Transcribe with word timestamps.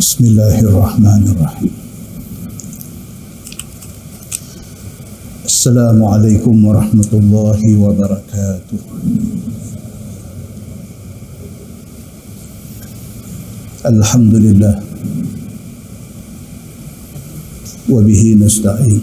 بسم 0.00 0.24
الله 0.24 0.60
الرحمن 0.60 1.22
الرحيم. 1.28 1.74
السلام 5.44 6.04
عليكم 6.04 6.54
ورحمة 6.64 7.10
الله 7.12 7.60
وبركاته. 7.76 8.80
الحمد 13.92 14.34
لله. 14.34 14.76
وبه 17.92 18.22
نستعين. 18.40 19.02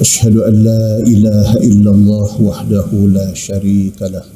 أشهد 0.00 0.36
أن 0.36 0.54
لا 0.66 0.98
إله 0.98 1.48
إلا 1.62 1.90
الله 1.94 2.30
وحده 2.42 2.90
لا 2.90 3.28
شريك 3.34 4.02
له. 4.02 4.35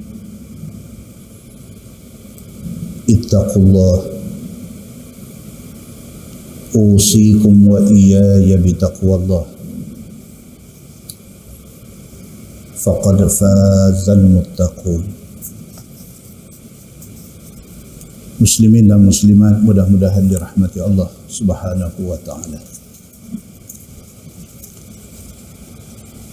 اتقوا 3.09 3.63
الله. 3.63 3.97
أوصيكم 6.75 7.67
وإياي 7.67 8.57
بتقوى 8.57 9.15
الله. 9.15 9.45
فقد 12.81 13.17
فاز 13.27 14.09
المتقون. 14.09 15.03
مسلمين 18.41 18.89
ومسلمات 18.89 19.57
مده 19.61 19.85
مده 19.85 20.15
لرحمه 20.19 20.73
الله 20.73 21.09
سبحانه 21.29 21.93
وتعالى 22.01 22.59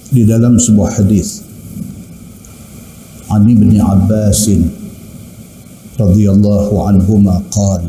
في 0.08 0.24
dalam 0.24 0.56
sebuah 0.56 0.88
hadis 0.88 1.44
عن 3.28 3.44
ابن 3.44 3.76
عباس 3.76 4.44
رضي 5.98 6.30
الله 6.30 6.86
عنهما 6.86 7.42
قال 7.50 7.82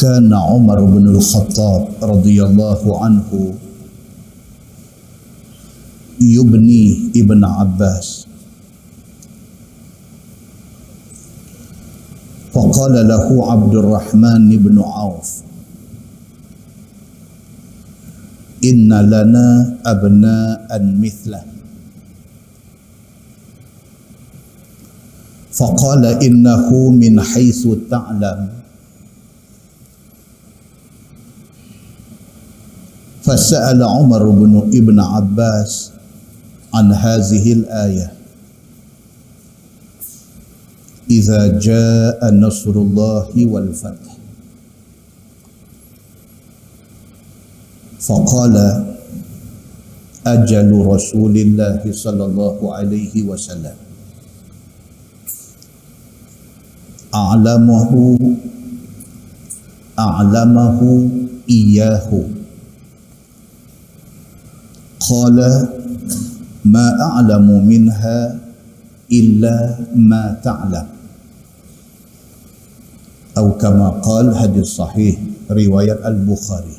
كان 0.00 0.32
عمر 0.32 0.78
بن 0.84 1.04
الخطاب 1.08 1.88
رضي 2.02 2.36
الله 2.44 2.80
عنه 3.04 3.28
يبني 6.20 7.12
ابن 7.16 7.44
عباس. 7.44 8.26
فقال 12.56 12.94
له 13.08 13.52
عبد 13.52 13.74
الرحمن 13.74 14.48
بن 14.48 14.76
عوف 14.80 15.30
إن 18.64 18.88
لنا 18.88 19.76
أبناء 19.84 20.68
مثله. 20.72 21.55
فقال 25.56 26.04
إنه 26.04 26.68
من 26.90 27.20
حيث 27.20 27.68
تعلم. 27.90 28.48
فسأل 33.24 33.82
عمر 33.82 34.22
بن 34.28 34.52
ابن 34.76 35.00
عباس 35.00 35.92
عن 36.74 36.92
هذه 36.92 37.52
الآية. 37.52 38.12
إذا 41.10 41.58
جاء 41.58 42.20
نصر 42.34 42.70
الله 42.70 43.32
والفتح. 43.46 44.12
فقال 48.00 48.54
أجل 50.26 50.70
رسول 50.86 51.34
الله 51.36 51.82
صلى 51.90 52.24
الله 52.24 52.58
عليه 52.74 53.14
وسلم. 53.22 53.85
A'lamahu 57.16 58.20
a'lamahu 59.96 60.88
iyahu 61.48 62.20
qala 65.00 65.50
ma 66.66 66.86
a'lamu 67.16 67.62
minha 67.64 68.36
illa 69.08 69.56
ma 69.94 70.34
ta'lam 70.42 70.86
atau 73.36 73.52
kama 73.60 74.00
qal 74.00 74.32
hadis 74.32 74.76
sahih 74.76 75.14
riwayat 75.52 76.00
al-bukhari 76.02 76.74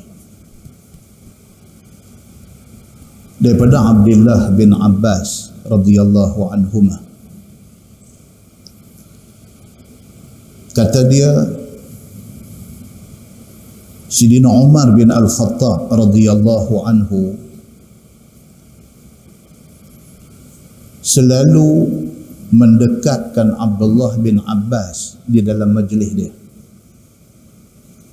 daripada 3.38 3.80
Abdullah 3.94 4.52
bin 4.52 4.74
Abbas 4.74 5.54
radhiyallahu 5.64 6.50
anhumah 6.50 7.07
kata 10.78 11.00
dia 11.10 11.30
Sidina 14.06 14.46
Umar 14.46 14.94
bin 14.94 15.10
Al-Khattab 15.10 15.90
radhiyallahu 15.90 16.74
anhu 16.86 17.34
selalu 21.02 21.68
mendekatkan 22.54 23.58
Abdullah 23.58 24.16
bin 24.22 24.40
Abbas 24.46 25.20
di 25.28 25.44
dalam 25.44 25.76
majlis 25.76 26.10
dia. 26.16 26.32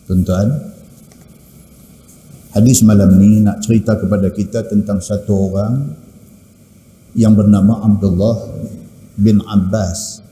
Tuan-tuan, 0.09 0.52
hadis 2.52 2.84
malam 2.84 3.16
ni 3.16 3.40
nak 3.40 3.64
cerita 3.64 3.96
kepada 3.96 4.28
kita 4.36 4.68
tentang 4.68 5.00
satu 5.00 5.32
orang 5.47 5.96
yang 7.16 7.32
bernama 7.32 7.88
Abdullah 7.88 8.52
bin 9.16 9.40
Abbas 9.47 10.25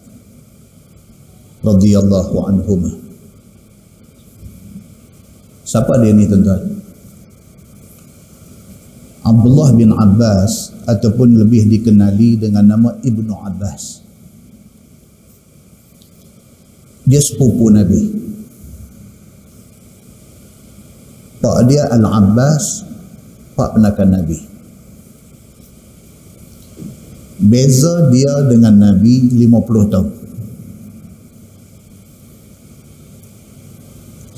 radhiyallahu 1.63 2.35
anhum. 2.43 2.81
Siapa 5.63 5.95
dia 6.03 6.11
ni 6.11 6.27
tuan-tuan? 6.27 6.83
Abdullah 9.23 9.71
bin 9.71 9.95
Abbas 9.95 10.75
ataupun 10.83 11.39
lebih 11.39 11.71
dikenali 11.71 12.35
dengan 12.35 12.67
nama 12.75 12.91
Ibnu 12.99 13.31
Abbas. 13.31 14.03
Dia 17.07 17.23
sepupu 17.23 17.71
Nabi. 17.71 18.19
Pak 21.39 21.67
dia 21.67 21.87
Al-Abbas, 21.91 22.83
pak 23.55 23.79
penakan 23.79 24.09
Nabi. 24.19 24.39
Beza 27.43 28.07
dia 28.11 28.47
dengan 28.47 28.75
Nabi 28.79 29.27
50 29.31 29.91
tahun. 29.91 30.22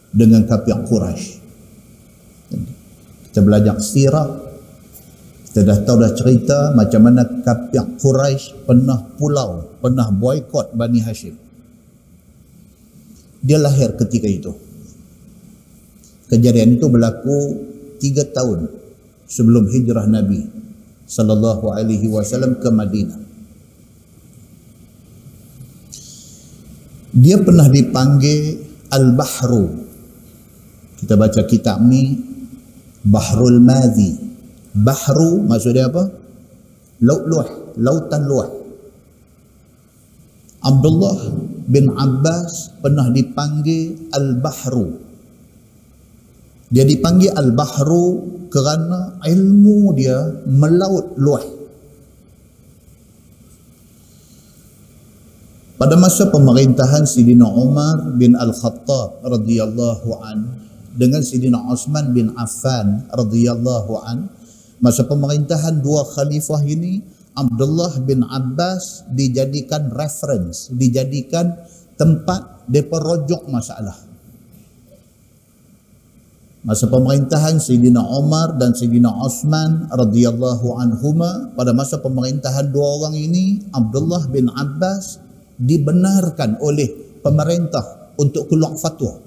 dengan 0.10 0.46
kafir 0.46 0.78
Quraisy. 0.86 1.38
Kita 3.30 3.40
belajar 3.46 3.78
sirah 3.78 4.50
kita 5.50 5.66
dah 5.66 5.78
tahu 5.82 5.98
dah 5.98 6.14
cerita 6.14 6.78
macam 6.78 7.10
mana 7.10 7.26
kafir 7.42 7.98
Quraisy 7.98 8.70
pernah 8.70 9.02
pulau, 9.18 9.82
pernah 9.82 10.14
boykot 10.14 10.78
Bani 10.78 11.02
Hashim. 11.02 11.49
Dia 13.40 13.58
lahir 13.60 13.96
ketika 13.96 14.28
itu. 14.28 14.52
Kejadian 16.30 16.78
itu 16.78 16.86
berlaku 16.92 17.38
tiga 17.98 18.28
tahun 18.28 18.70
sebelum 19.26 19.66
hijrah 19.72 20.06
Nabi 20.06 20.46
sallallahu 21.10 21.74
alaihi 21.74 22.06
wasallam 22.06 22.62
ke 22.62 22.70
Madinah. 22.70 23.20
Dia 27.10 27.42
pernah 27.42 27.66
dipanggil 27.66 28.62
Al-Bahru. 28.94 29.90
Kita 31.02 31.18
baca 31.18 31.42
kitab 31.50 31.82
ni 31.82 32.14
Bahrul 33.02 33.58
Madhi. 33.58 34.14
Bahru 34.78 35.42
maksudnya 35.42 35.90
apa? 35.90 36.06
Laut 37.02 37.24
luah, 37.26 37.50
lautan 37.82 38.22
luah. 38.30 38.59
Abdullah 40.60 41.20
bin 41.70 41.92
Abbas 41.94 42.80
pernah 42.84 43.08
dipanggil 43.12 44.12
Al-Bahru 44.12 45.10
dia 46.70 46.86
dipanggil 46.86 47.34
Al-Bahru 47.34 48.06
kerana 48.54 49.18
ilmu 49.26 49.94
dia 49.98 50.46
melaut 50.46 51.18
luas. 51.18 51.46
Pada 55.80 55.96
masa 55.96 56.28
pemerintahan 56.30 57.08
Sidina 57.08 57.48
Umar 57.50 58.14
bin 58.20 58.36
Al-Khattab 58.36 59.24
radhiyallahu 59.26 60.10
an 60.22 60.38
dengan 60.94 61.24
Sidina 61.24 61.64
Osman 61.72 62.12
bin 62.12 62.36
Affan 62.36 63.08
radhiyallahu 63.10 63.94
an 64.04 64.28
masa 64.84 65.08
pemerintahan 65.08 65.80
dua 65.80 66.04
khalifah 66.04 66.62
ini 66.68 67.00
Abdullah 67.40 67.96
bin 68.04 68.28
Abbas 68.28 69.08
dijadikan 69.16 69.88
reference, 69.96 70.68
dijadikan 70.76 71.56
tempat 71.96 72.68
depa 72.68 73.00
rojok 73.00 73.48
masalah. 73.48 73.96
Masa 76.60 76.92
pemerintahan 76.92 77.56
Sayyidina 77.56 78.04
Umar 78.04 78.60
dan 78.60 78.76
Sayyidina 78.76 79.08
Osman 79.24 79.88
radhiyallahu 79.88 80.76
anhuma 80.76 81.56
pada 81.56 81.72
masa 81.72 82.04
pemerintahan 82.04 82.68
dua 82.76 83.00
orang 83.00 83.16
ini 83.16 83.64
Abdullah 83.72 84.28
bin 84.28 84.52
Abbas 84.52 85.24
dibenarkan 85.56 86.60
oleh 86.60 86.92
pemerintah 87.24 88.12
untuk 88.20 88.52
keluar 88.52 88.76
fatwa. 88.76 89.24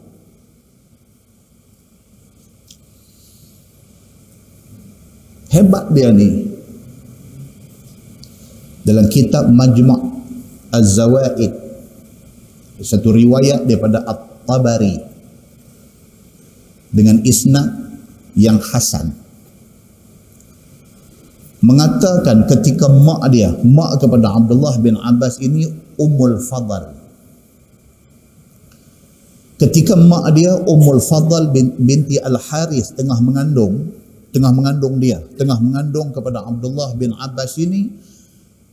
Hebat 5.52 5.88
dia 5.96 6.12
ni 6.12 6.51
dalam 8.82 9.06
kitab 9.10 9.50
Majma' 9.50 9.98
Az-Zawaid. 10.74 11.52
Satu 12.82 13.14
riwayat 13.14 13.62
daripada 13.68 14.02
At-Tabari 14.02 14.98
dengan 16.90 17.22
isnad 17.22 17.70
yang 18.34 18.58
hasan. 18.58 19.14
Mengatakan 21.62 22.50
ketika 22.50 22.90
mak 22.90 23.30
dia 23.30 23.54
mak 23.62 24.02
kepada 24.02 24.34
Abdullah 24.34 24.74
bin 24.82 24.98
Abbas 24.98 25.38
ini 25.38 25.70
Ummul 25.94 26.42
Fadl. 26.42 26.90
Ketika 29.62 29.94
mak 29.94 30.34
dia 30.34 30.58
Ummul 30.58 30.98
Fadl 30.98 31.54
bin, 31.54 31.78
binti 31.78 32.18
Al-Haris 32.18 32.98
tengah 32.98 33.22
mengandung 33.22 33.94
tengah 34.34 34.50
mengandung 34.50 34.98
dia 34.98 35.22
tengah 35.38 35.60
mengandung 35.62 36.10
kepada 36.10 36.42
Abdullah 36.42 36.98
bin 36.98 37.14
Abbas 37.14 37.54
ini 37.62 37.94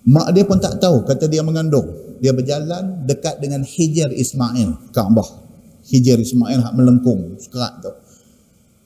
mak 0.08 0.32
dia 0.32 0.44
pun 0.48 0.62
tak 0.62 0.80
tahu 0.80 1.04
kata 1.04 1.28
dia 1.28 1.44
mengandung 1.44 1.90
dia 2.20 2.36
berjalan 2.36 3.04
dekat 3.08 3.40
dengan 3.40 3.64
Hijr 3.64 4.12
Ismail 4.12 4.92
Kaabah 4.96 5.28
Hijr 5.90 6.20
Ismail 6.20 6.64
hak 6.64 6.74
melengkung 6.76 7.40
sekerat 7.40 7.84
tu 7.84 7.92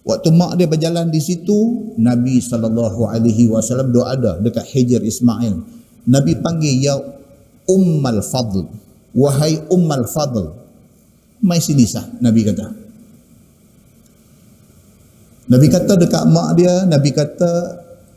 Waktu 0.04 0.36
mak 0.36 0.60
dia 0.60 0.68
berjalan 0.68 1.08
di 1.08 1.24
situ, 1.24 1.56
Nabi 1.96 2.44
wasallam 2.44 3.96
doa 3.96 4.12
ada 4.12 4.36
dekat 4.36 4.68
Hijr 4.68 5.00
Ismail. 5.00 5.64
Nabi 6.04 6.44
panggil 6.44 6.76
ya 6.76 7.00
Ummal 7.72 8.20
Fadl. 8.20 8.68
Wahai 9.16 9.64
Ummal 9.72 10.04
Fadl. 10.12 10.60
Mai 11.40 11.64
sini 11.64 11.88
sah, 11.88 12.04
Nabi 12.20 12.44
kata. 12.44 12.68
Nabi 15.48 15.68
kata 15.72 15.96
dekat 15.96 16.24
mak 16.28 16.60
dia, 16.60 16.84
Nabi 16.84 17.10
kata 17.16 17.52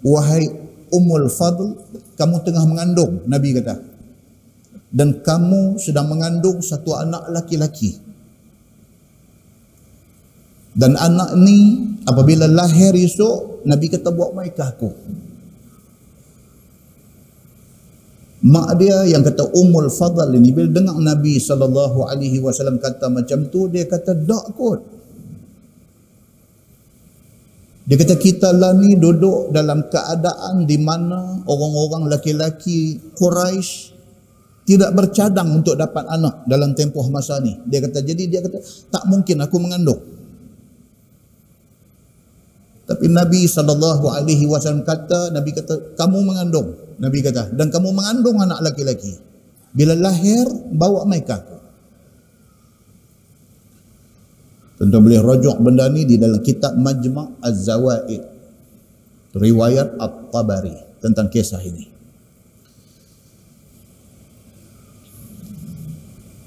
wahai 0.02 0.46
Ummul 0.90 1.30
Fadl, 1.30 1.74
kamu 2.16 2.42
tengah 2.42 2.64
mengandung, 2.64 3.22
Nabi 3.28 3.52
kata. 3.52 3.76
Dan 4.88 5.20
kamu 5.20 5.76
sedang 5.76 6.08
mengandung 6.08 6.64
satu 6.64 6.96
anak 6.96 7.28
laki-laki. 7.28 8.00
Dan 10.76 10.96
anak 10.96 11.36
ni 11.36 11.84
apabila 12.04 12.48
lahir 12.48 12.92
esok 12.96 13.64
Nabi 13.64 13.86
kata 13.92 14.12
buat 14.12 14.32
mai 14.32 14.52
ke 14.52 14.64
aku. 14.64 14.90
Mak 18.46 18.68
dia 18.78 19.08
yang 19.08 19.24
kata 19.24 19.56
Ummul 19.56 19.88
Fadl 19.88 20.36
ini 20.36 20.52
bila 20.52 20.68
dengar 20.68 20.96
Nabi 21.00 21.40
SAW 21.40 22.76
kata 22.78 23.08
macam 23.08 23.48
tu 23.48 23.66
dia 23.66 23.88
kata 23.88 24.12
tak 24.12 24.46
kot 24.54 24.95
dia 27.86 27.94
kata 27.94 28.18
kita 28.18 28.50
lah 28.50 28.74
ni 28.74 28.98
duduk 28.98 29.54
dalam 29.54 29.86
keadaan 29.86 30.66
di 30.66 30.74
mana 30.74 31.38
orang-orang 31.46 32.10
laki-laki 32.10 32.98
Quraisy 33.14 33.94
tidak 34.66 34.90
bercadang 34.90 35.62
untuk 35.62 35.78
dapat 35.78 36.02
anak 36.10 36.42
dalam 36.50 36.74
tempoh 36.74 37.06
masa 37.06 37.38
ni. 37.38 37.54
Dia 37.70 37.78
kata 37.78 38.02
jadi 38.02 38.26
dia 38.26 38.42
kata 38.42 38.58
tak 38.90 39.06
mungkin 39.06 39.38
aku 39.38 39.56
mengandung. 39.62 40.02
Tapi 42.90 43.06
Nabi 43.06 43.46
saw 43.46 43.62
kata 44.82 45.30
Nabi 45.30 45.50
kata 45.54 45.94
kamu 45.94 46.18
mengandung 46.26 46.74
Nabi 46.98 47.18
kata 47.22 47.54
dan 47.54 47.70
kamu 47.70 47.94
mengandung 47.94 48.42
anak 48.42 48.66
laki-laki. 48.66 49.14
Bila 49.70 49.94
lahir 49.94 50.42
bawa 50.74 51.06
mai 51.06 51.22
Tentu 54.76 54.96
boleh 55.00 55.20
rujuk 55.24 55.56
benda 55.64 55.88
ni 55.88 56.04
di 56.04 56.20
dalam 56.20 56.44
kitab 56.44 56.76
Majma' 56.76 57.40
Az-Zawaid. 57.40 58.22
Riwayat 59.36 59.96
At-Tabari 59.96 61.00
tentang 61.00 61.32
kisah 61.32 61.60
ini. 61.64 61.96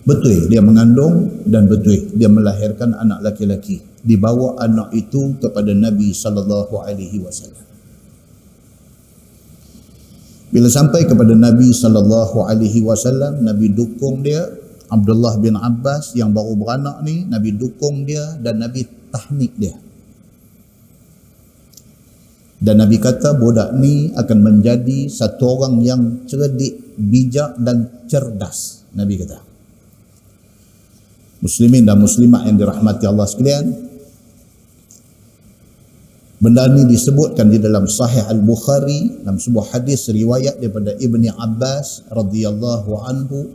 Betul 0.10 0.50
dia 0.50 0.58
mengandung 0.58 1.46
dan 1.46 1.70
betul 1.70 2.10
dia 2.18 2.26
melahirkan 2.26 2.98
anak 2.98 3.22
laki-laki. 3.22 3.82
Dibawa 4.02 4.58
anak 4.58 4.90
itu 4.98 5.38
kepada 5.38 5.70
Nabi 5.70 6.14
sallallahu 6.18 6.82
alaihi 6.82 7.22
wasallam. 7.22 7.62
Bila 10.50 10.66
sampai 10.66 11.06
kepada 11.06 11.38
Nabi 11.38 11.70
sallallahu 11.70 12.42
alaihi 12.42 12.82
wasallam, 12.82 13.46
Nabi 13.46 13.70
dukung 13.70 14.26
dia 14.26 14.50
Abdullah 14.90 15.38
bin 15.38 15.54
Abbas 15.54 16.18
yang 16.18 16.34
baru 16.34 16.58
beranak 16.58 17.06
ni, 17.06 17.26
Nabi 17.30 17.54
dukung 17.54 18.04
dia 18.10 18.38
dan 18.42 18.62
Nabi 18.62 18.86
tahnik 19.14 19.54
dia. 19.58 19.76
Dan 22.60 22.84
Nabi 22.84 23.00
kata 23.00 23.40
budak 23.40 23.72
ni 23.78 24.12
akan 24.12 24.38
menjadi 24.44 25.08
satu 25.08 25.44
orang 25.56 25.80
yang 25.80 26.02
cerdik, 26.28 26.98
bijak 27.00 27.56
dan 27.62 28.04
cerdas. 28.10 28.84
Nabi 28.92 29.16
kata 29.22 29.50
muslimin 31.40 31.88
dan 31.88 31.98
muslimat 32.00 32.46
yang 32.48 32.60
dirahmati 32.60 33.08
Allah 33.08 33.28
sekalian 33.28 33.66
benda 36.40 36.68
ini 36.72 36.88
disebutkan 36.88 37.52
di 37.52 37.60
dalam 37.60 37.88
sahih 37.88 38.28
al-Bukhari 38.28 39.24
dalam 39.24 39.40
sebuah 39.40 39.76
hadis 39.76 40.08
riwayat 40.12 40.60
daripada 40.60 40.96
Ibni 41.00 41.32
Abbas 41.32 42.08
radhiyallahu 42.12 42.92
anhu 43.08 43.52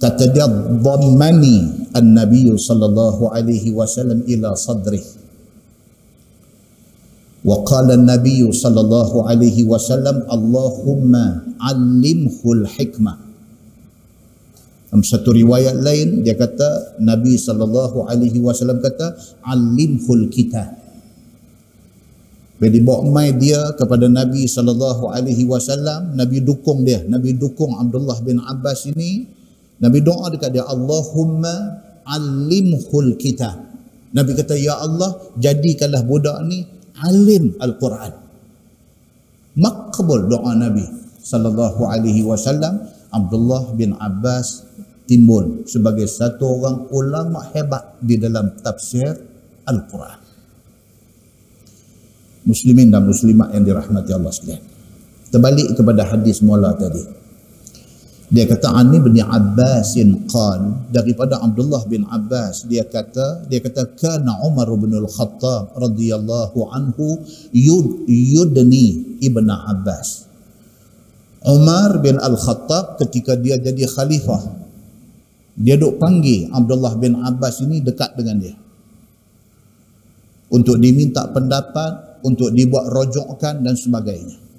kata 0.00 0.32
dia 0.32 0.48
dhammani 0.80 1.88
an-nabiy 1.92 2.56
sallallahu 2.56 3.30
alaihi 3.30 3.70
wasallam 3.70 4.24
ila 4.24 4.56
sadrih. 4.56 5.04
Wa 7.44 7.60
qala 7.68 7.94
an-nabiy 8.00 8.48
sallallahu 8.48 9.28
alaihi 9.28 9.68
wasallam 9.68 10.24
Allahumma 10.26 11.44
'allimhu 11.60 12.64
al-hikmah 12.64 13.30
dalam 14.90 15.06
satu 15.06 15.30
riwayat 15.30 15.78
lain 15.78 16.26
dia 16.26 16.34
kata 16.34 16.98
Nabi 16.98 17.38
sallallahu 17.38 18.10
alaihi 18.10 18.42
wasallam 18.42 18.82
kata 18.82 19.14
alimhul 19.46 20.26
kitab. 20.34 20.74
Bila 22.58 22.74
dibawa 22.74 23.06
mai 23.06 23.30
dia 23.38 23.70
kepada 23.78 24.10
Nabi 24.10 24.50
sallallahu 24.50 25.14
alaihi 25.14 25.46
wasallam 25.46 26.18
Nabi 26.18 26.42
dukung 26.42 26.82
dia. 26.82 27.06
Nabi 27.06 27.38
dukung 27.38 27.78
Abdullah 27.78 28.18
bin 28.26 28.42
Abbas 28.42 28.90
ini 28.90 29.30
Nabi 29.80 29.98
doa 30.04 30.28
dekat 30.28 30.52
dia 30.52 30.64
Allahumma 30.68 31.82
alimhul 32.04 33.16
kitab 33.16 33.56
Nabi 34.12 34.36
kata 34.36 34.54
ya 34.58 34.76
Allah 34.76 35.16
jadikanlah 35.40 36.04
budak 36.04 36.36
ni 36.44 36.64
alim 37.00 37.56
al-Quran 37.56 38.12
makbul 39.56 40.28
doa 40.28 40.52
Nabi 40.52 40.84
sallallahu 41.24 41.88
alaihi 41.88 42.24
wasallam 42.24 42.86
Abdullah 43.10 43.74
bin 43.74 43.98
Abbas 43.98 44.70
timbul 45.10 45.66
sebagai 45.66 46.06
satu 46.06 46.62
orang 46.62 46.86
ulama 46.94 47.42
hebat 47.50 47.98
di 47.98 48.14
dalam 48.14 48.54
tafsir 48.62 49.10
Al-Quran. 49.66 50.18
Muslimin 52.46 52.94
dan 52.94 53.04
muslimat 53.04 53.50
yang 53.50 53.66
dirahmati 53.66 54.10
Allah 54.14 54.30
sekalian. 54.30 54.62
Terbalik 55.34 55.74
kepada 55.74 56.06
hadis 56.06 56.38
mula 56.46 56.78
tadi. 56.78 57.02
Dia 58.30 58.46
kata 58.46 58.70
Ani 58.78 59.02
bin 59.02 59.18
Abbasin 59.18 60.30
qal 60.30 60.86
daripada 60.94 61.42
Abdullah 61.42 61.82
bin 61.90 62.06
Abbas 62.06 62.62
dia 62.62 62.86
kata 62.86 63.50
dia 63.50 63.58
kata 63.58 63.98
kana 63.98 64.38
Umar 64.46 64.70
bin 64.78 64.94
Al-Khattab 64.94 65.74
radhiyallahu 65.74 66.62
anhu 66.70 67.26
yud 67.50 68.06
yudni 68.06 69.18
ibn 69.18 69.50
Abbas. 69.50 70.30
Umar 71.42 71.98
bin 71.98 72.22
Al-Khattab 72.22 73.02
ketika 73.02 73.34
dia 73.34 73.58
jadi 73.58 73.82
khalifah 73.90 74.46
dia 75.58 75.74
duk 75.74 75.98
panggil 75.98 76.54
Abdullah 76.54 76.94
bin 77.02 77.18
Abbas 77.18 77.66
ini 77.66 77.82
dekat 77.82 78.14
dengan 78.14 78.38
dia. 78.38 78.54
Untuk 80.50 80.78
diminta 80.78 81.26
pendapat, 81.30 82.22
untuk 82.22 82.54
dibuat 82.54 82.90
rojokkan 82.90 83.62
dan 83.62 83.74
sebagainya. 83.74 84.49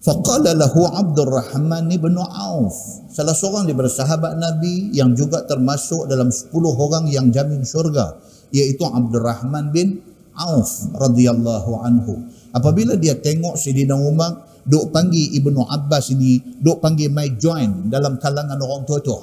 Faqala 0.00 0.56
lahu 0.56 0.88
Abdul 0.88 1.28
Rahman 1.28 1.92
ibn 1.92 2.16
Auf. 2.16 3.04
Salah 3.12 3.36
seorang 3.36 3.68
daripada 3.68 3.92
sahabat 3.92 4.32
Nabi 4.40 4.88
yang 4.96 5.12
juga 5.12 5.44
termasuk 5.44 6.08
dalam 6.08 6.32
10 6.32 6.48
orang 6.56 7.04
yang 7.12 7.28
jamin 7.28 7.60
syurga. 7.68 8.16
Iaitu 8.48 8.80
Abdul 8.80 9.20
Rahman 9.20 9.68
bin 9.68 10.00
Auf 10.32 10.88
radhiyallahu 10.96 11.84
anhu. 11.84 12.16
Apabila 12.56 12.96
dia 12.96 13.12
tengok 13.20 13.60
Sayyidina 13.60 13.92
Umar 13.92 14.64
duk 14.64 14.88
panggil 14.88 15.36
Ibnu 15.36 15.68
Abbas 15.68 16.16
ini, 16.16 16.40
duk 16.64 16.80
panggil 16.80 17.12
my 17.12 17.36
join 17.36 17.92
dalam 17.92 18.16
kalangan 18.16 18.56
orang 18.56 18.88
tua-tua. 18.88 19.20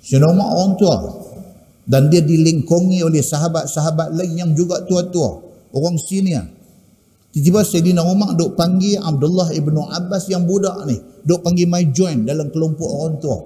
Senoma 0.00 0.56
orang 0.56 0.72
tua. 0.80 0.96
Dan 1.84 2.08
dia 2.08 2.24
dilingkungi 2.24 3.04
oleh 3.04 3.20
sahabat-sahabat 3.20 4.16
lain 4.16 4.40
yang 4.40 4.50
juga 4.56 4.88
tua-tua. 4.88 5.52
Orang 5.76 6.00
senior. 6.00 6.59
Tiba-tiba 7.30 7.62
Sayyidina 7.62 8.02
Umar 8.02 8.34
duk 8.34 8.58
panggil 8.58 8.98
Abdullah 8.98 9.54
ibnu 9.54 9.86
Abbas 9.86 10.26
yang 10.26 10.50
budak 10.50 10.82
ni. 10.90 10.98
Duk 11.22 11.46
panggil 11.46 11.70
my 11.70 11.86
join 11.94 12.26
dalam 12.26 12.50
kelompok 12.50 12.90
orang 12.90 13.22
tua. 13.22 13.38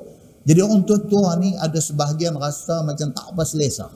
Jadi 0.45 0.61
orang 0.65 0.89
tua-tua 0.89 1.37
ni 1.37 1.53
ada 1.53 1.77
sebahagian 1.77 2.33
rasa 2.41 2.81
macam 2.81 3.13
tak 3.13 3.29
apa 3.29 3.45
selesa. 3.45 3.93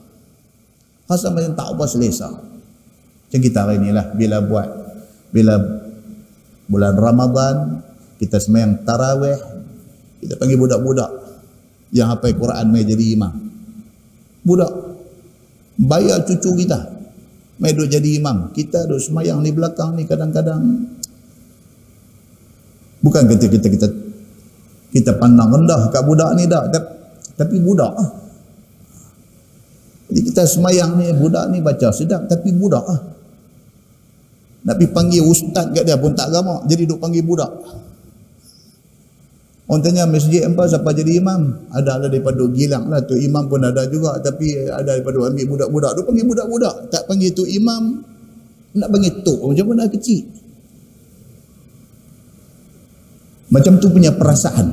Rasa 1.09 1.33
macam 1.33 1.57
tak 1.57 1.69
apa 1.73 1.85
selesa. 1.89 2.29
Macam 2.29 3.41
kita 3.41 3.65
hari 3.65 3.81
ni 3.81 3.89
lah. 3.89 4.13
Bila 4.13 4.45
buat. 4.45 4.69
Bila 5.33 5.57
bulan 6.69 6.93
Ramadan. 6.93 7.57
Kita 8.21 8.37
semayang 8.45 8.85
tarawih. 8.85 9.41
Kita 10.21 10.37
panggil 10.37 10.61
budak-budak 10.61 11.11
yang 11.97 12.13
hafal 12.13 12.37
Quran 12.37 12.67
mai 12.69 12.85
jadi 12.85 13.17
imam. 13.17 13.33
Budak 14.45 14.69
bayar 15.81 16.29
cucu 16.29 16.61
kita. 16.61 16.98
Mai 17.59 17.75
duk 17.75 17.91
jadi 17.91 18.23
imam. 18.23 18.55
Kita 18.55 18.87
duk 18.87 19.03
semayang 19.03 19.43
di 19.43 19.51
belakang 19.51 19.99
ni 19.99 20.07
kadang-kadang 20.07 20.63
bukan 23.03 23.23
kita 23.31 23.47
kita 23.51 23.67
kita 23.67 23.87
kita 24.95 25.11
pandang 25.19 25.51
rendah 25.51 25.91
kat 25.91 26.03
budak 26.07 26.35
ni 26.39 26.47
dah 26.47 26.71
tapi 27.35 27.59
budak 27.59 27.93
ah. 27.95 28.11
Jadi 30.09 30.21
kita 30.33 30.43
semayang 30.49 30.97
ni 30.97 31.13
budak 31.13 31.51
ni 31.53 31.61
baca 31.61 31.91
sedap 31.91 32.31
tapi 32.31 32.55
budak 32.55 32.85
ah. 32.87 33.01
Nak 34.59 34.75
pergi 34.75 34.91
panggil 34.95 35.23
ustaz 35.23 35.71
kat 35.75 35.83
dia 35.87 35.99
pun 35.99 36.15
tak 36.15 36.31
gamak 36.31 36.63
jadi 36.71 36.87
duk 36.87 37.03
panggil 37.03 37.27
budak. 37.27 37.51
Orang 39.69 39.85
tanya 39.85 40.09
masjid 40.09 40.49
apa 40.49 40.65
siapa 40.65 40.97
jadi 40.97 41.21
imam? 41.21 41.69
Ada 41.69 42.01
lah 42.01 42.09
daripada 42.09 42.41
gilang 42.57 42.89
lah. 42.89 43.05
Tu 43.05 43.21
imam 43.21 43.45
pun 43.53 43.61
ada 43.61 43.85
juga. 43.85 44.17
Tapi 44.17 44.65
ada 44.65 44.97
daripada 44.97 45.29
ambil 45.29 45.45
budak-budak. 45.45 45.93
Tu 45.93 46.03
panggil 46.09 46.25
budak-budak. 46.25 46.75
Tak 46.89 47.05
panggil 47.05 47.37
tu 47.37 47.45
imam. 47.45 48.01
Nak 48.81 48.89
panggil 48.89 49.21
tu. 49.21 49.37
Macam 49.37 49.69
mana 49.69 49.85
kecil? 49.93 50.25
Macam 53.53 53.77
tu 53.77 53.93
punya 53.93 54.09
perasaan. 54.17 54.73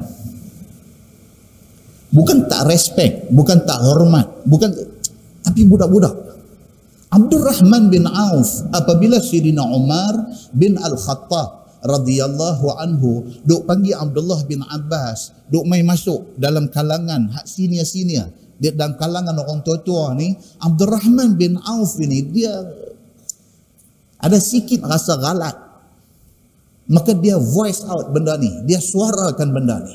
Bukan 2.15 2.47
tak 2.47 2.63
respect. 2.71 3.27
Bukan 3.35 3.67
tak 3.67 3.83
hormat. 3.83 4.47
Bukan 4.47 4.71
Tapi 5.43 5.67
budak-budak. 5.67 6.15
Abdul 7.11 7.43
Rahman 7.43 7.91
bin 7.91 8.07
Auf. 8.07 8.71
Apabila 8.71 9.19
Syedina 9.19 9.67
Umar 9.67 10.31
bin 10.55 10.79
Al-Khattab 10.79 11.64
radhiyallahu 11.85 12.65
anhu. 12.81 13.29
Duk 13.45 13.69
panggil 13.69 13.93
Abdullah 13.95 14.41
bin 14.49 14.65
Abbas. 14.65 15.31
Duk 15.53 15.63
mai 15.69 15.85
masuk 15.85 16.33
dalam 16.41 16.67
kalangan 16.73 17.29
hak 17.29 17.45
senior-senior. 17.45 18.33
Dia 18.57 18.71
dalam 18.73 18.97
kalangan 18.97 19.35
orang 19.35 19.61
tua-tua 19.61 20.15
ni 20.15 20.31
Abdul 20.63 20.87
Rahman 20.87 21.35
bin 21.35 21.59
Auf 21.59 21.99
ini 21.99 22.23
dia 22.23 22.55
ada 24.15 24.39
sikit 24.39 24.79
rasa 24.87 25.19
galat 25.19 25.53
maka 26.87 27.11
dia 27.17 27.35
voice 27.35 27.83
out 27.83 28.15
benda 28.15 28.39
ni. 28.39 28.63
Dia 28.63 28.79
suarakan 28.79 29.49
benda 29.51 29.75
ni. 29.83 29.93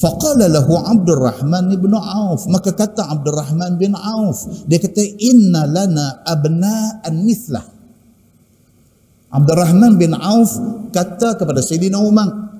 Faqala 0.00 0.48
lahu 0.48 0.78
Abdul 0.80 1.20
Rahman 1.20 1.74
bin 1.74 1.92
Auf. 1.92 2.46
Maka 2.48 2.72
kata 2.72 3.10
Abdul 3.18 3.34
Rahman 3.34 3.76
bin 3.76 3.92
Auf 3.98 4.46
dia 4.70 4.78
kata 4.78 5.02
inna 5.02 5.66
lana 5.66 6.22
abna'an 6.22 7.18
mithlah 7.20 7.79
Abdurrahman 9.30 9.94
bin 9.94 10.10
Auf 10.14 10.58
kata 10.90 11.38
kepada 11.38 11.62
Sayyidina 11.62 12.02
Umar 12.02 12.50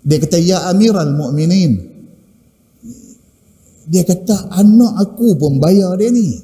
dia 0.00 0.16
kata 0.16 0.38
ya 0.40 0.64
amiral 0.72 1.12
mu'minin. 1.12 1.72
Dia 3.90 4.06
kata 4.06 4.48
anak 4.54 4.92
aku 4.96 5.36
pun 5.36 5.60
bayar 5.60 5.98
dia 6.00 6.08
ni. 6.08 6.40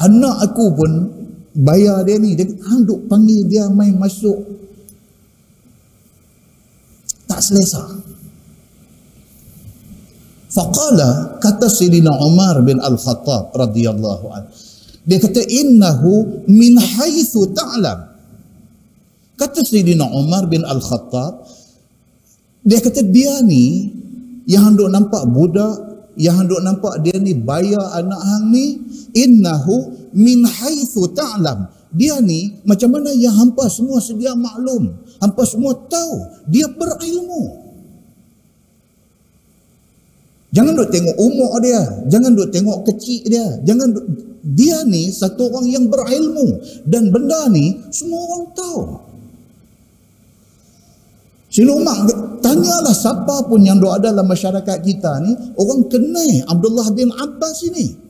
Anak 0.00 0.36
aku 0.48 0.64
pun 0.72 0.90
bayar 1.52 2.06
dia 2.08 2.16
ni. 2.16 2.32
Dia 2.38 2.48
hang 2.72 2.88
duk 2.88 3.04
panggil 3.10 3.44
dia 3.44 3.68
main 3.68 4.00
masuk. 4.00 4.38
Tak 7.26 7.40
selesa. 7.42 7.84
Faqala 10.56 11.36
kata 11.36 11.68
Sayyidina 11.68 12.16
Umar 12.24 12.64
bin 12.64 12.80
Al-Khattab 12.80 13.52
radhiyallahu 13.52 14.26
anhu 14.32 14.65
dia 15.06 15.22
kata 15.22 15.38
innahu 15.46 16.42
min 16.50 16.74
haitsu 16.74 17.54
ta'lam. 17.54 18.18
Kata 19.38 19.62
Sayyidina 19.62 20.02
Umar 20.10 20.50
bin 20.50 20.66
Al-Khattab 20.66 21.46
dia 22.66 22.82
kata 22.82 23.06
dia 23.06 23.38
ni 23.46 23.94
yang 24.50 24.74
hendak 24.74 24.90
nampak 24.90 25.22
budak 25.30 25.78
yang 26.18 26.42
hendak 26.42 26.58
nampak 26.66 26.98
dia 27.06 27.14
ni 27.22 27.38
bayar 27.38 27.94
anak 27.94 28.18
hang 28.18 28.50
ni 28.50 28.82
innahu 29.14 29.94
min 30.10 30.42
haitsu 30.42 31.06
ta'lam. 31.14 31.70
Dia 31.94 32.18
ni 32.18 32.58
macam 32.66 32.98
mana 32.98 33.14
yang 33.14 33.32
hampa 33.32 33.70
semua 33.70 34.02
sedia 34.02 34.34
maklum. 34.34 34.90
Hampa 35.22 35.46
semua 35.46 35.72
tahu 35.86 36.44
dia 36.50 36.66
berilmu. 36.66 37.65
Jangan 40.56 40.72
duk 40.72 40.88
tengok 40.88 41.16
umur 41.20 41.60
dia. 41.60 41.84
Jangan 42.08 42.32
duk 42.32 42.48
tengok 42.48 42.88
kecil 42.88 43.28
dia. 43.28 43.44
Jangan 43.60 43.92
duk, 43.92 44.06
dia 44.40 44.80
ni 44.88 45.12
satu 45.12 45.52
orang 45.52 45.68
yang 45.68 45.84
berilmu. 45.92 46.56
Dan 46.88 47.12
benda 47.12 47.52
ni 47.52 47.76
semua 47.92 48.24
orang 48.24 48.44
tahu. 48.56 48.80
Sila 51.52 51.76
Umar, 51.76 52.08
tanyalah 52.40 52.96
siapa 52.96 53.44
pun 53.48 53.64
yang 53.64 53.80
ada 53.84 54.12
dalam 54.12 54.28
masyarakat 54.28 54.78
kita 54.80 55.12
ni, 55.24 55.32
orang 55.56 55.88
kenal 55.92 56.30
Abdullah 56.48 56.88
bin 56.92 57.12
Abbas 57.12 57.64
ini. 57.68 58.05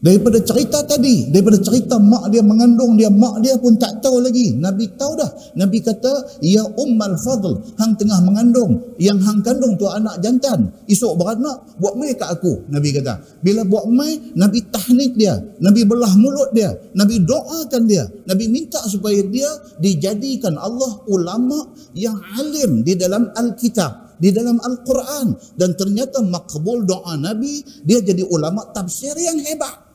Daripada 0.00 0.40
cerita 0.40 0.80
tadi, 0.88 1.28
daripada 1.28 1.60
cerita 1.60 2.00
mak 2.00 2.32
dia 2.32 2.40
mengandung 2.40 2.96
dia, 2.96 3.12
mak 3.12 3.44
dia 3.44 3.60
pun 3.60 3.76
tak 3.76 4.00
tahu 4.00 4.24
lagi. 4.24 4.56
Nabi 4.56 4.88
tahu 4.96 5.12
dah. 5.12 5.28
Nabi 5.60 5.84
kata, 5.84 6.40
Ya 6.40 6.64
Ummal 6.64 7.20
Fadl, 7.20 7.60
hang 7.76 8.00
tengah 8.00 8.16
mengandung. 8.24 8.80
Yang 8.96 9.28
hang 9.28 9.44
kandung 9.44 9.76
tu 9.76 9.84
anak 9.92 10.16
jantan. 10.24 10.72
Esok 10.88 11.20
beranak, 11.20 11.76
buat 11.76 12.00
mai 12.00 12.16
kat 12.16 12.32
aku. 12.32 12.64
Nabi 12.72 12.96
kata. 12.96 13.44
Bila 13.44 13.60
buat 13.68 13.92
mai, 13.92 14.16
Nabi 14.40 14.72
tahnik 14.72 15.20
dia. 15.20 15.36
Nabi 15.60 15.84
belah 15.84 16.16
mulut 16.16 16.48
dia. 16.56 16.72
Nabi 16.96 17.20
doakan 17.20 17.82
dia. 17.84 18.08
Nabi 18.24 18.48
minta 18.48 18.80
supaya 18.88 19.20
dia 19.28 19.52
dijadikan 19.84 20.56
Allah 20.56 20.96
ulama 21.12 21.76
yang 21.92 22.16
alim 22.40 22.80
di 22.80 22.96
dalam 22.96 23.28
Alkitab 23.36 24.16
di 24.20 24.28
dalam 24.36 24.60
Al-Quran 24.60 25.32
dan 25.56 25.72
ternyata 25.72 26.20
makbul 26.20 26.84
doa 26.84 27.16
Nabi 27.16 27.64
dia 27.88 28.04
jadi 28.04 28.20
ulama 28.28 28.68
tafsir 28.68 29.16
yang 29.16 29.40
hebat 29.40 29.89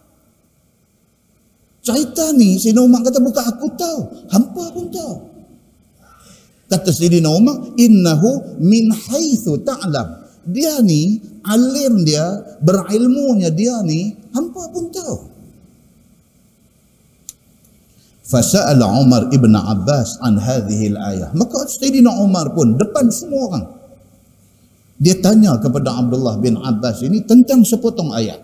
Cerita 1.85 2.33
ni 2.33 2.57
Sayyidina 2.57 2.81
Umar 2.81 3.05
kata 3.05 3.21
bukan 3.21 3.45
aku 3.45 3.69
tahu. 3.77 3.99
Hampa 4.33 4.63
pun 4.73 4.89
tahu. 4.89 5.15
Kata 6.65 6.89
Sayyidina 6.89 7.29
Umar, 7.29 7.61
innahu 7.77 8.57
min 8.57 8.89
haithu 8.89 9.61
ta'lam. 9.61 10.25
Dia 10.49 10.81
ni, 10.81 11.21
alim 11.45 12.01
dia, 12.01 12.25
berilmunya 12.65 13.53
dia 13.53 13.85
ni, 13.85 14.17
hampa 14.33 14.65
pun 14.73 14.89
tahu. 14.89 15.17
Fasa'al 18.25 18.81
Umar 18.81 19.29
ibn 19.29 19.53
Abbas 19.53 20.17
an 20.25 20.41
hadhihi 20.41 20.97
al-ayah. 20.97 21.29
Maka 21.37 21.69
Sayyidina 21.69 22.09
Umar 22.17 22.49
pun 22.57 22.73
depan 22.81 23.13
semua 23.13 23.53
orang. 23.53 23.65
Dia 24.97 25.21
tanya 25.21 25.53
kepada 25.61 25.93
Abdullah 25.93 26.41
bin 26.41 26.57
Abbas 26.57 27.05
ini 27.05 27.21
tentang 27.21 27.61
sepotong 27.61 28.09
ayat. 28.09 28.41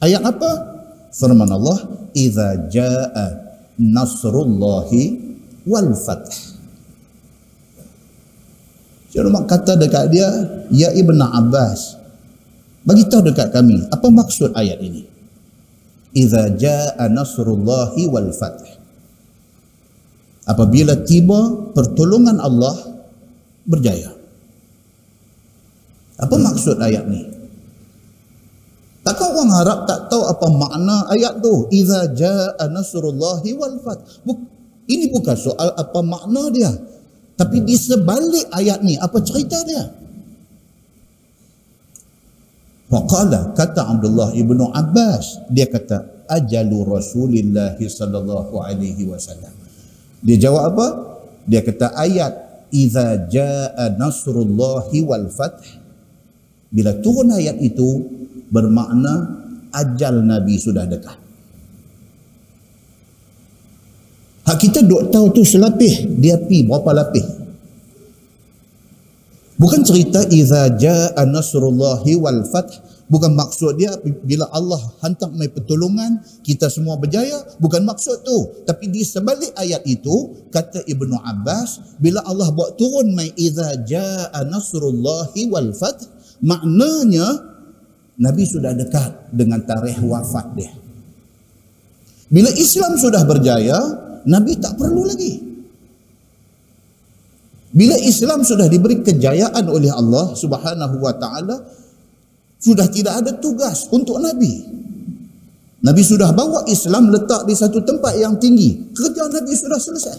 Ayat 0.00 0.24
apa? 0.24 0.69
Firman 1.10 1.50
Allah 1.50 1.78
idza 2.14 2.70
jaa 2.70 3.26
nasrullahi 3.76 5.18
wal 5.66 5.92
fath. 5.94 6.58
Cuma 9.10 9.42
kata 9.42 9.74
dekat 9.74 10.14
dia 10.14 10.28
ya 10.70 10.94
Ibn 10.94 11.18
Abbas 11.18 11.98
bagi 12.86 13.04
tahu 13.10 13.26
dekat 13.26 13.50
kami 13.50 13.90
apa 13.90 14.06
maksud 14.06 14.54
ayat 14.54 14.78
ini? 14.78 15.02
Idza 16.14 16.54
jaa 16.54 17.06
nasrullahi 17.10 18.06
wal 18.06 18.30
fath. 18.30 18.78
Apabila 20.46 20.98
tiba 21.06 21.70
pertolongan 21.76 22.42
Allah 22.42 22.74
berjaya. 23.66 24.10
Apa 26.20 26.36
maksud 26.36 26.76
ayat 26.82 27.06
ni 27.06 27.39
Takkan 29.00 29.32
orang 29.32 29.50
harap 29.56 29.78
tak 29.88 30.12
tahu 30.12 30.28
apa 30.28 30.46
makna 30.52 31.08
ayat 31.08 31.40
tu? 31.40 31.64
Iza 31.72 32.12
jaa 32.12 32.68
nasrullahi 32.68 33.56
wal 33.56 33.80
fath. 33.80 34.20
Ini 34.90 35.08
bukan 35.08 35.36
soal 35.38 35.72
apa 35.72 36.00
makna 36.04 36.52
dia. 36.52 36.68
Tapi 37.40 37.64
di 37.64 37.72
sebalik 37.72 38.52
ayat 38.52 38.84
ni, 38.84 39.00
apa 39.00 39.16
cerita 39.24 39.56
dia? 39.64 39.88
Waqala 42.92 43.56
kata 43.56 43.86
Abdullah 43.86 44.36
ibnu 44.36 44.68
Abbas, 44.68 45.48
dia 45.48 45.64
kata 45.64 46.26
ajalu 46.28 46.84
Rasulillah 46.84 47.80
sallallahu 47.80 48.60
alaihi 48.60 49.08
wasallam. 49.08 49.56
Dia 50.20 50.36
jawab 50.36 50.76
apa? 50.76 50.86
Dia 51.48 51.64
kata 51.64 51.96
ayat 51.96 52.68
iza 52.68 53.30
jaa 53.30 53.96
nasrullahi 53.96 55.00
wal 55.00 55.32
fath. 55.32 55.64
Bila 56.68 56.92
turun 57.00 57.32
ayat 57.32 57.56
itu, 57.64 58.19
bermakna 58.50 59.40
ajal 59.70 60.20
Nabi 60.26 60.58
sudah 60.58 60.84
dekat. 60.84 61.16
Hak 64.50 64.58
kita 64.58 64.82
duk 64.82 65.14
tahu 65.14 65.30
tu 65.30 65.42
selapih, 65.46 66.10
dia 66.18 66.34
pi 66.34 66.66
berapa 66.66 66.90
lapih. 66.90 67.22
Bukan 69.60 69.84
cerita 69.86 70.24
iza 70.32 70.72
jaa 70.74 71.22
nasrullahi 71.28 72.16
wal 72.16 72.42
fath, 72.48 72.80
bukan 73.12 73.36
maksud 73.36 73.76
dia 73.76 73.92
bila 74.24 74.48
Allah 74.50 74.80
hantar 75.04 75.28
mai 75.36 75.52
pertolongan, 75.52 76.18
kita 76.40 76.66
semua 76.72 76.96
berjaya, 76.96 77.36
bukan 77.60 77.84
maksud 77.84 78.24
tu. 78.24 78.38
Tapi 78.64 78.88
di 78.88 79.04
sebalik 79.04 79.52
ayat 79.54 79.84
itu, 79.84 80.48
kata 80.48 80.82
Ibnu 80.88 81.12
Abbas, 81.12 82.00
bila 82.00 82.24
Allah 82.24 82.48
buat 82.50 82.80
turun 82.80 83.12
mai 83.12 83.30
iza 83.36 83.68
jaa 83.84 84.40
nasrullahi 84.48 85.46
wal 85.52 85.76
fath, 85.76 86.08
maknanya 86.40 87.28
Nabi 88.20 88.44
sudah 88.44 88.76
dekat 88.76 89.32
dengan 89.32 89.64
tarikh 89.64 90.04
wafat 90.04 90.52
dia. 90.52 90.68
Bila 92.28 92.52
Islam 92.52 93.00
sudah 93.00 93.24
berjaya, 93.24 93.80
Nabi 94.28 94.60
tak 94.60 94.76
perlu 94.76 95.08
lagi. 95.08 95.40
Bila 97.72 97.96
Islam 97.96 98.44
sudah 98.44 98.68
diberi 98.68 99.00
kejayaan 99.00 99.64
oleh 99.72 99.88
Allah 99.88 100.36
Subhanahu 100.36 101.00
wa 101.00 101.16
taala, 101.16 101.64
sudah 102.60 102.84
tidak 102.92 103.24
ada 103.24 103.32
tugas 103.40 103.88
untuk 103.88 104.20
Nabi. 104.20 104.68
Nabi 105.80 106.02
sudah 106.04 106.36
bawa 106.36 106.68
Islam 106.68 107.08
letak 107.08 107.48
di 107.48 107.56
satu 107.56 107.80
tempat 107.80 108.20
yang 108.20 108.36
tinggi. 108.36 108.92
Kerja 108.92 109.32
Nabi 109.32 109.52
sudah 109.56 109.80
selesai. 109.80 110.18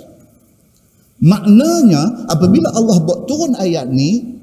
Maknanya 1.21 2.25
apabila 2.33 2.73
Allah 2.73 2.97
buat 3.05 3.29
turun 3.29 3.53
ayat 3.53 3.93
ni, 3.93 4.41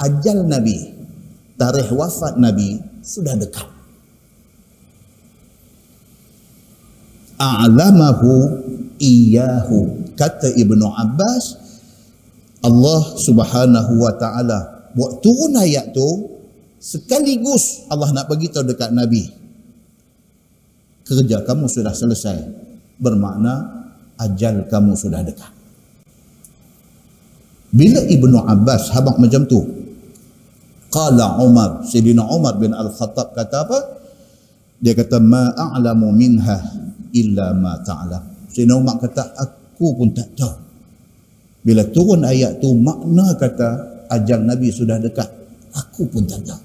ajal 0.00 0.48
Nabi, 0.48 0.88
tarikh 1.60 1.92
wafat 1.92 2.40
Nabi 2.40 2.93
sudah 3.04 3.36
dekat. 3.36 3.68
A'lamahu 7.36 8.32
iyahu. 8.96 10.08
Kata 10.16 10.48
Ibnu 10.56 10.86
Abbas, 10.88 11.44
Allah 12.64 13.00
subhanahu 13.20 13.92
wa 14.00 14.12
ta'ala 14.16 14.88
buat 14.96 15.20
turun 15.20 15.58
ayat 15.58 15.90
tu 15.90 16.32
sekaligus 16.78 17.84
Allah 17.90 18.14
nak 18.14 18.30
bagi 18.30 18.48
tahu 18.48 18.64
dekat 18.64 18.94
Nabi. 18.94 19.28
Kerja 21.04 21.44
kamu 21.44 21.68
sudah 21.68 21.92
selesai. 21.92 22.40
Bermakna 22.96 23.84
ajal 24.16 24.64
kamu 24.70 24.96
sudah 24.96 25.20
dekat. 25.20 25.52
Bila 27.74 28.00
Ibnu 28.06 28.38
Abbas 28.38 28.94
habaq 28.94 29.18
macam 29.18 29.44
tu, 29.50 29.83
Qala 30.94 31.42
Umar, 31.42 31.82
Sayyidina 31.82 32.22
Umar 32.30 32.54
bin 32.62 32.70
Al-Khattab 32.70 33.34
kata 33.34 33.66
apa? 33.66 33.78
Dia 34.78 34.94
kata 34.94 35.18
ma 35.18 35.50
a'lamu 35.50 36.14
minha 36.14 36.54
illa 37.10 37.50
ma 37.50 37.82
ta'lam. 37.82 38.46
Sayyidina 38.46 38.78
Umar 38.78 39.02
kata 39.02 39.34
aku 39.34 39.90
pun 39.98 40.14
tak 40.14 40.30
tahu. 40.38 40.54
Bila 41.66 41.82
turun 41.90 42.22
ayat 42.22 42.62
tu 42.62 42.70
makna 42.78 43.34
kata 43.34 43.68
ajal 44.06 44.46
Nabi 44.46 44.70
sudah 44.70 45.02
dekat. 45.02 45.26
Aku 45.74 46.06
pun 46.06 46.30
tak 46.30 46.46
tahu. 46.46 46.62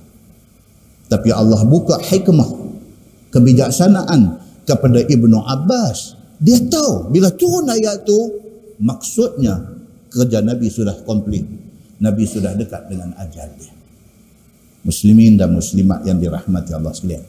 Tapi 1.10 1.34
Allah 1.34 1.66
buka 1.66 1.98
hikmah 1.98 2.46
kebijaksanaan 3.34 4.38
kepada 4.70 5.10
Ibnu 5.10 5.42
Abbas. 5.42 6.14
Dia 6.38 6.62
tahu 6.70 7.10
bila 7.10 7.34
turun 7.34 7.66
ayat 7.66 8.06
tu 8.06 8.14
maksudnya 8.78 9.58
kerja 10.14 10.46
Nabi 10.46 10.70
sudah 10.70 11.02
komplit. 11.02 11.50
Nabi 11.98 12.30
sudah 12.30 12.54
dekat 12.54 12.86
dengan 12.94 13.18
ajal 13.18 13.50
dia 13.58 13.79
muslimin 14.90 15.38
dan 15.38 15.54
muslimat 15.54 16.02
yang 16.10 16.18
dirahmati 16.18 16.74
Allah 16.74 16.90
sekalian. 16.90 17.22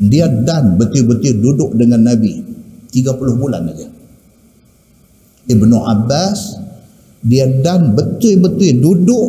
Dia 0.00 0.26
dan 0.26 0.80
betul-betul 0.80 1.38
duduk 1.38 1.70
dengan 1.76 2.00
Nabi 2.00 2.40
30 2.90 3.40
bulan 3.40 3.68
saja. 3.68 3.88
Ibnu 5.44 5.76
Abbas 5.76 6.64
dia 7.20 7.44
dan 7.60 7.92
betul-betul 7.92 8.80
duduk 8.80 9.28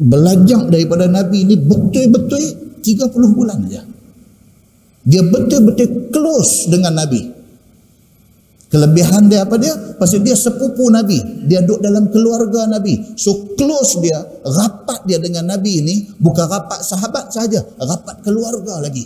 belajar 0.00 0.68
daripada 0.72 1.08
Nabi 1.08 1.44
ini 1.44 1.56
betul-betul 1.60 2.40
30 2.80 3.36
bulan 3.36 3.68
saja. 3.68 3.82
Dia 5.02 5.22
betul-betul 5.26 6.14
close 6.14 6.70
dengan 6.70 6.96
Nabi. 6.96 7.41
Kelebihan 8.72 9.28
dia 9.28 9.44
apa 9.44 9.60
dia? 9.60 9.76
Pasal 10.00 10.24
dia 10.24 10.32
sepupu 10.32 10.88
Nabi. 10.88 11.20
Dia 11.44 11.60
duduk 11.60 11.84
dalam 11.84 12.08
keluarga 12.08 12.64
Nabi. 12.64 13.12
So 13.20 13.52
close 13.52 14.00
dia, 14.00 14.16
rapat 14.48 15.04
dia 15.04 15.20
dengan 15.20 15.44
Nabi 15.44 15.84
ini 15.84 15.94
bukan 16.16 16.48
rapat 16.48 16.80
sahabat 16.80 17.28
saja, 17.28 17.60
rapat 17.76 18.24
keluarga 18.24 18.80
lagi. 18.80 19.04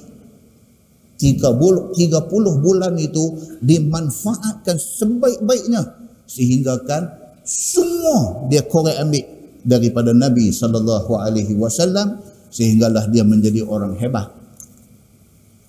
30 1.19 2.63
bulan 2.63 2.95
itu 2.95 3.25
dimanfaatkan 3.59 4.77
sebaik-baiknya 4.79 5.83
sehingga 6.29 6.87
kan 6.87 7.09
semua 7.43 8.47
dia 8.53 8.63
korek 8.63 9.01
ambil 9.01 9.25
daripada 9.67 10.13
Nabi 10.13 10.53
sallallahu 10.53 11.17
alaihi 11.19 11.57
wasallam 11.59 12.23
sehinggalah 12.55 13.11
dia 13.11 13.27
menjadi 13.27 13.67
orang 13.67 13.99
hebat. 13.99 14.31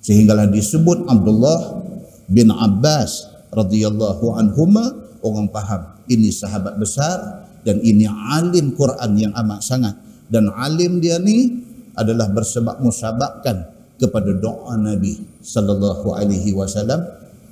Sehinggalah 0.05 0.45
disebut 0.53 1.10
Abdullah 1.10 1.81
bin 2.29 2.53
Abbas 2.53 3.37
radhiyallahu 3.51 4.36
anhuma 4.36 4.95
orang 5.23 5.47
faham 5.51 5.81
ini 6.07 6.31
sahabat 6.31 6.79
besar 6.79 7.47
dan 7.63 7.79
ini 7.83 8.07
alim 8.07 8.71
Quran 8.75 9.12
yang 9.19 9.33
amat 9.36 9.63
sangat 9.63 9.95
dan 10.27 10.51
alim 10.55 10.99
dia 10.99 11.19
ni 11.19 11.67
adalah 11.97 12.29
bersebab 12.29 12.77
musababkan 12.83 13.65
kepada 13.97 14.29
doa 14.38 14.77
Nabi 14.77 15.17
sallallahu 15.41 16.13
alaihi 16.13 16.53
wasallam 16.53 17.01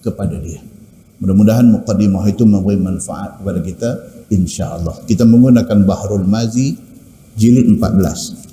kepada 0.06 0.38
dia. 0.38 0.62
Mudah-mudahan 1.18 1.66
mukadimah 1.66 2.30
itu 2.30 2.46
memberi 2.46 2.78
manfaat 2.78 3.42
kepada 3.42 3.58
kita 3.66 3.90
insya-Allah. 4.30 5.02
Kita 5.10 5.26
menggunakan 5.26 5.82
Bahrul 5.88 6.28
Mazi 6.28 6.76
jilid 7.34 7.66
14. 7.82 8.46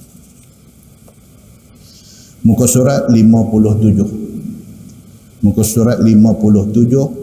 Muka 2.49 2.65
surat 2.65 3.13
57. 3.13 5.45
Muka 5.45 5.61
surat 5.67 5.99
57 6.01 7.22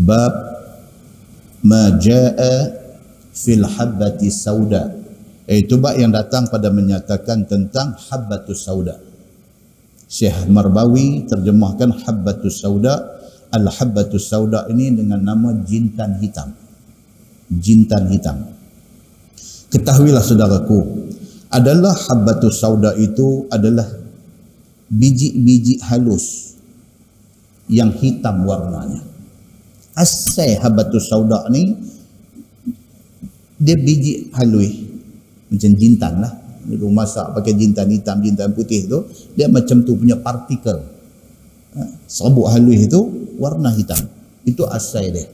bab 0.00 0.32
ma 1.64 1.96
jaa 2.00 2.72
fil 3.30 3.64
habbati 3.64 4.28
sauda. 4.32 4.96
Itu 5.50 5.82
bab 5.82 5.98
yang 5.98 6.14
datang 6.14 6.46
pada 6.46 6.70
menyatakan 6.70 7.44
tentang 7.44 7.98
habbatus 8.08 8.64
sauda. 8.64 8.96
Syekh 10.10 10.46
Marbawi 10.50 11.26
terjemahkan 11.26 12.06
habbatus 12.06 12.62
sauda 12.62 12.98
al-habbatus 13.50 14.30
sauda 14.30 14.66
ini 14.70 14.94
dengan 14.94 15.22
nama 15.22 15.50
jintan 15.66 16.18
hitam. 16.22 16.54
Jintan 17.50 18.06
hitam. 18.14 18.46
Ketahuilah 19.70 20.22
saudaraku, 20.22 20.78
adalah 21.50 21.94
habbatus 21.94 22.62
sauda 22.62 22.94
itu 22.94 23.50
adalah 23.50 23.86
biji-biji 24.86 25.82
halus 25.82 26.54
yang 27.66 27.90
hitam 27.98 28.46
warnanya. 28.46 29.09
Asai 30.00 30.56
habbatus 30.56 31.12
sauda 31.12 31.44
ni 31.52 31.76
dia 33.60 33.76
biji 33.76 34.32
halus 34.32 34.72
macam 35.52 35.72
jintan 35.76 36.14
lah 36.24 36.40
itu 36.68 36.86
masak 36.92 37.32
pakai 37.32 37.56
jintan 37.56 37.88
hitam, 37.88 38.20
jintan 38.20 38.52
putih 38.52 38.84
tu, 38.84 39.08
dia 39.32 39.48
macam 39.48 39.80
tu 39.80 39.96
punya 39.96 40.20
partikel. 40.20 40.78
Ha, 41.74 41.80
serbuk 42.04 42.46
halus 42.52 42.78
itu 42.84 43.00
warna 43.40 43.72
hitam. 43.72 43.98
Itu 44.44 44.68
asal 44.68 45.08
dia. 45.08 45.26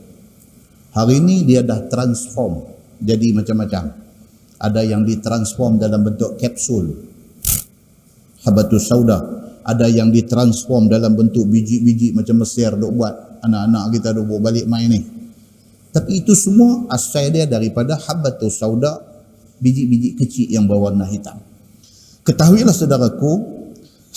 Hari 0.95 1.19
ini 1.19 1.45
dia 1.45 1.67
dah 1.67 1.91
transform 1.91 2.63
jadi 3.03 3.37
macam-macam. 3.37 4.07
Ada 4.57 4.81
yang 4.87 5.05
ditransform 5.05 5.77
dalam 5.77 6.01
bentuk 6.07 6.41
kapsul. 6.41 6.95
Habatus 8.47 8.89
sauda. 8.89 9.19
Ada 9.67 9.91
yang 9.91 10.15
ditransform 10.15 10.87
dalam 10.89 11.19
bentuk 11.19 11.45
biji-biji 11.51 12.15
macam 12.15 12.41
Mesir 12.41 12.73
duk 12.79 12.95
buat. 12.97 13.15
Anak-anak 13.47 13.85
kita 13.95 14.11
duk 14.11 14.27
buat 14.27 14.51
balik 14.51 14.67
main 14.67 14.91
ni. 14.91 15.01
Tapi 15.95 16.21
itu 16.21 16.35
semua 16.35 16.85
asal 16.93 17.31
dia 17.31 17.47
daripada 17.47 17.97
habatus 17.97 18.59
sauda 18.59 19.01
biji-biji 19.63 20.19
kecil 20.19 20.47
yang 20.53 20.69
berwarna 20.69 21.09
hitam. 21.09 21.41
Ketahuilah 22.27 22.75
saudaraku, 22.75 23.33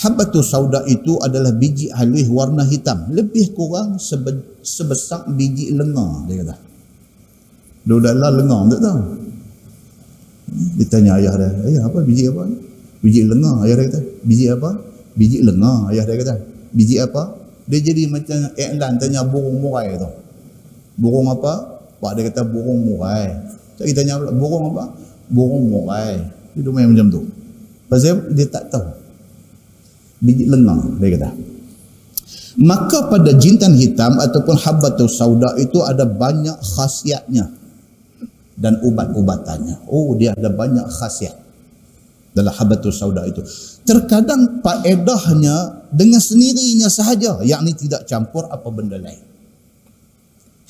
habbatus 0.01 0.49
sauda 0.49 0.83
itu 0.89 1.21
adalah 1.21 1.53
biji 1.53 1.93
halus 1.93 2.27
warna 2.27 2.65
hitam. 2.65 3.07
Lebih 3.13 3.53
kurang 3.53 4.01
sebe- 4.01 4.59
sebesar 4.65 5.29
biji 5.31 5.71
lenga, 5.71 6.25
dia 6.27 6.43
kata. 6.43 6.55
Dudaklah 7.85 8.31
lenga, 8.33 8.57
tak 8.75 8.81
tahu. 8.81 9.01
Ditanya 10.81 11.21
ayah 11.21 11.33
dia, 11.37 11.49
ayah 11.69 11.83
apa 11.85 12.01
biji 12.01 12.27
apa? 12.27 12.43
Biji 12.99 13.29
lenga, 13.29 13.51
ayah 13.63 13.75
dia 13.77 13.85
kata. 13.87 13.99
Biji 14.25 14.45
apa? 14.51 14.69
Biji 15.15 15.37
lenga, 15.45 15.73
ayah 15.93 16.03
dia 16.03 16.15
kata. 16.17 16.35
Biji 16.75 16.95
apa? 16.99 17.38
Dia 17.69 17.79
jadi 17.85 18.09
macam 18.09 18.49
iklan 18.57 18.97
tanya 18.97 19.21
burung 19.21 19.61
murai 19.61 19.93
tu. 19.93 20.09
Burung 20.97 21.29
apa? 21.29 21.85
Pak 22.01 22.11
dia 22.17 22.25
kata 22.33 22.41
burung 22.41 22.81
murai. 22.81 23.29
Kita 23.77 24.01
tanya 24.01 24.17
burung 24.33 24.73
apa? 24.73 24.89
burung 25.29 25.69
murai. 25.69 26.17
Dia 26.57 26.69
main 26.73 26.89
macam 26.89 27.13
tu. 27.13 27.21
Pasal 27.85 28.33
dia 28.33 28.49
tak 28.49 28.73
tahu. 28.73 28.89
Biji 30.19 30.49
lengang, 30.49 30.97
dia 30.97 31.15
kata. 31.15 31.29
Maka 32.59 33.07
pada 33.07 33.31
jintan 33.37 33.77
hitam 33.77 34.19
ataupun 34.19 34.57
habbatus 34.59 35.15
sauda 35.15 35.55
itu 35.61 35.79
ada 35.79 36.03
banyak 36.03 36.57
khasiatnya 36.59 37.53
dan 38.59 38.81
ubat-ubatannya. 38.83 39.87
Oh, 39.87 40.17
dia 40.17 40.35
ada 40.35 40.51
banyak 40.51 40.83
khasiat 40.89 41.48
dalam 42.39 42.55
habbatus 42.55 42.95
sauda 42.95 43.27
itu. 43.27 43.43
Terkadang 43.83 44.63
faedahnya 44.63 45.83
dengan 45.91 46.23
sendirinya 46.23 46.87
sahaja, 46.87 47.43
yakni 47.43 47.75
tidak 47.75 48.07
campur 48.07 48.47
apa 48.47 48.67
benda 48.71 48.95
lain. 48.95 49.19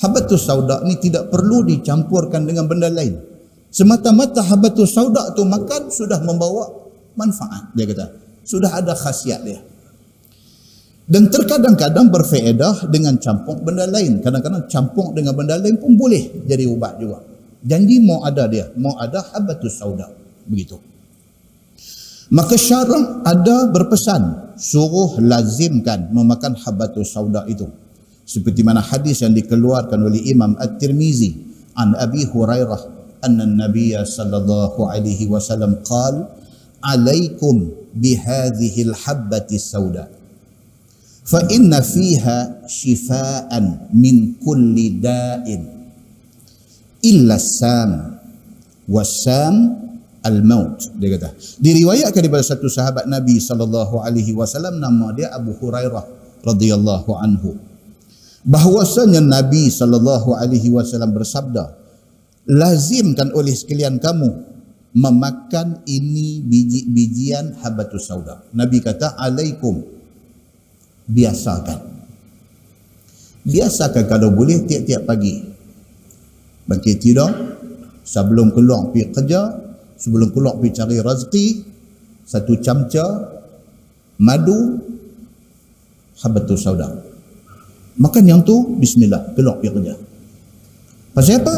Habbatus 0.01 0.49
sauda 0.49 0.81
ni 0.87 0.97
tidak 0.97 1.29
perlu 1.29 1.61
dicampurkan 1.61 2.49
dengan 2.49 2.65
benda 2.65 2.89
lain. 2.89 3.19
Semata-mata 3.69 4.41
habatus 4.41 4.97
sauda 4.97 5.37
tu 5.37 5.45
makan 5.45 5.93
sudah 5.93 6.17
membawa 6.25 6.65
manfaat 7.13 7.69
dia 7.77 7.85
kata. 7.85 8.05
Sudah 8.41 8.73
ada 8.73 8.97
khasiat 8.97 9.45
dia. 9.45 9.61
Dan 11.09 11.29
terkadang-kadang 11.29 12.09
berfaedah 12.09 12.89
dengan 12.89 13.17
campur 13.21 13.61
benda 13.61 13.85
lain. 13.85 14.21
Kadang-kadang 14.21 14.65
campur 14.65 15.13
dengan 15.13 15.37
benda 15.37 15.57
lain 15.57 15.77
pun 15.77 15.93
boleh 15.93 16.45
jadi 16.49 16.65
ubat 16.69 16.97
juga. 16.97 17.21
Janji 17.59 17.99
mau 17.99 18.23
ada 18.23 18.47
dia, 18.47 18.71
mau 18.79 18.95
ada 18.95 19.19
habatus 19.35 19.73
sauda. 19.77 20.07
Begitu. 20.47 20.88
Maka 22.29 22.55
syarah 22.57 23.25
ada 23.25 23.69
berpesan. 23.73 24.53
Suruh 24.59 25.17
lazimkan 25.23 26.11
memakan 26.11 26.53
habatus 26.59 27.15
sauda 27.15 27.47
itu. 27.47 27.65
Seperti 28.27 28.61
mana 28.61 28.83
hadis 28.83 29.25
yang 29.25 29.33
dikeluarkan 29.33 29.97
oleh 29.97 30.21
Imam 30.29 30.53
At-Tirmizi 30.59 31.33
an 31.73 31.97
Abi 31.97 32.27
Hurairah 32.29 32.99
anna 33.25 33.47
Nabiya 33.47 34.05
sallallahu 34.05 34.85
alaihi 34.85 35.25
wasallam 35.31 35.81
qal 35.81 36.27
alaikum 36.85 37.71
bihadhihi 37.97 38.93
al-habbati 38.93 39.57
sauda. 39.57 40.11
Fa 41.25 41.41
inna 41.49 41.81
fiha 41.81 42.67
shifaan 42.69 43.89
min 43.95 44.37
kulli 44.37 45.01
da'in 45.01 45.61
illa 47.05 47.39
sam 47.39 48.19
wasam 48.85 49.55
al-maut 50.29 50.77
dia 50.95 51.17
kata 51.17 51.33
diriwayatkan 51.57 52.21
daripada 52.21 52.45
satu 52.45 52.69
sahabat 52.69 53.09
Nabi 53.09 53.41
sallallahu 53.41 54.05
alaihi 54.05 54.31
wasallam 54.37 54.77
nama 54.77 55.09
dia 55.17 55.33
Abu 55.33 55.57
Hurairah 55.57 56.05
radhiyallahu 56.45 57.11
anhu 57.17 57.57
bahwasanya 58.45 59.19
Nabi 59.19 59.67
sallallahu 59.67 60.37
alaihi 60.37 60.71
wasallam 60.71 61.11
bersabda 61.11 61.75
lazimkan 62.49 63.33
oleh 63.35 63.53
sekalian 63.53 63.97
kamu 63.99 64.49
memakan 64.97 65.85
ini 65.85 66.41
biji-bijian 66.41 67.61
habatus 67.61 68.09
sauda. 68.09 68.41
Nabi 68.57 68.81
kata 68.81 69.13
alaikum 69.21 69.85
biasakan. 71.05 72.01
Biasakan 73.45 74.03
kalau 74.09 74.33
boleh 74.33 74.65
tiap-tiap 74.65 75.05
pagi. 75.05 75.45
Bangkit 76.69 77.01
tidur 77.01 77.29
sebelum 78.05 78.53
keluar 78.53 78.93
pergi 78.93 79.09
kerja, 79.09 79.41
sebelum 79.99 80.31
keluar 80.31 80.55
pergi 80.55 80.79
cari 80.79 80.97
rezeki, 81.03 81.45
satu 82.23 82.55
camca 82.63 83.05
madu 84.23 84.79
habatus 86.23 86.59
sauda. 86.63 86.87
Makan 87.99 88.23
yang 88.23 88.41
tu 88.47 88.79
bismillah 88.79 89.35
keluar 89.35 89.59
pergi 89.59 89.75
kerja. 89.75 89.95
Pasal 91.11 91.43
apa? 91.43 91.55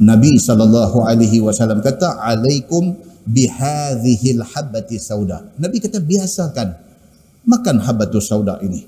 Nabi 0.00 0.38
sallallahu 0.38 1.02
alaihi 1.04 1.42
wasallam 1.42 1.82
kata 1.82 2.22
alaikum 2.22 2.94
bihadhil 3.26 4.40
habbati 4.40 4.96
sauda. 4.96 5.50
Nabi 5.58 5.82
kata 5.82 5.98
biasakan 5.98 6.72
makan 7.44 7.76
habbatus 7.82 8.30
sauda 8.30 8.62
ini. 8.62 8.86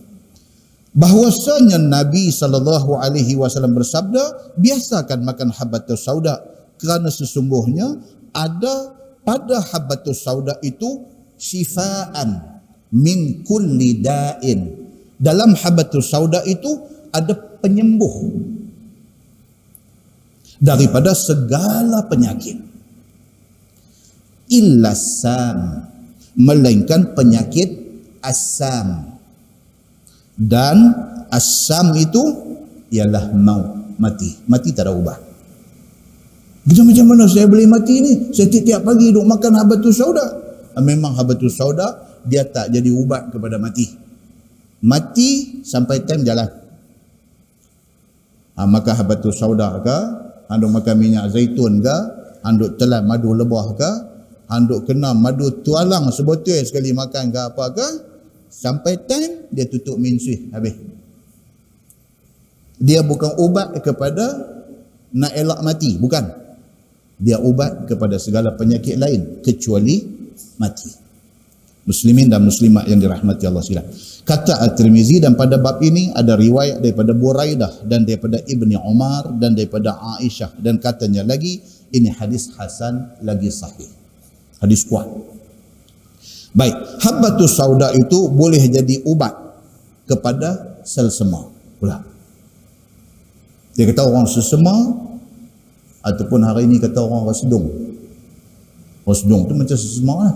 Bahwasanya 0.92 1.80
Nabi 1.80 2.28
sallallahu 2.28 3.00
alaihi 3.00 3.34
wasallam 3.34 3.72
bersabda 3.72 4.54
biasakan 4.60 5.24
makan 5.24 5.48
habbatus 5.52 6.04
sauda 6.04 6.38
kerana 6.76 7.08
sesungguhnya 7.08 7.96
ada 8.32 8.96
pada 9.22 9.62
habbatus 9.62 10.24
sauda 10.24 10.58
itu 10.64 11.04
syifaan 11.38 12.60
min 12.92 13.46
kulli 13.46 14.02
da'in. 14.02 14.82
Dalam 15.22 15.54
habbatus 15.54 16.10
sauda 16.10 16.42
itu 16.42 16.82
ada 17.14 17.36
penyembuh 17.62 18.34
daripada 20.58 21.14
segala 21.14 22.02
penyakit. 22.10 22.58
Illasam 24.52 25.88
melainkan 26.34 27.14
penyakit 27.14 27.70
asam. 28.20 29.14
Dan 30.32 30.76
asam 31.30 31.94
itu 31.94 32.22
ialah 32.90 33.30
maut 33.30 33.96
mati. 34.00 34.42
Mati 34.50 34.74
tak 34.74 34.90
ada 34.90 34.92
ubah 34.96 35.31
kita 36.62 36.82
macam 36.86 37.06
mana 37.10 37.24
saya 37.26 37.46
boleh 37.50 37.66
mati 37.66 37.98
ni? 37.98 38.12
Saya 38.30 38.46
tiap-tiap 38.46 38.86
pagi 38.86 39.10
duk 39.10 39.26
makan 39.26 39.52
habatus 39.58 39.98
sauda. 39.98 40.26
Ah, 40.72 40.82
memang 40.82 41.12
habatus 41.18 41.58
sauda 41.58 42.06
dia 42.22 42.46
tak 42.46 42.70
jadi 42.70 42.90
ubat 42.94 43.34
kepada 43.34 43.58
mati. 43.58 43.90
Mati 44.82 45.62
sampai 45.66 46.06
time 46.06 46.22
jalan. 46.22 46.48
Ha, 48.58 48.66
maka 48.68 48.94
habatus 48.94 49.38
sauda 49.38 49.82
ke? 49.82 49.98
Handuk 50.52 50.70
makan 50.70 50.94
minyak 51.00 51.32
zaitun 51.32 51.80
ke, 51.80 51.96
handuk 52.44 52.76
telan 52.76 53.08
madu 53.08 53.32
lebah 53.32 53.72
ke, 53.72 53.90
handuk 54.52 54.84
kena 54.84 55.16
madu 55.16 55.48
tualang 55.64 56.12
sebotol 56.12 56.60
sekali 56.60 56.92
makan 56.92 57.32
ke 57.32 57.40
apa 57.40 57.64
ke, 57.72 57.88
Sampai 58.52 59.00
time 59.08 59.48
dia 59.48 59.64
tutup 59.64 59.96
mensui 59.96 60.52
habis. 60.52 60.76
Dia 62.76 63.00
bukan 63.00 63.40
ubat 63.40 63.72
kepada 63.80 64.28
nak 65.16 65.32
elak 65.32 65.64
mati, 65.64 65.96
bukan. 65.96 66.41
Dia 67.22 67.38
ubat 67.38 67.86
kepada 67.86 68.18
segala 68.18 68.58
penyakit 68.58 68.98
lain 68.98 69.38
kecuali 69.46 70.02
mati. 70.58 70.90
Muslimin 71.82 72.30
dan 72.30 72.42
muslimat 72.46 72.86
yang 72.86 72.98
dirahmati 72.98 73.42
Allah 73.46 73.62
sekalian. 73.62 73.90
Kata 74.22 74.62
At-Tirmizi 74.62 75.18
dan 75.18 75.34
pada 75.34 75.58
bab 75.58 75.82
ini 75.82 76.14
ada 76.14 76.38
riwayat 76.38 76.78
daripada 76.78 77.10
Buraidah 77.10 77.82
dan 77.86 78.06
daripada 78.06 78.38
Ibni 78.38 78.78
Umar 78.78 79.34
dan 79.38 79.58
daripada 79.58 79.98
Aisyah 80.18 80.62
dan 80.62 80.78
katanya 80.78 81.26
lagi 81.26 81.58
ini 81.90 82.10
hadis 82.10 82.54
hasan 82.54 83.18
lagi 83.26 83.50
sahih. 83.50 83.90
Hadis 84.62 84.86
kuat. 84.86 85.10
Baik, 86.54 87.02
habbatus 87.02 87.58
sauda 87.58 87.90
itu 87.98 88.30
boleh 88.30 88.62
jadi 88.62 89.02
ubat 89.02 89.34
kepada 90.06 90.78
sel 90.86 91.10
sema 91.10 91.50
pula. 91.82 91.98
Dia 93.72 93.88
kata 93.88 94.04
orang 94.04 94.28
sesema 94.28 94.70
ataupun 96.02 96.42
hari 96.42 96.66
ini 96.66 96.82
kata 96.82 96.98
orang 96.98 97.30
rasedung. 97.30 97.66
Rasedung 99.06 99.46
tu 99.46 99.54
macam 99.54 99.76
sesema 99.78 100.14
lah. 100.18 100.34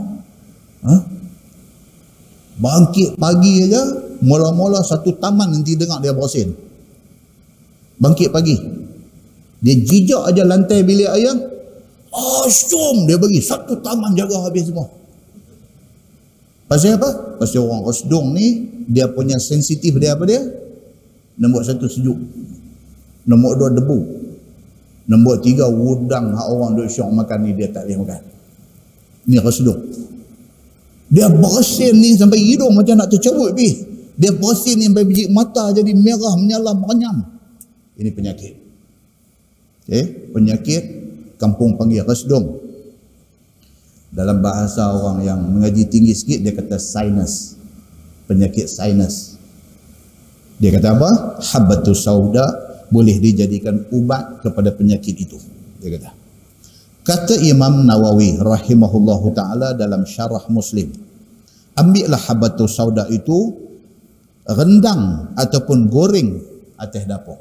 Ha? 0.87 0.95
Bangkit 2.57 3.21
pagi 3.21 3.69
aja, 3.69 3.83
mula-mula 4.25 4.81
satu 4.81 5.13
taman 5.19 5.53
nanti 5.53 5.77
dengar 5.77 6.01
dia 6.01 6.17
bersin. 6.17 6.55
Bangkit 8.01 8.33
pagi. 8.33 8.57
Dia 9.61 9.75
jijak 9.77 10.23
aja 10.33 10.43
lantai 10.47 10.87
bilik 10.87 11.11
ayam. 11.11 11.37
Asyum 12.17 13.05
dia 13.05 13.21
bagi. 13.21 13.45
Satu 13.45 13.77
taman 13.83 14.17
jaga 14.17 14.41
habis 14.41 14.71
semua. 14.71 14.89
Pasal 16.67 16.99
apa? 16.99 17.39
Pasal 17.39 17.63
orang 17.63 17.87
osdong 17.87 18.35
ni, 18.35 18.47
dia 18.91 19.07
punya 19.07 19.39
sensitif 19.39 19.95
dia 20.01 20.17
apa 20.17 20.25
dia? 20.27 20.43
Nombor 21.37 21.63
satu 21.63 21.87
sejuk. 21.87 22.17
Nombor 23.29 23.61
dua 23.61 23.71
debu. 23.75 23.99
Nombor 25.07 25.39
tiga 25.39 25.71
wudang 25.71 26.35
hak 26.35 26.47
orang 26.51 26.75
duk 26.75 26.91
syok 26.91 27.15
makan 27.15 27.47
ni 27.47 27.55
dia 27.55 27.71
tak 27.71 27.87
boleh 27.87 28.03
makan. 28.03 28.21
Ni 29.31 29.39
osdong. 29.39 29.81
Dia 31.07 31.31
bersin 31.31 31.95
ni 32.03 32.19
sampai 32.19 32.43
hidung 32.43 32.75
macam 32.75 32.99
nak 32.99 33.15
tercabut 33.15 33.55
pi. 33.55 33.87
Dia 34.19 34.35
bersin 34.35 34.83
ni 34.83 34.91
sampai 34.91 35.07
biji 35.07 35.31
mata 35.31 35.71
jadi 35.71 35.95
merah 35.95 36.35
menyala 36.35 36.75
merenyam. 36.75 37.23
Ini 37.95 38.11
penyakit. 38.11 38.55
Okay? 39.87 40.05
Penyakit 40.35 40.83
kampung 41.39 41.79
panggil 41.79 42.03
resdung. 42.03 42.59
Dalam 44.11 44.43
bahasa 44.43 44.91
orang 44.91 45.23
yang 45.23 45.39
mengaji 45.39 45.87
tinggi 45.87 46.19
sikit 46.19 46.43
dia 46.43 46.51
kata 46.51 46.83
sinus. 46.83 47.55
Penyakit 48.27 48.67
sinus. 48.67 49.39
Dia 50.59 50.75
kata 50.75 50.99
apa? 50.99 51.11
Habbatus 51.39 52.03
sauda 52.03 52.66
boleh 52.91 53.17
dijadikan 53.19 53.87
ubat 53.91 54.43
kepada 54.43 54.71
penyakit 54.75 55.15
itu. 55.15 55.39
Dia 55.83 55.99
kata. 55.99 56.11
Kata 57.07 57.35
Imam 57.47 57.87
Nawawi 57.87 58.43
rahimahullahu 58.43 59.31
taala 59.31 59.71
dalam 59.79 60.03
syarah 60.03 60.43
Muslim. 60.51 60.91
Ambillah 61.79 62.19
habatus 62.19 62.75
sauda 62.75 63.07
itu 63.13 63.55
rendang 64.49 65.31
ataupun 65.39 65.87
goreng 65.87 66.43
atas 66.75 67.07
dapur. 67.07 67.39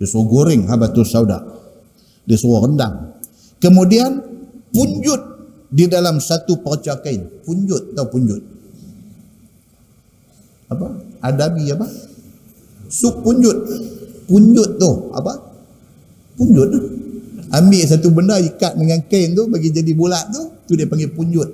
Dia 0.00 0.08
suruh 0.08 0.24
goreng 0.24 0.64
habatus 0.64 1.12
sauda. 1.12 1.44
Dia 2.24 2.36
suruh 2.40 2.64
rendang. 2.64 3.20
Kemudian 3.60 4.24
punjut 4.72 5.20
di 5.68 5.84
dalam 5.84 6.16
satu 6.16 6.64
perca 6.64 6.96
kain. 7.04 7.44
Punjut 7.44 7.92
atau 7.92 8.08
punjut? 8.08 8.40
Apa? 10.72 10.88
Adabi 11.20 11.68
apa? 11.68 11.84
Sup 12.88 13.20
punjut. 13.20 13.68
Punjut 14.30 14.78
tu. 14.78 15.10
Apa? 15.10 15.34
Punjut 16.38 16.70
ambil 17.50 17.82
satu 17.82 18.14
benda 18.14 18.38
ikat 18.38 18.78
dengan 18.78 19.02
kain 19.10 19.34
tu 19.34 19.50
bagi 19.50 19.74
jadi 19.74 19.90
bulat 19.90 20.30
tu 20.30 20.70
tu 20.70 20.78
dia 20.78 20.86
panggil 20.86 21.10
punjut 21.10 21.50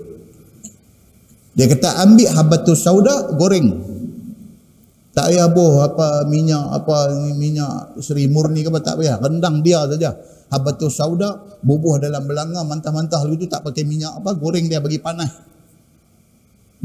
dia 1.57 1.73
kata 1.73 2.05
ambil 2.05 2.29
habatus 2.37 2.85
sauda 2.85 3.33
goreng. 3.33 3.97
Tak 5.17 5.33
payah 5.33 5.49
boh 5.49 5.81
apa 5.81 6.29
minyak 6.29 6.61
apa 6.61 7.09
minyak 7.33 7.97
seri 8.05 8.29
murni 8.29 8.61
ke 8.61 8.69
apa 8.69 8.85
tak 8.85 9.01
payah. 9.01 9.17
Rendang 9.17 9.65
dia 9.65 9.89
saja. 9.89 10.13
Habatus 10.53 11.01
sauda 11.01 11.33
bubuh 11.65 11.97
dalam 11.97 12.29
belanga 12.29 12.61
mantah-mantah. 12.61 13.25
Lalu 13.25 13.41
tu 13.41 13.47
tak 13.49 13.65
pakai 13.65 13.89
minyak 13.89 14.21
apa 14.21 14.37
goreng 14.37 14.69
dia 14.69 14.85
bagi 14.85 15.01
panas 15.01 15.33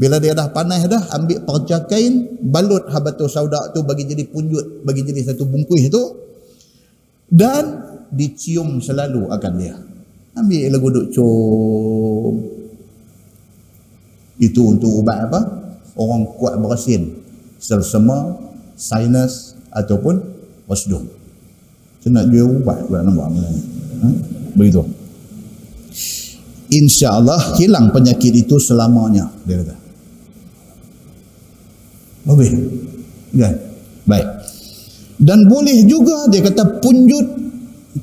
bila 0.02 0.18
dia 0.18 0.34
dah 0.34 0.50
panas 0.50 0.82
dah 0.90 0.98
ambil 1.14 1.46
perca 1.46 1.86
kain 1.86 2.42
balut 2.42 2.90
habatus 2.90 3.38
sauda 3.38 3.70
tu 3.70 3.86
bagi 3.86 4.02
jadi 4.02 4.26
punjut 4.26 4.82
bagi 4.82 5.06
jadi 5.06 5.30
satu 5.30 5.46
bungkus 5.46 5.86
tu 5.86 6.02
dan 7.30 7.92
dicium 8.12 8.76
selalu 8.84 9.32
akan 9.32 9.52
dia. 9.56 9.74
Ambil 10.36 10.68
lagu 10.68 10.88
duk 10.92 11.06
cium. 11.08 12.34
Itu 14.36 14.76
untuk 14.76 15.00
ubat 15.00 15.32
apa? 15.32 15.40
Orang 15.96 16.28
kuat 16.36 16.60
bersin. 16.60 17.24
Selsema, 17.56 18.36
sinus 18.76 19.56
ataupun 19.72 20.20
wasdum. 20.68 21.08
Saya 22.04 22.20
nak 22.20 22.26
jual 22.28 22.60
ubat 22.60 22.84
pula 22.84 23.00
nampak 23.00 23.28
ha? 23.38 24.08
Begitu. 24.58 24.82
InsyaAllah 26.72 27.56
hilang 27.60 27.92
penyakit 27.92 28.32
itu 28.32 28.58
selamanya. 28.58 29.30
Dia 29.46 29.62
kata. 29.62 29.81
Okey. 32.26 32.50
Kan? 33.38 33.54
Baik. 34.06 34.26
Dan 35.22 35.46
boleh 35.46 35.86
juga 35.86 36.26
dia 36.26 36.42
kata 36.42 36.82
punjut 36.82 37.42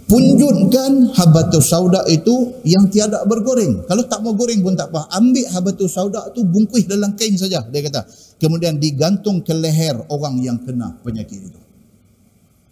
punjutkan 0.05 1.09
habatus 1.17 1.73
sauda 1.73 2.05
itu 2.07 2.61
yang 2.63 2.87
tiada 2.87 3.25
bergoreng. 3.25 3.83
Kalau 3.89 4.05
tak 4.05 4.21
mau 4.21 4.37
goreng 4.37 4.61
pun 4.61 4.77
tak 4.77 4.93
apa. 4.93 5.09
Ambil 5.17 5.45
habatus 5.49 5.91
sauda 5.91 6.29
itu 6.31 6.45
bungkus 6.45 6.85
dalam 6.85 7.17
kain 7.17 7.35
saja. 7.35 7.65
Dia 7.67 7.81
kata. 7.85 8.05
Kemudian 8.39 8.79
digantung 8.79 9.43
ke 9.43 9.51
leher 9.51 9.99
orang 10.07 10.39
yang 10.39 10.57
kena 10.63 10.95
penyakit 11.03 11.51
itu. 11.51 11.59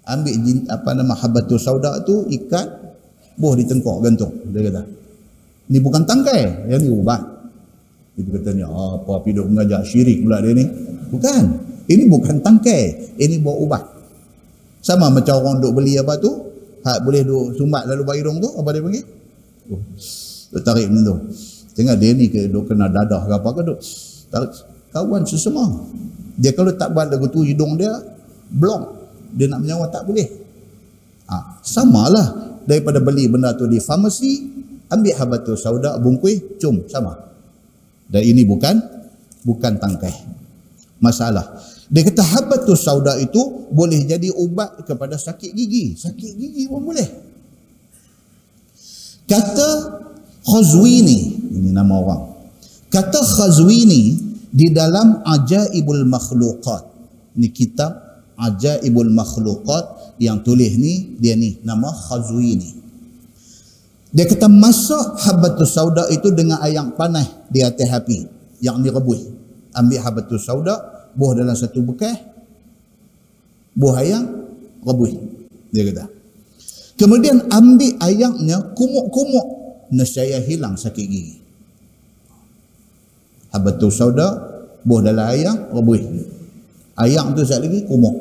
Ambil 0.07 0.63
apa 0.71 0.89
nama 0.95 1.13
habatus 1.17 1.61
sauda 1.67 1.99
itu 2.01 2.27
ikat. 2.31 2.67
Boh 3.37 3.53
di 3.53 3.67
tengkok 3.67 4.01
gantung. 4.01 4.33
Dia 4.49 4.71
kata. 4.71 4.81
Ini 5.67 5.77
bukan 5.83 6.01
tangkai. 6.07 6.71
Yang 6.71 6.79
ini 6.87 6.89
ubat. 6.95 7.21
Itu 8.17 8.33
katanya 8.33 8.65
apa 8.65 9.21
piduk 9.21 9.45
mengajar 9.45 9.85
syirik 9.85 10.25
pula 10.25 10.41
dia 10.41 10.57
ni. 10.57 10.65
Bukan. 11.13 11.43
Ini 11.85 12.03
bukan 12.09 12.41
tangkai. 12.41 13.13
Ini 13.21 13.37
bawa 13.39 13.57
ubat. 13.61 13.83
Sama 14.81 15.13
macam 15.13 15.37
orang 15.37 15.61
duk 15.61 15.77
beli 15.77 16.01
apa 16.01 16.17
tu? 16.17 16.33
Hak 16.81 17.05
boleh 17.05 17.21
duk 17.21 17.53
sumbat 17.53 17.85
lalu 17.85 18.03
bairung 18.03 18.41
tu 18.41 18.49
apa 18.57 18.69
dia 18.73 18.81
panggil? 18.81 19.05
Oh, 19.69 19.81
duk 20.49 20.61
tarik 20.65 20.89
macam 20.89 21.03
tu. 21.05 21.15
Tengok 21.77 21.95
dia 22.01 22.09
ni 22.17 22.25
ke 22.33 22.49
duk 22.49 22.65
kena 22.65 22.89
dadah 22.89 23.21
ke 23.21 23.33
apa 23.37 23.49
ke 23.53 23.61
duk 23.61 23.79
tarik. 24.33 24.51
Kawan 24.89 25.21
sesama. 25.29 25.69
Dia 26.41 26.57
kalau 26.57 26.73
tak 26.73 26.97
buat 26.97 27.13
lagu 27.13 27.29
tu 27.29 27.45
hidung 27.45 27.77
dia 27.77 27.93
blok 28.49 28.97
dia 29.37 29.45
nak 29.45 29.61
menyawa 29.61 29.93
tak 29.93 30.09
boleh. 30.09 30.25
Ha, 31.29 31.61
samalah. 31.61 32.49
Daripada 32.67 32.99
beli 32.99 33.31
benda 33.31 33.55
tu 33.55 33.63
di 33.63 33.79
farmasi 33.79 34.43
ambil 34.91 35.13
habatus 35.15 35.63
sauda 35.63 35.95
bungkus 35.99 36.59
cum 36.59 36.83
sama 36.91 37.27
dan 38.07 38.21
ini 38.23 38.47
bukan 38.47 38.79
bukan 39.43 39.79
tangkai 39.79 40.13
masalah 40.99 41.57
dia 41.87 42.03
kata 42.03 42.19
habatus 42.19 42.83
sauda 42.83 43.15
itu 43.15 43.39
boleh 43.71 44.03
jadi 44.03 44.27
ubat 44.35 44.83
kepada 44.83 45.15
sakit 45.15 45.55
gigi. 45.55 45.95
Sakit 45.95 46.31
gigi 46.35 46.67
pun 46.67 46.83
boleh. 46.83 47.07
Kata 49.27 49.69
Khazwini, 50.43 51.51
ini 51.51 51.71
nama 51.71 51.99
orang. 51.99 52.23
Kata 52.91 53.19
Khazwini 53.19 54.19
di 54.51 54.67
dalam 54.71 55.23
Ajaibul 55.23 56.07
Makhluqat. 56.07 56.83
Ini 57.39 57.47
kitab 57.55 57.91
Ajaibul 58.35 59.11
Makhluqat 59.11 60.15
yang 60.19 60.43
tulis 60.43 60.75
ni 60.75 61.15
dia 61.19 61.39
ni 61.39 61.59
nama 61.63 61.91
Khazwini. 61.91 62.76
Dia 64.15 64.23
kata 64.23 64.47
masak 64.47 65.19
habatus 65.27 65.75
sauda 65.75 66.07
itu 66.07 66.31
dengan 66.31 66.63
air 66.63 66.79
panas 66.95 67.27
di 67.51 67.59
atas 67.59 67.91
api 67.91 68.23
yang 68.63 68.79
direbus. 68.79 69.27
Ambil 69.75 69.99
habatus 69.99 70.47
sauda, 70.47 70.75
buah 71.13 71.43
dalam 71.43 71.53
satu 71.53 71.83
bekas 71.83 72.17
buah 73.77 74.01
ayam 74.01 74.23
rebus 74.81 75.13
dia 75.69 75.83
kata. 75.91 76.05
Kemudian 76.97 77.45
ambil 77.53 77.93
ayamnya 78.01 78.73
kumuk-kumuk 78.73 79.45
nescaya 79.93 80.41
hilang 80.41 80.73
sakit 80.73 81.05
gigi. 81.05 81.35
Habatul 83.53 83.93
sauda 83.93 84.27
buah 84.81 85.01
dalam 85.05 85.27
ayam 85.29 85.55
rebus. 85.75 86.01
Ayam 86.97 87.37
tu 87.37 87.45
sekali 87.45 87.69
lagi 87.69 87.79
kumuk. 87.85 88.15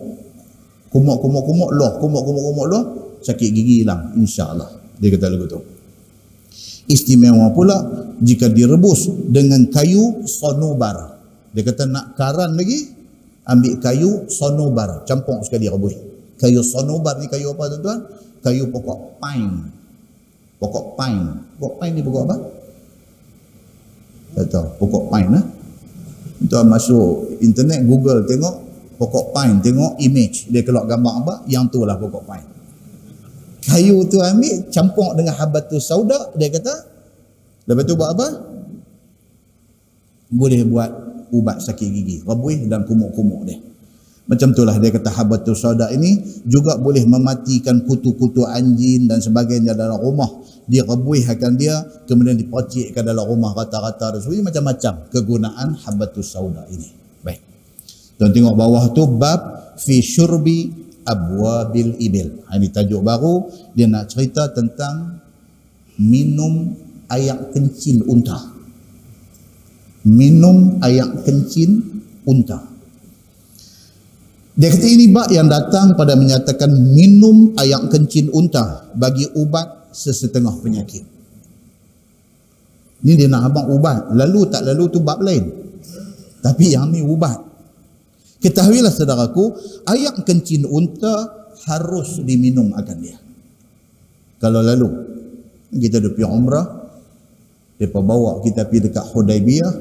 Kumuk 0.92 1.18
kumuk 1.24 1.42
kumuk 1.46 1.70
loh 1.72 1.96
kumuk 2.02 2.22
kumuk 2.26 2.42
kumuk 2.52 2.66
loh 2.68 2.82
sakit 3.24 3.48
gigi 3.52 3.82
hilang 3.82 4.12
insyaallah 4.16 4.70
dia 4.96 5.12
kata 5.12 5.28
lagu 5.28 5.44
tu 5.50 5.60
istimewa 6.86 7.50
pula 7.52 8.06
jika 8.22 8.48
direbus 8.48 9.10
dengan 9.28 9.68
kayu 9.68 10.24
sonobar 10.24 11.16
Dia 11.56 11.64
kata 11.64 11.88
nak 11.88 12.12
karan 12.20 12.52
lagi, 12.52 12.92
ambil 13.48 13.80
kayu 13.80 14.28
sonobar, 14.28 15.08
campur 15.08 15.40
sekali 15.40 15.72
rebus. 15.72 15.96
Kayu 16.36 16.60
sonobar 16.60 17.16
ni 17.16 17.32
kayu 17.32 17.56
apa 17.56 17.72
tuan-tuan? 17.72 18.00
Kayu 18.44 18.68
pokok 18.68 19.16
pine. 19.16 19.72
Pokok 20.60 21.00
pine. 21.00 21.48
Pokok 21.56 21.74
pine 21.80 21.92
ni 21.96 22.02
pokok 22.04 22.22
apa? 22.28 22.36
Tak 24.36 24.46
tahu. 24.52 24.66
Pokok 24.84 25.04
pine 25.08 25.28
lah. 25.32 25.44
Tuan 26.44 26.68
masuk 26.68 27.40
internet, 27.40 27.88
Google 27.88 28.28
tengok 28.28 28.54
pokok 29.00 29.32
pine, 29.32 29.56
tengok 29.64 29.96
image. 30.04 30.52
Dia 30.52 30.60
keluar 30.60 30.84
gambar 30.84 31.24
apa? 31.24 31.34
Yang 31.48 31.72
tu 31.72 31.88
lah 31.88 31.96
pokok 31.96 32.24
pine. 32.28 32.55
Kayu 33.66 34.06
tu 34.06 34.22
ambil, 34.22 34.70
campur 34.70 35.18
dengan 35.18 35.34
habatus 35.34 35.90
sauda, 35.90 36.30
dia 36.38 36.46
kata, 36.54 36.74
lepas 37.66 37.82
tu 37.82 37.98
buat 37.98 38.14
apa? 38.14 38.28
Boleh 40.30 40.62
buat 40.62 40.90
ubat 41.34 41.58
sakit 41.58 41.88
gigi, 41.90 42.16
rebuih 42.22 42.70
dan 42.70 42.86
kumuk-kumuk 42.86 43.42
dia. 43.42 43.58
Macam 44.26 44.50
itulah 44.50 44.74
dia 44.82 44.90
kata 44.90 45.10
habatus 45.14 45.62
sauda 45.62 45.86
ini 45.94 46.42
juga 46.42 46.74
boleh 46.74 47.06
mematikan 47.06 47.86
kutu-kutu 47.86 48.42
anjing 48.42 49.06
dan 49.06 49.22
sebagainya 49.22 49.74
dalam 49.74 50.02
rumah. 50.02 50.26
Dia 50.66 50.82
rebuihkan 50.82 51.54
dia 51.54 51.78
kemudian 52.10 52.34
dipercikkan 52.34 53.06
dalam 53.06 53.22
rumah 53.22 53.54
rata-rata 53.54 54.18
dan 54.18 54.20
sebagainya 54.22 54.50
macam-macam 54.50 54.92
kegunaan 55.14 55.68
habatus 55.78 56.26
sauda 56.34 56.66
ini. 56.74 56.90
Baik. 57.22 57.38
Tuan 58.18 58.34
tengok 58.34 58.54
bawah 58.58 58.90
tu 58.90 59.06
bab 59.06 59.74
fi 59.78 60.02
syurbi 60.02 60.85
abwabil 61.06 61.94
ibil. 62.02 62.42
Ha, 62.50 62.58
ini 62.58 62.68
tajuk 62.68 63.00
baru 63.00 63.46
dia 63.72 63.86
nak 63.86 64.10
cerita 64.10 64.50
tentang 64.50 65.22
minum 66.02 66.74
ayak 67.08 67.54
kencing 67.54 68.04
unta. 68.10 68.36
Minum 70.06 70.82
ayak 70.82 71.22
kencing 71.22 72.02
unta. 72.26 72.62
Dia 74.56 74.72
kata 74.72 74.86
ini 74.88 75.12
bab 75.12 75.28
yang 75.28 75.52
datang 75.52 75.92
pada 75.94 76.16
menyatakan 76.16 76.72
minum 76.72 77.52
ayak 77.60 77.92
kencing 77.92 78.32
unta 78.32 78.88
bagi 78.96 79.28
ubat 79.36 79.92
sesetengah 79.92 80.56
penyakit. 80.64 81.04
Ini 83.04 83.12
dia 83.14 83.28
nak 83.28 83.52
abang 83.52 83.68
ubat. 83.68 84.16
Lalu 84.16 84.40
tak 84.48 84.64
lalu 84.64 84.88
tu 84.88 85.04
bab 85.04 85.20
lain. 85.20 85.44
Tapi 86.40 86.72
yang 86.72 86.88
ni 86.88 87.04
ubat. 87.04 87.36
Ketahuilah 88.46 88.94
saudaraku, 88.94 89.58
ayak 89.90 90.22
kencing 90.22 90.70
unta 90.70 91.34
harus 91.66 92.22
diminum 92.22 92.70
akan 92.78 92.96
dia. 93.02 93.18
Kalau 94.38 94.62
lalu 94.62 94.86
kita 95.74 95.98
pergi 95.98 96.22
umrah, 96.22 96.62
mereka 97.74 97.98
bawa 97.98 98.38
kita 98.46 98.70
pergi 98.70 98.86
dekat 98.86 99.02
Hudaibiyah, 99.10 99.74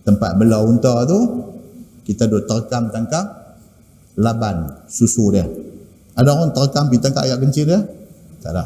tempat 0.00 0.32
belah 0.40 0.64
unta 0.64 1.04
tu, 1.04 1.20
kita 2.08 2.24
duduk 2.24 2.48
terkam-tangkap, 2.48 3.52
laban 4.16 4.88
susu 4.88 5.28
dia. 5.36 5.44
Ada 6.16 6.30
orang 6.32 6.56
terekam 6.56 6.88
bintang 6.88 7.12
kat 7.12 7.28
ayat 7.28 7.36
kencing 7.36 7.68
dia? 7.68 7.80
Tak 8.40 8.50
ada. 8.56 8.64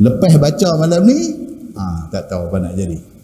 Lepas 0.00 0.40
baca 0.40 0.68
malam 0.80 1.04
ni, 1.04 1.18
ha, 1.76 2.08
tak 2.08 2.32
tahu 2.32 2.48
apa 2.48 2.56
nak 2.64 2.72
jadi. 2.80 3.17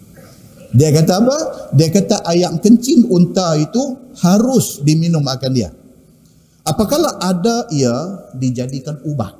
Dia 0.74 0.90
kata 0.90 1.12
apa? 1.22 1.36
Dia 1.78 1.88
kata 1.88 2.26
ayat 2.26 2.58
kencing 2.58 3.06
unta 3.06 3.54
itu 3.54 4.10
harus 4.18 4.82
diminum 4.82 5.22
akan 5.22 5.52
dia. 5.54 5.70
Apakala 6.66 7.22
ada 7.22 7.70
ia 7.70 7.94
dijadikan 8.34 8.98
ubat. 9.06 9.38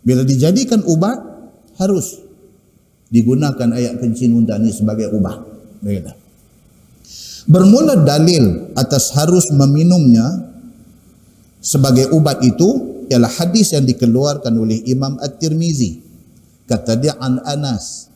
Bila 0.00 0.24
dijadikan 0.24 0.80
ubat, 0.88 1.20
harus 1.76 2.16
digunakan 3.12 3.68
ayat 3.76 4.00
kencing 4.00 4.32
unta 4.32 4.56
ini 4.56 4.72
sebagai 4.72 5.12
ubat. 5.12 5.36
Dia 5.84 6.00
kata. 6.00 6.12
Bermula 7.50 8.00
dalil 8.00 8.72
atas 8.76 9.12
harus 9.12 9.52
meminumnya 9.52 10.48
sebagai 11.60 12.08
ubat 12.16 12.40
itu 12.40 13.04
ialah 13.12 13.28
hadis 13.28 13.76
yang 13.76 13.84
dikeluarkan 13.84 14.54
oleh 14.56 14.80
Imam 14.88 15.20
At-Tirmizi. 15.20 16.00
Kata 16.64 16.94
dia 16.94 17.18
an 17.18 17.42
Anas 17.42 18.09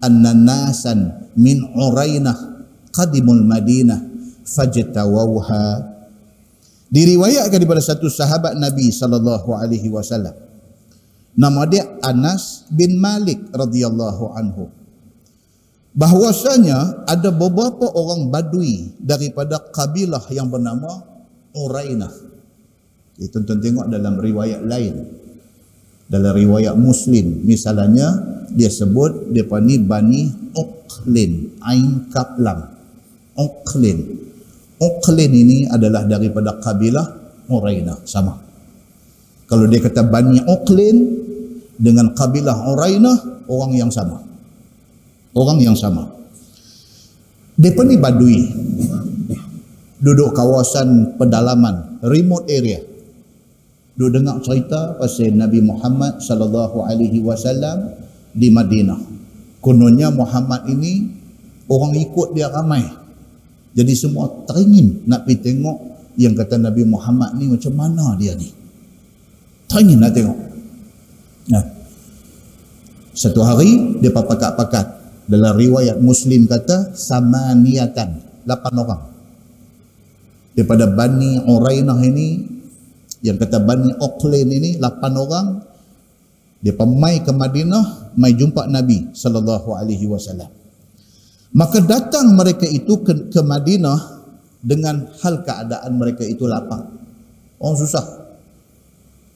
anna 0.00 0.32
nasan 0.34 1.30
min 1.36 1.62
Urainah 1.76 2.64
qadimul 2.90 3.44
Madinah 3.44 4.00
fajtawawha 4.44 5.86
diriwayatkan 6.90 7.56
daripada 7.60 7.84
satu 7.84 8.10
sahabat 8.10 8.58
Nabi 8.58 8.90
sallallahu 8.90 9.54
alaihi 9.54 9.92
wasallam 9.92 10.34
nama 11.38 11.62
dia 11.68 11.86
Anas 12.02 12.66
bin 12.72 12.98
Malik 12.98 13.38
radhiyallahu 13.54 14.34
anhu 14.34 14.80
bahwasanya 15.94 17.06
ada 17.06 17.34
beberapa 17.34 17.90
orang 17.90 18.30
badui 18.30 18.94
daripada 19.02 19.58
kabilah 19.58 20.22
yang 20.30 20.46
bernama 20.46 21.02
Urainah. 21.50 22.12
Okay, 23.18 23.26
tuan-tuan 23.28 23.58
tengok 23.58 23.86
dalam 23.90 24.16
riwayat 24.16 24.62
lain. 24.62 25.18
Dalam 26.10 26.34
riwayat 26.34 26.74
Muslim, 26.74 27.46
misalnya 27.46 28.10
dia 28.54 28.70
sebut 28.70 29.30
dia 29.30 29.46
ni 29.62 29.78
Bani 29.78 30.52
Uqlin, 30.54 31.56
Ain 31.62 32.06
Kaplam. 32.10 32.66
Uqlin. 33.38 33.98
Uqlin 34.80 35.32
ini 35.32 35.68
adalah 35.68 36.04
daripada 36.08 36.56
kabilah 36.58 37.06
Urainah, 37.50 38.06
sama. 38.06 38.38
Kalau 39.50 39.66
dia 39.66 39.82
kata 39.82 40.06
Bani 40.06 40.42
Uqlin 40.46 40.96
dengan 41.76 42.14
kabilah 42.14 42.74
Urainah, 42.74 43.46
orang 43.50 43.72
yang 43.74 43.90
sama 43.90 44.30
orang 45.34 45.58
yang 45.62 45.76
sama. 45.78 46.10
Mereka 47.60 47.82
ni 47.84 47.96
badui. 48.00 48.40
Duduk 50.00 50.32
kawasan 50.32 51.20
pedalaman, 51.20 52.00
remote 52.00 52.48
area. 52.48 52.80
Duduk 54.00 54.24
dengar 54.24 54.40
cerita 54.40 54.96
pasal 54.96 55.36
Nabi 55.36 55.60
Muhammad 55.60 56.24
sallallahu 56.24 56.88
alaihi 56.88 57.20
wasallam 57.20 58.00
di 58.34 58.48
Madinah. 58.48 59.00
Kononnya 59.60 60.08
Muhammad 60.08 60.64
ini 60.68 61.06
orang 61.68 61.92
ikut 61.96 62.32
dia 62.32 62.48
ramai. 62.48 62.86
Jadi 63.76 63.92
semua 63.94 64.26
teringin 64.48 65.06
nak 65.06 65.28
pergi 65.28 65.52
tengok 65.52 65.78
yang 66.18 66.34
kata 66.34 66.58
Nabi 66.58 66.82
Muhammad 66.88 67.38
ni 67.38 67.46
macam 67.46 67.72
mana 67.76 68.16
dia 68.16 68.34
ni. 68.34 68.50
Teringin 69.70 69.98
nak 70.00 70.12
tengok. 70.16 70.38
Nah. 71.50 71.64
Satu 73.10 73.42
hari 73.42 74.00
dia 74.00 74.14
pakat-pakat 74.14 74.86
dalam 75.28 75.52
riwayat 75.58 75.98
Muslim 76.00 76.46
kata 76.48 76.94
sama 76.96 77.52
niatan 77.58 78.22
lapan 78.48 78.74
orang 78.80 79.10
daripada 80.54 80.90
Bani 80.90 81.40
Urainah 81.46 81.98
ini 82.04 82.44
yang 83.24 83.36
kata 83.36 83.60
Bani 83.62 83.96
Oklain 84.00 84.48
ini 84.48 84.76
lapan 84.80 85.12
orang 85.16 85.46
dia 86.60 86.76
mai 86.76 87.24
ke 87.24 87.32
Madinah 87.32 88.12
mai 88.20 88.36
jumpa 88.36 88.68
Nabi 88.68 89.16
sallallahu 89.16 89.72
alaihi 89.72 90.04
wasallam. 90.04 90.52
Maka 91.56 91.82
datang 91.82 92.36
mereka 92.36 92.68
itu 92.68 93.00
ke, 93.00 93.32
ke 93.32 93.40
Madinah 93.40 94.20
dengan 94.60 95.08
hal 95.24 95.40
keadaan 95.42 95.96
mereka 95.96 96.22
itu 96.22 96.44
lapang. 96.44 96.84
Orang 97.56 97.80
susah. 97.80 98.04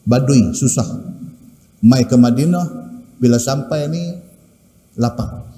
Badui 0.05 0.53
susah. 0.53 0.85
Mai 1.81 2.05
ke 2.05 2.15
Madinah 2.15 2.65
bila 3.17 3.41
sampai 3.41 3.89
ni 3.89 4.05
lapang. 5.01 5.49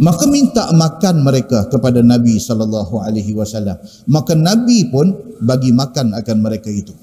Maka 0.00 0.24
minta 0.30 0.70
makan 0.72 1.20
mereka 1.20 1.68
kepada 1.68 2.00
Nabi 2.00 2.40
sallallahu 2.40 3.02
alaihi 3.02 3.36
wasallam. 3.36 3.76
Maka 4.08 4.38
Nabi 4.38 4.88
pun 4.88 5.12
bagi 5.42 5.74
makan 5.74 6.16
akan 6.16 6.36
mereka 6.40 6.70
itu 6.72 6.94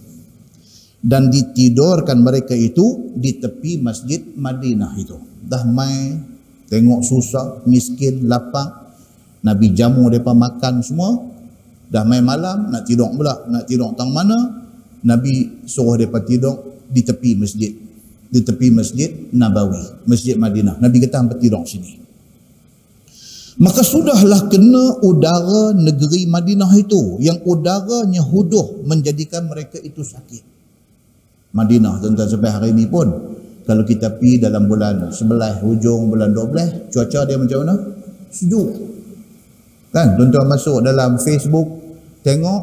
dan 1.00 1.32
ditidurkan 1.32 2.20
mereka 2.20 2.52
itu 2.52 3.16
di 3.16 3.40
tepi 3.40 3.80
masjid 3.80 4.20
Madinah 4.20 4.92
itu. 5.00 5.16
Dah 5.48 5.64
mai 5.64 6.20
tengok 6.68 7.02
susah 7.04 7.64
miskin 7.64 8.28
lapang. 8.28 8.92
Nabi 9.40 9.72
jamu 9.72 10.12
mereka 10.12 10.36
makan 10.36 10.84
semua. 10.84 11.16
Dah 11.90 12.04
mai 12.04 12.20
malam 12.20 12.70
nak 12.70 12.84
tidur 12.84 13.10
pula 13.16 13.48
nak 13.48 13.66
tidur 13.66 13.96
tang 13.96 14.12
mana? 14.12 14.68
Nabi 15.00 15.64
suruh 15.64 15.96
mereka 15.96 16.20
tidur 16.28 16.84
di 16.92 17.02
tepi 17.02 17.40
masjid. 17.40 17.72
Di 18.30 18.46
tepi 18.46 18.70
masjid 18.70 19.10
Nabawi 19.32 20.06
masjid 20.06 20.36
Madinah. 20.36 20.78
Nabi 20.84 21.02
kata 21.02 21.16
hampa 21.24 21.40
tidur 21.40 21.64
sini. 21.64 21.98
Maka 23.60 23.84
sudahlah 23.84 24.48
kena 24.48 25.04
udara 25.04 25.76
negeri 25.76 26.28
Madinah 26.28 26.72
itu. 26.80 27.20
Yang 27.20 27.44
udaranya 27.44 28.24
huduh 28.24 28.84
menjadikan 28.88 29.52
mereka 29.52 29.80
itu 29.84 30.00
sakit. 30.00 30.59
Madinah 31.50 31.98
tuan-tuan 31.98 32.30
sampai 32.30 32.52
hari 32.54 32.70
ini 32.74 32.86
pun 32.86 33.08
kalau 33.66 33.86
kita 33.86 34.18
pergi 34.18 34.42
dalam 34.42 34.66
bulan 34.66 35.14
sebelah 35.14 35.62
hujung 35.62 36.10
bulan 36.10 36.34
12 36.34 36.94
cuaca 36.94 37.20
dia 37.26 37.38
macam 37.38 37.58
mana? 37.66 37.76
Sejuk. 38.30 38.70
Kan 39.90 40.18
tuan-tuan 40.18 40.46
masuk 40.46 40.86
dalam 40.86 41.18
Facebook 41.18 41.68
tengok 42.22 42.62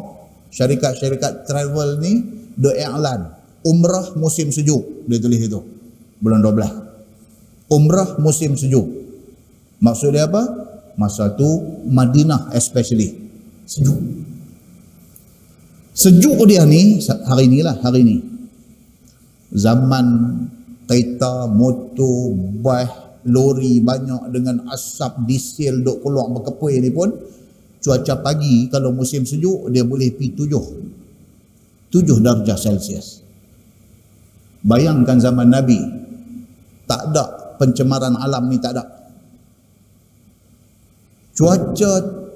syarikat-syarikat 0.54 1.46
travel 1.46 1.98
ni 1.98 2.22
do 2.54 2.70
iklan 2.70 3.34
umrah 3.66 4.14
musim 4.14 4.54
sejuk 4.54 5.06
dia 5.10 5.18
tulis 5.18 5.42
itu 5.42 5.60
bulan 6.22 6.42
12. 6.42 7.70
Umrah 7.70 8.18
musim 8.22 8.54
sejuk. 8.54 8.86
Maksud 9.82 10.14
dia 10.14 10.30
apa? 10.30 10.66
masa 10.96 11.28
tu 11.36 11.46
Madinah 11.86 12.50
especially 12.56 13.12
sejuk 13.68 14.00
sejuk 15.92 16.40
dia 16.48 16.64
ni 16.64 16.98
hari 17.28 17.46
ni 17.52 17.60
lah 17.60 17.76
hari 17.84 18.00
ni 18.02 18.16
zaman 19.52 20.06
kereta 20.86 21.50
motor 21.50 22.34
bas 22.62 23.06
lori 23.26 23.82
banyak 23.82 24.30
dengan 24.30 24.70
asap 24.70 25.26
diesel 25.26 25.82
duk 25.82 26.00
keluar 26.06 26.30
berkepui 26.30 26.78
ni 26.78 26.94
pun 26.94 27.10
cuaca 27.82 28.22
pagi 28.22 28.70
kalau 28.70 28.94
musim 28.94 29.26
sejuk 29.26 29.66
dia 29.74 29.82
boleh 29.82 30.14
pi 30.14 30.32
tujuh. 30.34 30.64
Tujuh 31.90 32.18
darjah 32.22 32.58
celsius. 32.58 33.22
Bayangkan 34.66 35.18
zaman 35.22 35.50
Nabi 35.50 35.78
tak 36.86 37.10
ada 37.10 37.56
pencemaran 37.58 38.14
alam 38.18 38.46
ni 38.50 38.58
tak 38.58 38.78
ada. 38.78 38.84
Cuaca 41.36 41.90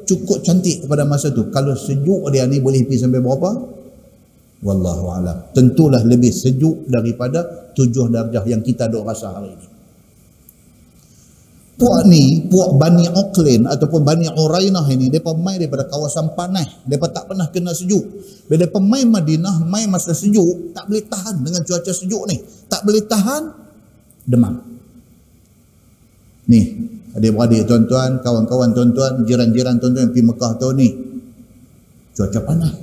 cukup 0.07 0.43
cantik 0.43 0.87
pada 0.91 1.07
masa 1.07 1.31
tu. 1.31 1.51
Kalau 1.55 1.75
sejuk 1.75 2.31
dia 2.35 2.47
ni 2.47 2.59
boleh 2.59 2.83
pergi 2.87 3.07
sampai 3.07 3.23
berapa 3.23 3.80
wallahu 4.61 5.05
alam 5.13 5.37
tentulah 5.57 6.05
lebih 6.05 6.31
sejuk 6.31 6.85
daripada 6.89 7.73
tujuh 7.73 8.13
darjah 8.13 8.45
yang 8.45 8.61
kita 8.61 8.87
dok 8.87 9.09
rasa 9.09 9.33
hari 9.33 9.57
ini 9.57 9.67
puak 11.81 12.05
ni 12.05 12.45
puak 12.45 12.77
Bani 12.77 13.09
Auckland 13.09 13.65
ataupun 13.65 14.05
Bani 14.05 14.29
Urainah 14.29 14.85
ini 14.93 15.09
mereka 15.09 15.33
main 15.33 15.57
daripada 15.57 15.89
kawasan 15.89 16.37
panas 16.37 16.85
mereka 16.85 17.09
tak 17.09 17.25
pernah 17.33 17.49
kena 17.49 17.73
sejuk 17.73 18.05
bila 18.53 18.69
pemain 18.69 19.09
Madinah 19.09 19.65
main 19.65 19.89
masa 19.89 20.13
sejuk 20.13 20.77
tak 20.77 20.85
boleh 20.93 21.09
tahan 21.09 21.41
dengan 21.41 21.65
cuaca 21.65 21.93
sejuk 21.93 22.23
ni 22.29 22.37
tak 22.69 22.85
boleh 22.85 23.01
tahan 23.09 23.43
demam 24.29 24.61
ni 26.45 26.91
adik-beradik 27.15 27.67
tuan-tuan, 27.67 28.23
kawan-kawan 28.23 28.71
tuan-tuan, 28.71 29.27
jiran-jiran 29.27 29.83
tuan-tuan 29.83 30.11
pergi 30.15 30.23
Mekah 30.27 30.53
tahun 30.59 30.75
ni. 30.79 30.89
Cuaca 32.15 32.41
panas. 32.43 32.75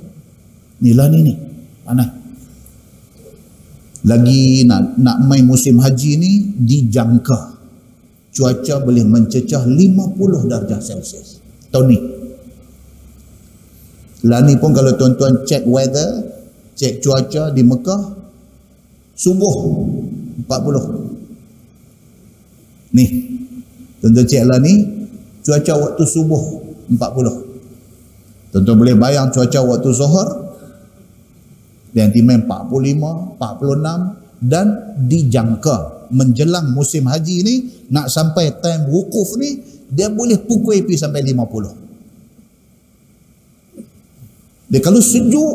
Ni 0.84 0.90
lah 0.92 1.08
ni 1.08 1.20
ni. 1.24 1.34
Panas. 1.88 2.12
Lagi 4.04 4.68
nak 4.68 5.00
nak 5.00 5.24
main 5.24 5.48
musim 5.48 5.80
haji 5.80 6.20
ni 6.20 6.52
dijangka. 6.60 7.56
Cuaca 8.28 8.84
boleh 8.84 9.08
mencecah 9.08 9.64
50 9.64 10.52
darjah 10.52 10.80
Celsius. 10.84 11.40
Tahun 11.72 11.88
ni. 11.88 11.96
Lah 14.28 14.44
ni 14.44 14.60
pun 14.60 14.76
kalau 14.76 14.92
tuan-tuan 15.00 15.48
check 15.48 15.64
weather, 15.64 16.28
check 16.76 17.00
cuaca 17.00 17.56
di 17.56 17.64
Mekah, 17.64 18.02
subuh 19.16 19.56
40. 20.44 22.92
Ni, 22.92 23.04
Tuan-tuan 23.98 24.26
cek 24.26 24.42
lah 24.46 24.58
ni, 24.62 24.86
cuaca 25.42 25.72
waktu 25.74 26.04
subuh 26.06 26.42
40. 26.92 28.54
Tuan-tuan 28.54 28.76
boleh 28.76 28.94
bayang 28.94 29.34
cuaca 29.34 29.58
waktu 29.64 29.90
zuhur, 29.90 30.47
yang 32.04 32.12
timen 32.14 32.46
45, 32.46 33.40
46 33.40 34.46
dan 34.46 34.66
dijangka 35.08 36.06
menjelang 36.14 36.70
musim 36.72 37.06
haji 37.10 37.42
ni 37.44 37.54
nak 37.90 38.08
sampai 38.08 38.52
time 38.62 38.86
wukuf 38.88 39.36
ni 39.36 39.60
dia 39.90 40.08
boleh 40.08 40.38
pukul 40.40 40.74
api 40.78 40.96
sampai 40.96 41.22
50 41.26 41.74
dia 44.68 44.80
kalau 44.84 45.00
sejuk 45.02 45.54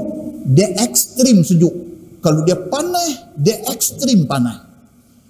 dia 0.51 0.67
ekstrim 0.83 1.41
sejuk 1.41 1.73
kalau 2.19 2.43
dia 2.43 2.59
panas 2.59 3.23
dia 3.39 3.55
ekstrim 3.71 4.27
panas 4.27 4.59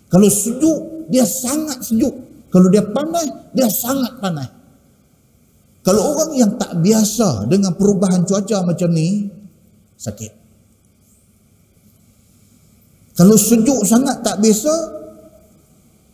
kalau 0.10 0.28
sejuk 0.28 1.08
dia 1.08 1.24
sangat 1.24 1.80
sejuk 1.86 2.24
kalau 2.54 2.70
dia 2.70 2.86
panas, 2.86 3.50
dia 3.50 3.66
sangat 3.66 4.22
panas. 4.22 4.46
Kalau 5.82 6.14
orang 6.14 6.38
yang 6.38 6.54
tak 6.54 6.78
biasa 6.86 7.50
dengan 7.50 7.74
perubahan 7.74 8.22
cuaca 8.30 8.62
macam 8.62 8.94
ni, 8.94 9.26
sakit. 9.98 10.43
Kalau 13.14 13.38
sejuk 13.38 13.86
sangat 13.86 14.26
tak 14.26 14.42
biasa, 14.42 14.74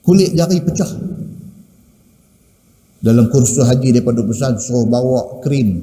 kulit 0.04 0.36
jari 0.36 0.60
pecah. 0.60 0.92
Dalam 3.00 3.32
kursus 3.32 3.64
haji 3.64 3.96
daripada 3.96 4.20
pesan, 4.20 4.60
suruh 4.60 4.84
bawa 4.84 5.40
krim, 5.40 5.80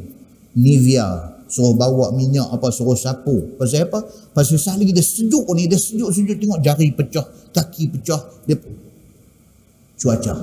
Nivea, 0.53 1.41
suruh 1.49 1.73
bawa 1.73 2.13
minyak 2.13 2.53
apa, 2.53 2.69
suruh 2.69 2.93
sapu. 2.93 3.57
Pasal 3.57 3.89
apa? 3.89 4.05
Pasal 4.37 4.61
sekali 4.61 4.93
dia 4.93 5.01
sejuk 5.01 5.49
ni, 5.57 5.65
dia 5.65 5.81
sejuk-sejuk 5.81 6.37
tengok 6.37 6.61
jari 6.61 6.93
pecah, 6.93 7.25
kaki 7.57 7.97
pecah, 7.97 8.21
dia 8.45 8.61
cuaca. 9.97 10.35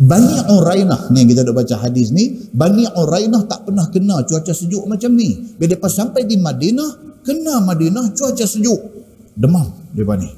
Bani 0.00 0.38
Urainah 0.48 1.12
ni 1.12 1.28
kita 1.28 1.44
dah 1.44 1.52
baca 1.52 1.76
hadis 1.82 2.14
ni, 2.14 2.46
Bani 2.54 2.86
Urainah 2.86 3.44
tak 3.50 3.66
pernah 3.66 3.90
kena 3.90 4.22
cuaca 4.22 4.54
sejuk 4.54 4.86
macam 4.86 5.12
ni. 5.18 5.34
Bila 5.58 5.74
lepas 5.74 5.90
sampai 5.90 6.24
di 6.24 6.38
Madinah, 6.38 7.20
kena 7.26 7.58
Madinah 7.66 8.14
cuaca 8.14 8.46
sejuk. 8.46 8.99
Demam 9.34 9.66
dia 9.94 10.06
Bani. 10.06 10.30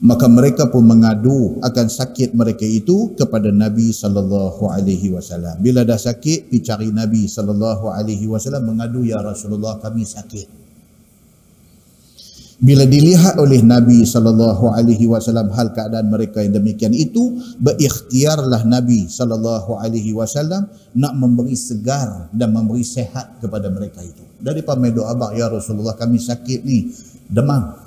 Maka 0.00 0.32
mereka 0.32 0.72
pun 0.72 0.88
mengadu 0.88 1.60
akan 1.60 1.86
sakit 1.92 2.32
mereka 2.32 2.64
itu 2.64 3.12
kepada 3.12 3.52
Nabi 3.52 3.92
sallallahu 3.92 4.72
alaihi 4.72 5.12
wasallam. 5.12 5.60
Bila 5.60 5.84
dah 5.84 6.00
sakit, 6.00 6.48
pergi 6.48 6.64
cari 6.64 6.88
Nabi 6.88 7.28
sallallahu 7.28 7.92
alaihi 7.92 8.24
wasallam 8.24 8.64
mengadu 8.64 9.04
ya 9.04 9.20
Rasulullah 9.20 9.76
kami 9.76 10.08
sakit 10.08 10.60
bila 12.60 12.84
dilihat 12.84 13.40
oleh 13.40 13.64
Nabi 13.64 14.04
sallallahu 14.04 14.76
alaihi 14.76 15.08
wasallam 15.08 15.48
hal 15.56 15.72
keadaan 15.72 16.12
mereka 16.12 16.44
yang 16.44 16.60
demikian 16.60 16.92
itu 16.92 17.40
berikhtiarlah 17.56 18.68
Nabi 18.68 19.08
sallallahu 19.08 19.80
alaihi 19.80 20.12
wasallam 20.12 20.68
nak 20.92 21.12
memberi 21.16 21.56
segar 21.56 22.28
dan 22.36 22.52
memberi 22.52 22.84
sehat 22.84 23.40
kepada 23.40 23.72
mereka 23.72 24.04
itu 24.04 24.20
dari 24.36 24.60
pamai 24.60 24.92
doa 24.92 25.08
abang 25.08 25.32
ya 25.32 25.48
Rasulullah 25.48 25.96
kami 25.96 26.20
sakit 26.20 26.60
ni 26.60 26.92
demam 27.30 27.78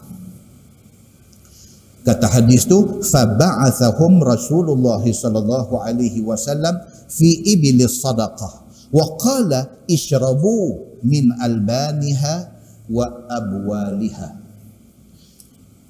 kata 2.03 2.27
hadis 2.31 2.67
tu 2.67 3.03
fa 3.03 3.27
ba'athahum 3.27 4.23
Rasulullah 4.23 5.03
sallallahu 5.03 5.79
alaihi 5.83 6.23
wasallam 6.23 6.79
fi 7.07 7.43
iblis 7.47 7.99
sadaqah 7.99 8.63
wa 8.91 9.05
qala 9.19 9.83
ishrabu 9.87 10.83
min 11.03 11.31
albaniha 11.39 12.49
wa 12.91 13.07
abwaliha 13.31 14.43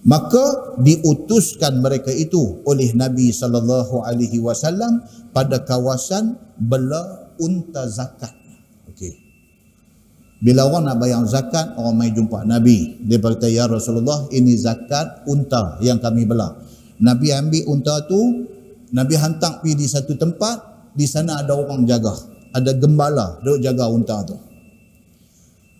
maka 0.03 0.75
diutuskan 0.83 1.79
mereka 1.79 2.11
itu 2.11 2.59
oleh 2.67 2.91
Nabi 2.91 3.31
sallallahu 3.31 4.03
alaihi 4.03 4.35
wasallam 4.43 4.99
pada 5.31 5.63
kawasan 5.63 6.35
bela 6.59 7.31
unta 7.39 7.87
zakat. 7.87 8.35
Bila 10.43 10.67
orang 10.67 10.91
nak 10.91 10.99
bayar 10.99 11.23
zakat, 11.23 11.79
orang 11.79 11.95
mai 11.95 12.11
jumpa 12.11 12.43
Nabi. 12.43 12.99
Dia 12.99 13.15
berkata, 13.15 13.47
"Ya 13.47 13.63
Rasulullah, 13.63 14.27
ini 14.27 14.59
zakat 14.59 15.23
unta 15.23 15.79
yang 15.79 16.03
kami 16.03 16.27
bela." 16.27 16.59
Nabi 16.99 17.31
ambil 17.31 17.63
unta 17.71 18.03
tu, 18.03 18.43
Nabi 18.91 19.15
hantar 19.15 19.63
pergi 19.63 19.79
di 19.79 19.87
satu 19.87 20.19
tempat, 20.19 20.91
di 20.91 21.07
sana 21.07 21.39
ada 21.39 21.55
orang 21.55 21.87
jaga. 21.87 22.11
Ada 22.51 22.75
gembala 22.75 23.39
duk 23.39 23.63
jaga 23.63 23.87
unta 23.87 24.19
tu. 24.27 24.35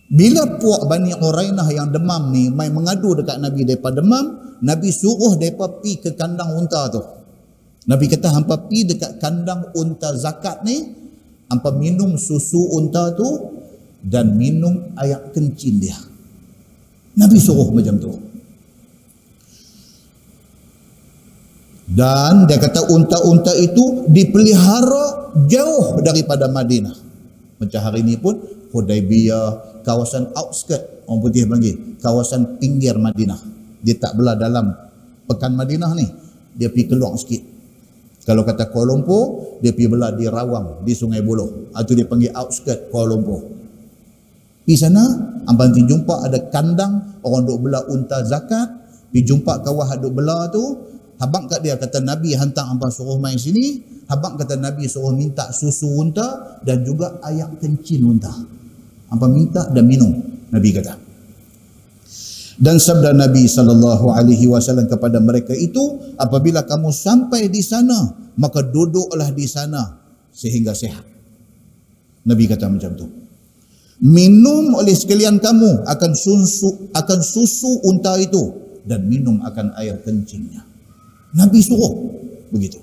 Bila 0.08 0.48
puak 0.56 0.88
Bani 0.88 1.12
Urainah 1.12 1.68
yang 1.68 1.92
demam 1.92 2.32
ni 2.32 2.48
mai 2.48 2.72
mengadu 2.72 3.20
dekat 3.20 3.44
Nabi 3.44 3.68
daripada 3.68 4.00
demam, 4.00 4.58
Nabi 4.64 4.90
suruh 4.96 5.36
mereka 5.36 5.84
pi 5.84 6.00
ke 6.00 6.16
kandang 6.16 6.56
unta 6.56 6.88
tu. 6.88 7.04
Nabi 7.84 8.08
kata 8.08 8.32
hampa 8.32 8.72
pi 8.72 8.88
dekat 8.88 9.20
kandang 9.20 9.76
unta 9.76 10.16
zakat 10.16 10.64
ni, 10.64 10.88
hampa 11.52 11.76
minum 11.76 12.16
susu 12.16 12.80
unta 12.80 13.12
tu 13.12 13.28
dan 14.04 14.36
minum 14.36 14.92
air 15.00 15.32
kencing 15.32 15.80
dia. 15.80 15.98
Nabi 17.16 17.40
suruh 17.40 17.72
macam 17.72 17.96
tu. 17.98 18.12
Dan 21.94 22.50
dia 22.50 22.58
kata 22.58 22.90
unta-unta 22.90 23.54
itu 23.60 24.08
dipelihara 24.10 25.36
jauh 25.46 26.02
daripada 26.02 26.50
Madinah. 26.50 26.96
Macam 27.62 27.80
hari 27.80 28.02
ini 28.02 28.18
pun 28.18 28.40
Hudaibiyah, 28.74 29.74
kawasan 29.86 30.32
outskirt 30.34 30.94
orang 31.06 31.20
putih 31.20 31.46
panggil 31.46 31.76
kawasan 32.00 32.58
pinggir 32.58 32.96
Madinah 32.96 33.38
dia 33.84 34.00
tak 34.00 34.16
belah 34.16 34.40
dalam 34.40 34.72
pekan 35.28 35.54
Madinah 35.54 35.92
ni 35.94 36.08
dia 36.56 36.72
pergi 36.72 36.96
keluar 36.96 37.14
sikit 37.20 37.44
kalau 38.24 38.48
kata 38.48 38.72
Kuala 38.72 38.96
Lumpur 38.96 39.60
dia 39.60 39.76
pergi 39.76 39.92
belah 39.92 40.16
di 40.16 40.26
Rawang 40.26 40.88
di 40.88 40.96
Sungai 40.96 41.20
Buloh 41.20 41.76
atau 41.76 41.92
dia 41.92 42.08
panggil 42.08 42.32
outskirt 42.32 42.88
Kuala 42.90 43.14
Lumpur 43.14 43.63
di 44.64 44.76
sana 44.80 45.04
amban 45.48 45.76
ti 45.76 45.84
jumpa 45.84 46.24
ada 46.24 46.40
kandang 46.48 47.20
orang 47.24 47.44
duk 47.44 47.60
belah 47.68 47.84
unta 47.92 48.24
zakat 48.24 48.68
pergi 49.12 49.22
jumpa 49.28 49.60
kawah 49.62 49.92
duk 50.00 50.16
belah 50.16 50.48
tu 50.50 50.64
habang 51.20 51.48
kat 51.52 51.62
dia 51.64 51.76
kata 51.76 52.00
Nabi 52.00 52.36
hantar 52.36 52.72
amban 52.72 52.90
suruh 52.90 53.20
main 53.20 53.36
sini 53.36 53.84
habang 54.08 54.40
kata 54.40 54.56
Nabi 54.56 54.88
suruh 54.88 55.12
minta 55.12 55.52
susu 55.52 55.88
unta 56.00 56.60
dan 56.64 56.82
juga 56.88 57.20
ayak 57.28 57.60
kencing 57.60 58.04
unta 58.08 58.32
apa 59.12 59.26
minta 59.28 59.68
dan 59.70 59.84
minum 59.84 60.12
Nabi 60.50 60.72
kata 60.74 61.04
Dan 62.54 62.78
sabda 62.78 63.18
Nabi 63.18 63.50
sallallahu 63.50 64.14
alaihi 64.14 64.46
wasallam 64.46 64.86
kepada 64.86 65.18
mereka 65.18 65.58
itu, 65.58 66.14
apabila 66.22 66.62
kamu 66.62 66.94
sampai 66.94 67.50
di 67.50 67.66
sana, 67.66 68.14
maka 68.38 68.62
duduklah 68.62 69.34
di 69.34 69.50
sana 69.50 69.98
sehingga 70.30 70.78
sehat. 70.78 71.02
Nabi 72.30 72.46
kata 72.46 72.70
macam 72.70 72.94
tu. 72.94 73.23
Minum 74.02 74.74
oleh 74.74 74.96
sekalian 74.98 75.38
kamu 75.38 75.86
akan 75.86 76.12
susu 76.18 76.90
akan 76.98 77.20
susu 77.22 77.84
unta 77.86 78.18
itu 78.18 78.54
dan 78.84 79.06
minum 79.06 79.40
akan 79.46 79.76
air 79.78 80.02
kencingnya. 80.02 80.66
Nabi 81.38 81.62
suruh 81.62 81.94
begitu. 82.50 82.82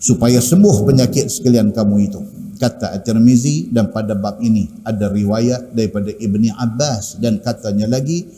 Supaya 0.00 0.40
sembuh 0.40 0.88
penyakit 0.88 1.28
sekalian 1.28 1.72
kamu 1.76 1.96
itu 2.08 2.20
kata 2.60 2.92
At-Tirmizi 3.00 3.72
dan 3.72 3.88
pada 3.88 4.12
bab 4.12 4.36
ini 4.44 4.68
ada 4.84 5.08
riwayat 5.08 5.72
daripada 5.72 6.12
Ibni 6.12 6.52
Abbas 6.52 7.16
dan 7.16 7.40
katanya 7.40 7.88
lagi 7.88 8.28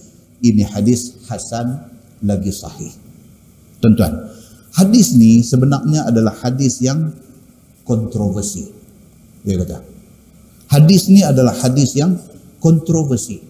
ini 0.43 0.63
hadis 0.63 1.19
hasan 1.27 1.91
lagi 2.23 2.55
sahih. 2.55 2.95
Tuan-tuan, 3.83 4.31
hadis 4.79 5.19
ni 5.19 5.43
sebenarnya 5.43 6.07
adalah 6.07 6.39
hadis 6.39 6.79
yang 6.79 7.11
kontroversi. 7.83 8.71
Dia 9.43 9.59
kata. 9.59 9.92
Hadis 10.73 11.13
ni 11.13 11.21
adalah 11.21 11.53
hadis 11.53 11.93
yang 11.93 12.17
kontroversi. 12.57 13.45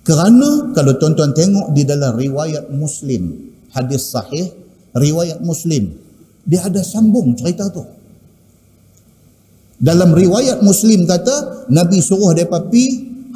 Kerana 0.00 0.72
kalau 0.72 0.96
tuan-tuan 0.96 1.36
tengok 1.36 1.76
di 1.76 1.84
dalam 1.84 2.16
riwayat 2.16 2.72
Muslim, 2.72 3.52
hadis 3.76 4.16
sahih, 4.16 4.48
riwayat 4.96 5.44
Muslim, 5.44 5.92
dia 6.48 6.64
ada 6.64 6.80
sambung 6.80 7.36
cerita 7.36 7.68
tu. 7.68 7.84
Dalam 9.76 10.16
riwayat 10.16 10.64
Muslim 10.64 11.04
kata, 11.04 11.68
Nabi 11.68 12.00
suruh 12.00 12.32
mereka 12.32 12.64
pergi 12.64 12.86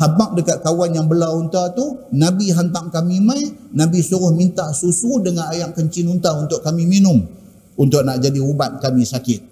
habak 0.00 0.40
dekat 0.40 0.64
kawan 0.64 0.96
yang 0.96 1.04
belah 1.04 1.36
unta 1.36 1.68
tu, 1.76 2.08
Nabi 2.16 2.48
hantar 2.48 2.88
kami 2.88 3.20
mai, 3.20 3.44
Nabi 3.76 4.00
suruh 4.00 4.32
minta 4.32 4.72
susu 4.72 5.20
dengan 5.20 5.52
air 5.52 5.68
kencing 5.76 6.08
unta 6.08 6.32
untuk 6.32 6.64
kami 6.64 6.88
minum 6.88 7.28
untuk 7.76 8.00
nak 8.08 8.24
jadi 8.24 8.40
ubat 8.40 8.80
kami 8.80 9.04
sakit. 9.04 9.44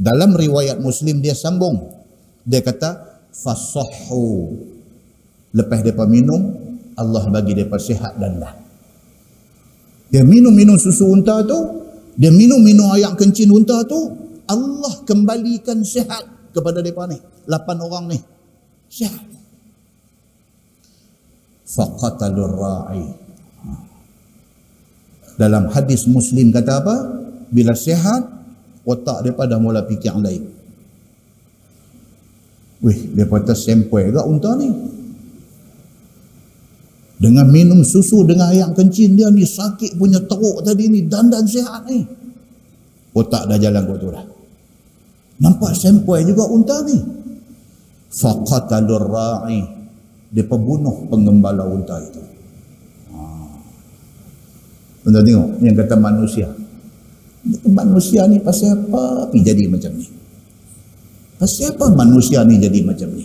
Dalam 0.00 0.32
riwayat 0.32 0.80
Muslim 0.80 1.20
dia 1.20 1.36
sambung. 1.36 1.99
Dia 2.44 2.60
kata 2.64 3.22
fasahhu. 3.34 4.56
Lepas 5.50 5.82
depa 5.82 6.06
minum, 6.06 6.54
Allah 6.94 7.24
bagi 7.28 7.58
depa 7.58 7.76
sihat 7.76 8.16
dan 8.20 8.38
dah. 8.38 8.54
Dia 10.10 10.26
minum-minum 10.26 10.74
susu 10.78 11.06
unta 11.06 11.42
tu, 11.46 11.58
dia 12.18 12.34
minum-minum 12.34 12.90
air 12.98 13.14
kencing 13.14 13.50
unta 13.50 13.82
tu, 13.86 14.10
Allah 14.50 14.94
kembalikan 15.06 15.86
sihat 15.86 16.26
kepada 16.50 16.82
mereka 16.82 17.06
ni. 17.06 17.18
Lapan 17.46 17.76
orang 17.78 18.04
ni. 18.10 18.18
Sihat. 18.90 19.26
Faqatalur 21.70 22.58
ra'i. 22.58 23.06
Dalam 25.38 25.70
hadis 25.70 26.04
Muslim 26.10 26.50
kata 26.50 26.82
apa? 26.82 26.96
Bila 27.48 27.72
sihat, 27.78 28.26
otak 28.82 29.22
mereka 29.22 29.46
dah 29.46 29.58
mula 29.62 29.86
fikir 29.86 30.12
lain. 30.18 30.59
Wih, 32.80 33.12
dia 33.12 33.28
kata 33.28 33.52
sempoi 33.52 34.08
ke 34.08 34.22
unta 34.24 34.56
ni? 34.56 34.72
Dengan 37.20 37.44
minum 37.52 37.84
susu 37.84 38.24
dengan 38.24 38.48
air 38.48 38.64
kencing 38.72 39.12
dia 39.12 39.28
ni 39.28 39.44
sakit 39.44 40.00
punya 40.00 40.24
teruk 40.24 40.64
tadi 40.64 40.88
ni 40.88 41.04
dandan 41.04 41.44
sihat 41.44 41.84
ni. 41.84 42.00
Otak 43.12 43.44
dah 43.44 43.60
jalan 43.60 43.84
kot 43.84 43.98
tu 44.00 44.08
dah. 44.08 44.24
Nampak 45.44 45.76
sempoi 45.76 46.24
juga 46.24 46.48
unta 46.48 46.80
ni. 46.88 46.96
Faqatalur 48.08 49.04
ra'i. 49.04 49.60
Dia 50.32 50.48
pembunuh 50.48 51.04
pengembala 51.12 51.68
unta 51.68 52.00
itu. 52.00 52.22
Ha. 53.12 53.20
Tuan 55.04 55.20
tengok 55.20 55.48
yang 55.60 55.76
kata 55.76 55.96
manusia. 56.00 56.48
Manusia 57.68 58.24
ni 58.24 58.40
pasal 58.40 58.88
apa? 58.88 59.28
Tapi 59.28 59.44
jadi 59.44 59.68
macam 59.68 59.92
ni. 59.92 60.19
Pasal 61.40 61.72
apa 61.72 61.88
manusia 61.96 62.44
ni 62.44 62.60
jadi 62.60 62.84
macam 62.84 63.16
ni? 63.16 63.24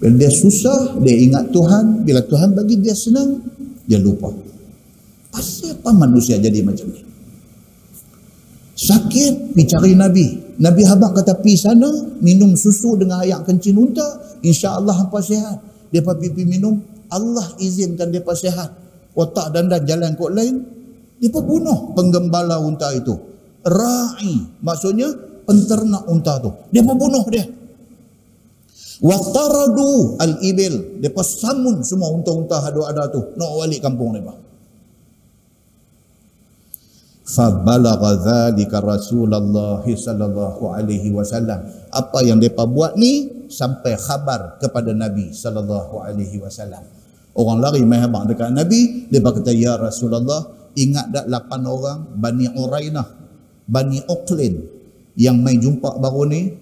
Bila 0.00 0.16
dia 0.16 0.32
susah, 0.32 0.96
dia 1.04 1.20
ingat 1.20 1.52
Tuhan. 1.52 2.00
Bila 2.00 2.24
Tuhan 2.24 2.56
bagi 2.56 2.80
dia 2.80 2.96
senang, 2.96 3.44
dia 3.84 4.00
lupa. 4.00 4.32
Pasal 5.28 5.76
apa 5.76 5.92
manusia 5.92 6.40
jadi 6.40 6.64
macam 6.64 6.88
ni? 6.88 7.04
Sakit, 8.72 9.52
pergi 9.52 9.64
cari 9.68 9.92
Nabi. 9.92 10.26
Nabi 10.56 10.82
Habak 10.82 11.20
kata 11.20 11.36
pergi 11.44 11.60
sana 11.60 11.92
minum 12.24 12.56
susu 12.56 12.96
dengan 12.96 13.20
air 13.20 13.36
kencing 13.44 13.76
unta 13.76 14.40
insya-Allah 14.40 15.04
hampa 15.04 15.20
sihat. 15.20 15.60
Dia 15.92 16.00
pergi 16.00 16.42
minum 16.48 16.80
Allah 17.12 17.52
izinkan 17.60 18.08
dia 18.08 18.24
sihat. 18.32 18.72
Otak 19.14 19.54
dan 19.54 19.70
dan 19.70 19.84
jalan 19.86 20.16
kot 20.18 20.32
lain 20.34 20.58
dia 21.22 21.30
bunuh 21.30 21.94
penggembala 21.94 22.58
unta 22.58 22.90
itu. 22.96 23.14
Ra'i 23.62 24.58
maksudnya 24.60 25.33
penternak 25.44 26.04
unta 26.08 26.40
tu. 26.40 26.50
Dia 26.72 26.82
bunuh 26.82 27.24
dia. 27.30 27.44
Waqtaradu 29.04 30.16
al-ibil. 30.18 31.00
Dia 31.04 31.12
samun 31.22 31.84
semua 31.84 32.10
unta-unta 32.12 32.64
ada-ada 32.64 33.12
tu. 33.12 33.20
Nak 33.36 33.50
balik 33.60 33.80
kampung 33.84 34.16
mereka 34.16 34.44
fabalagha 37.24 38.20
dhalika 38.20 38.84
Rasulullah 38.84 39.80
sallallahu 39.80 40.76
alaihi 40.76 41.08
wasallam 41.08 41.64
apa 41.88 42.20
yang 42.20 42.36
depa 42.36 42.68
buat 42.68 43.00
ni 43.00 43.48
sampai 43.48 43.96
khabar 43.96 44.60
kepada 44.60 44.92
Nabi 44.92 45.32
sallallahu 45.32 46.04
alaihi 46.04 46.36
wasallam 46.36 46.84
orang 47.32 47.58
lari 47.64 47.80
mai 47.88 48.04
habaq 48.04 48.28
dekat 48.28 48.52
Nabi 48.52 49.08
dia 49.08 49.24
kata 49.24 49.56
ya 49.56 49.80
Rasulullah 49.80 50.52
ingat 50.76 51.16
tak 51.16 51.26
lapan 51.32 51.60
orang 51.64 51.98
Bani 52.12 52.46
Urainah 52.52 53.08
Bani 53.64 54.04
Uqlin 54.04 54.60
yang 55.14 55.38
mai 55.40 55.58
jumpa 55.58 55.98
baru 55.98 56.26
ni 56.26 56.54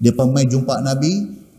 depa 0.00 0.28
mai 0.28 0.44
jumpa 0.44 0.80
Nabi 0.84 1.12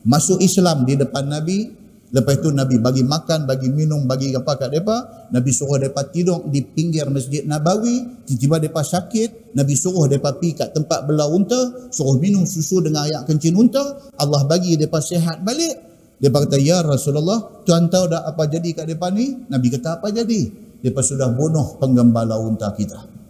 masuk 0.05 0.41
Islam 0.41 0.85
di 0.85 0.93
depan 0.97 1.25
Nabi 1.25 1.85
Lepas 2.15 2.39
itu 2.39 2.47
Nabi 2.53 2.79
bagi 2.79 3.03
makan, 3.03 3.43
bagi 3.43 3.67
minum, 3.67 4.07
bagi 4.07 4.31
apa 4.31 4.55
kat 4.55 4.71
mereka. 4.71 5.27
Nabi 5.35 5.51
suruh 5.51 5.75
mereka 5.75 6.07
tidur 6.07 6.47
di 6.47 6.63
pinggir 6.63 7.11
Masjid 7.11 7.43
Nabawi. 7.43 8.23
Tiba-tiba 8.23 8.61
mereka 8.61 8.87
sakit. 8.87 9.51
Nabi 9.51 9.75
suruh 9.75 10.07
mereka 10.07 10.31
pergi 10.31 10.55
kat 10.55 10.71
tempat 10.71 11.03
belah 11.03 11.27
unta. 11.27 11.91
Suruh 11.91 12.15
minum 12.15 12.47
susu 12.47 12.79
dengan 12.79 13.03
air 13.03 13.19
kencing 13.27 13.59
unta. 13.59 13.83
Allah 14.15 14.47
bagi 14.47 14.79
mereka 14.79 15.03
sehat 15.03 15.43
balik. 15.43 15.75
Dia 16.15 16.31
kata, 16.31 16.55
Ya 16.55 16.79
Rasulullah, 16.79 17.67
Tuhan 17.67 17.91
tahu 17.91 18.07
dah 18.07 18.23
apa 18.23 18.47
jadi 18.47 18.71
kat 18.71 18.87
mereka 18.87 19.11
ni? 19.11 19.35
Nabi 19.51 19.67
kata, 19.75 19.99
apa 19.99 20.07
jadi? 20.07 20.47
Mereka 20.79 21.01
sudah 21.03 21.27
bunuh 21.35 21.75
penggembala 21.83 22.39
unta 22.39 22.71
kita. 22.71 23.24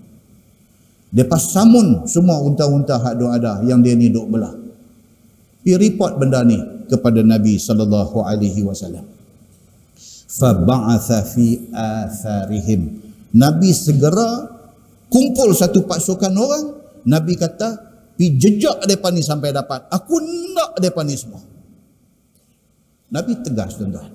Mereka 1.16 1.39
samun 1.39 2.03
semua 2.03 2.43
unta-unta 2.43 2.99
hak 2.99 3.16
ada 3.39 3.63
yang 3.63 3.80
dia 3.80 3.95
ni 3.95 4.11
duk 4.11 4.28
belah. 4.28 4.51
Pergi 5.63 5.80
report 5.80 6.20
benda 6.20 6.43
ni 6.43 6.59
kepada 6.91 7.24
Nabi 7.24 7.55
sallallahu 7.55 8.20
alaihi 8.20 8.61
wasallam. 8.68 9.07
Fa 10.28 10.51
ba'atha 10.51 11.24
fi 11.24 11.72
atharihim. 11.72 12.99
Nabi 13.32 13.72
segera 13.72 14.51
kumpul 15.07 15.55
satu 15.55 15.88
pasukan 15.88 16.36
orang, 16.36 16.66
Nabi 17.07 17.39
kata, 17.39 17.80
"Pi 18.20 18.36
jejak 18.36 18.84
depa 18.84 19.07
ni 19.16 19.24
sampai 19.24 19.55
dapat. 19.55 19.88
Aku 19.88 20.20
nak 20.51 20.76
depa 20.84 21.01
ni 21.07 21.16
semua." 21.16 21.39
Nabi 23.07 23.39
tegas 23.39 23.80
tuan-tuan. 23.80 24.11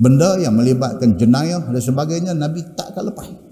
Benda 0.00 0.40
yang 0.40 0.56
melibatkan 0.56 1.20
jenayah 1.20 1.68
dan 1.68 1.82
sebagainya 1.84 2.32
Nabi 2.32 2.64
tak 2.72 2.96
akan 2.96 3.12
lepas. 3.12 3.51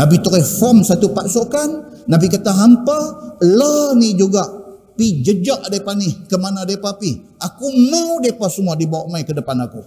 Nabi 0.00 0.16
terus 0.24 0.56
form 0.56 0.80
satu 0.80 1.12
pasukan, 1.12 1.68
Nabi 2.08 2.32
kata 2.32 2.48
hampa, 2.56 2.98
lah 3.44 3.92
ni 3.92 4.16
juga. 4.16 4.48
Pi 4.96 5.20
jejak 5.20 5.68
depa 5.68 5.92
ni 5.96 6.08
ke 6.28 6.36
mana 6.40 6.64
depa 6.64 6.96
pi? 6.96 7.20
Aku 7.40 7.68
mau 7.88 8.20
depa 8.20 8.48
semua 8.48 8.76
dibawa 8.76 9.08
mai 9.12 9.24
ke 9.24 9.36
depan 9.36 9.60
aku. 9.64 9.80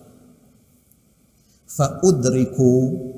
Fa 1.70 2.02
udriku 2.02 2.74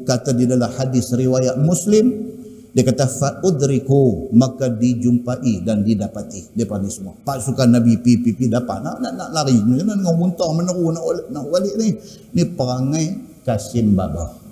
kata 0.07 0.35
di 0.35 0.47
dalam 0.47 0.67
hadis 0.75 1.11
riwayat 1.15 1.55
muslim 1.59 2.35
dia 2.75 2.83
kata 2.83 3.07
fa 3.07 3.39
udriku 3.47 4.27
maka 4.35 4.67
dijumpai 4.67 5.63
dan 5.63 5.87
didapati 5.87 6.51
depa 6.51 6.83
ni 6.83 6.91
semua. 6.91 7.15
Pasukan 7.15 7.79
nabi 7.79 7.95
pi 8.03 8.19
pi 8.19 8.35
pi 8.35 8.51
dapat. 8.51 8.83
Nak 8.83 8.95
nak, 8.99 9.13
nak 9.15 9.29
lari. 9.31 9.55
Nak 9.55 9.95
dengan 9.95 10.15
muntah 10.19 10.51
meneru 10.51 10.91
nak 10.91 11.03
nak 11.31 11.43
balik 11.47 11.79
ni. 11.79 11.95
Ni 12.35 12.43
perangai 12.43 13.39
kasim 13.47 13.95
baba 13.95 14.44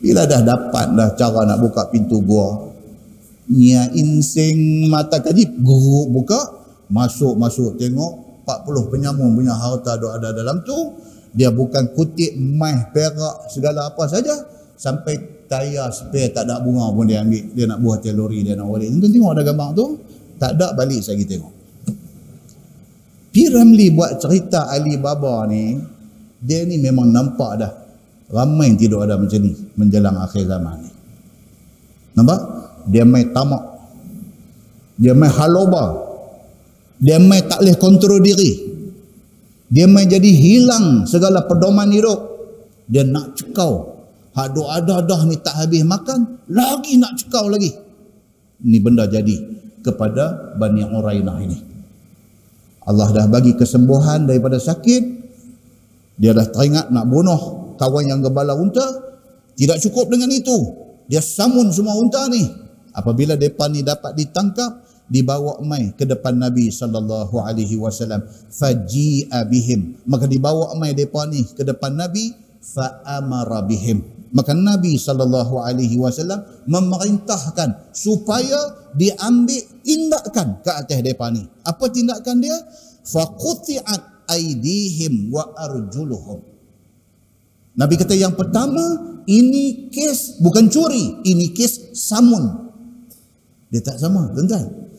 bila 0.00 0.24
dah 0.24 0.42
dapat 0.42 0.96
dah 0.96 1.08
cara 1.14 1.44
nak 1.44 1.58
buka 1.60 1.88
pintu 1.92 2.20
gua 2.24 2.68
Nia 3.50 3.90
insing 3.98 4.86
mata 4.86 5.18
kadip 5.18 5.50
guru 5.58 6.06
buka 6.06 6.38
masuk 6.90 7.34
masuk 7.34 7.74
tengok 7.76 8.44
40 8.46 8.92
penyamun 8.94 9.34
punya 9.34 9.54
harta 9.54 9.98
ada 9.98 10.18
ada 10.18 10.28
dalam 10.30 10.62
tu 10.62 10.94
dia 11.34 11.50
bukan 11.50 11.94
kutip 11.94 12.34
mai 12.38 12.90
perak 12.90 13.50
segala 13.50 13.90
apa 13.90 14.06
saja 14.06 14.34
sampai 14.78 15.46
tayar 15.50 15.90
spare 15.90 16.30
tak 16.30 16.46
ada 16.46 16.62
bunga 16.62 16.94
pun 16.94 17.06
dia 17.06 17.26
ambil 17.26 17.42
dia 17.54 17.66
nak 17.66 17.78
buah 17.82 17.98
telori 17.98 18.46
dia 18.46 18.54
nak 18.54 18.70
balik 18.70 18.86
tuan 18.98 19.10
tengok 19.10 19.32
ada 19.34 19.42
gambar 19.42 19.68
tu 19.74 19.86
tak 20.38 20.50
ada 20.54 20.66
balik 20.74 21.02
saya 21.02 21.22
tengok 21.22 21.60
P. 23.30 23.46
Ramli 23.46 23.94
buat 23.94 24.18
cerita 24.18 24.66
Ali 24.66 24.98
Baba 24.98 25.46
ni, 25.46 25.78
dia 26.42 26.66
ni 26.66 26.82
memang 26.82 27.06
nampak 27.06 27.52
dah. 27.62 27.72
Ramai 28.30 28.70
yang 28.70 28.78
tidak 28.78 29.10
ada 29.10 29.18
macam 29.18 29.42
ni 29.42 29.52
menjelang 29.74 30.16
akhir 30.22 30.46
zaman 30.46 30.86
ni. 30.86 30.90
Nampak? 32.14 32.40
Dia 32.86 33.02
main 33.02 33.26
tamak. 33.34 33.62
Dia 34.94 35.18
main 35.18 35.34
haloba. 35.34 35.98
Dia 37.02 37.18
main 37.18 37.42
tak 37.42 37.58
boleh 37.66 37.76
kontrol 37.80 38.22
diri. 38.22 38.70
Dia 39.66 39.90
main 39.90 40.06
jadi 40.06 40.30
hilang 40.30 41.10
segala 41.10 41.42
pedoman 41.46 41.90
hidup. 41.90 42.18
Dia 42.86 43.02
nak 43.02 43.34
cekau. 43.34 43.98
Hak 44.30 44.54
ada 44.54 45.02
dah 45.02 45.20
ni 45.26 45.34
tak 45.42 45.58
habis 45.58 45.82
makan, 45.82 46.38
lagi 46.46 46.94
nak 47.02 47.18
cekau 47.18 47.50
lagi. 47.50 47.74
Ini 48.62 48.78
benda 48.78 49.10
jadi 49.10 49.42
kepada 49.82 50.54
Bani 50.54 50.86
Urainah 50.86 51.38
ini. 51.42 51.58
Allah 52.86 53.10
dah 53.10 53.26
bagi 53.26 53.58
kesembuhan 53.58 54.30
daripada 54.30 54.62
sakit. 54.62 55.18
Dia 56.20 56.30
dah 56.30 56.46
teringat 56.46 56.94
nak 56.94 57.10
bunuh 57.10 57.59
kawan 57.80 58.12
yang 58.12 58.20
gebala 58.20 58.52
unta. 58.52 58.84
Tidak 59.56 59.80
cukup 59.88 60.12
dengan 60.12 60.28
itu. 60.28 60.56
Dia 61.08 61.24
samun 61.24 61.72
semua 61.72 61.96
unta 61.96 62.28
ni. 62.28 62.44
Apabila 62.92 63.40
mereka 63.40 63.70
ni 63.72 63.80
dapat 63.80 64.12
ditangkap, 64.18 64.90
dibawa 65.10 65.58
mai 65.66 65.90
ke 65.98 66.06
depan 66.06 66.38
Nabi 66.38 66.70
sallallahu 66.70 67.42
alaihi 67.42 67.74
wasallam 67.74 68.22
faji'a 68.54 69.42
bihim 69.50 69.98
maka 70.06 70.30
dibawa 70.30 70.70
mai 70.78 70.94
depa 70.94 71.26
ni 71.26 71.42
ke 71.42 71.66
depan 71.66 71.98
Nabi 71.98 72.30
fa 72.62 73.02
amara 73.18 73.66
bihim 73.66 74.06
maka 74.30 74.54
Nabi 74.54 74.94
sallallahu 74.94 75.66
alaihi 75.66 75.98
wasallam 75.98 76.46
memerintahkan 76.70 77.90
supaya 77.90 78.94
diambil 78.94 79.82
tindakan 79.82 80.62
ke 80.62 80.70
atas 80.70 81.02
depa 81.02 81.26
ni 81.34 81.42
apa 81.66 81.84
tindakan 81.90 82.38
dia 82.38 82.54
fa 83.02 83.26
quti'at 83.34 84.30
aidihim 84.30 85.34
wa 85.34 85.42
arjuluhum 85.58 86.38
Nabi 87.80 87.96
kata 87.96 88.12
yang 88.12 88.36
pertama 88.36 88.84
ini 89.24 89.88
kes 89.88 90.36
bukan 90.44 90.68
curi 90.68 91.24
ini 91.24 91.56
kes 91.56 91.96
samun 91.96 92.68
dia 93.72 93.80
tak 93.80 93.96
sama 93.96 94.28
tuan-tuan 94.36 94.90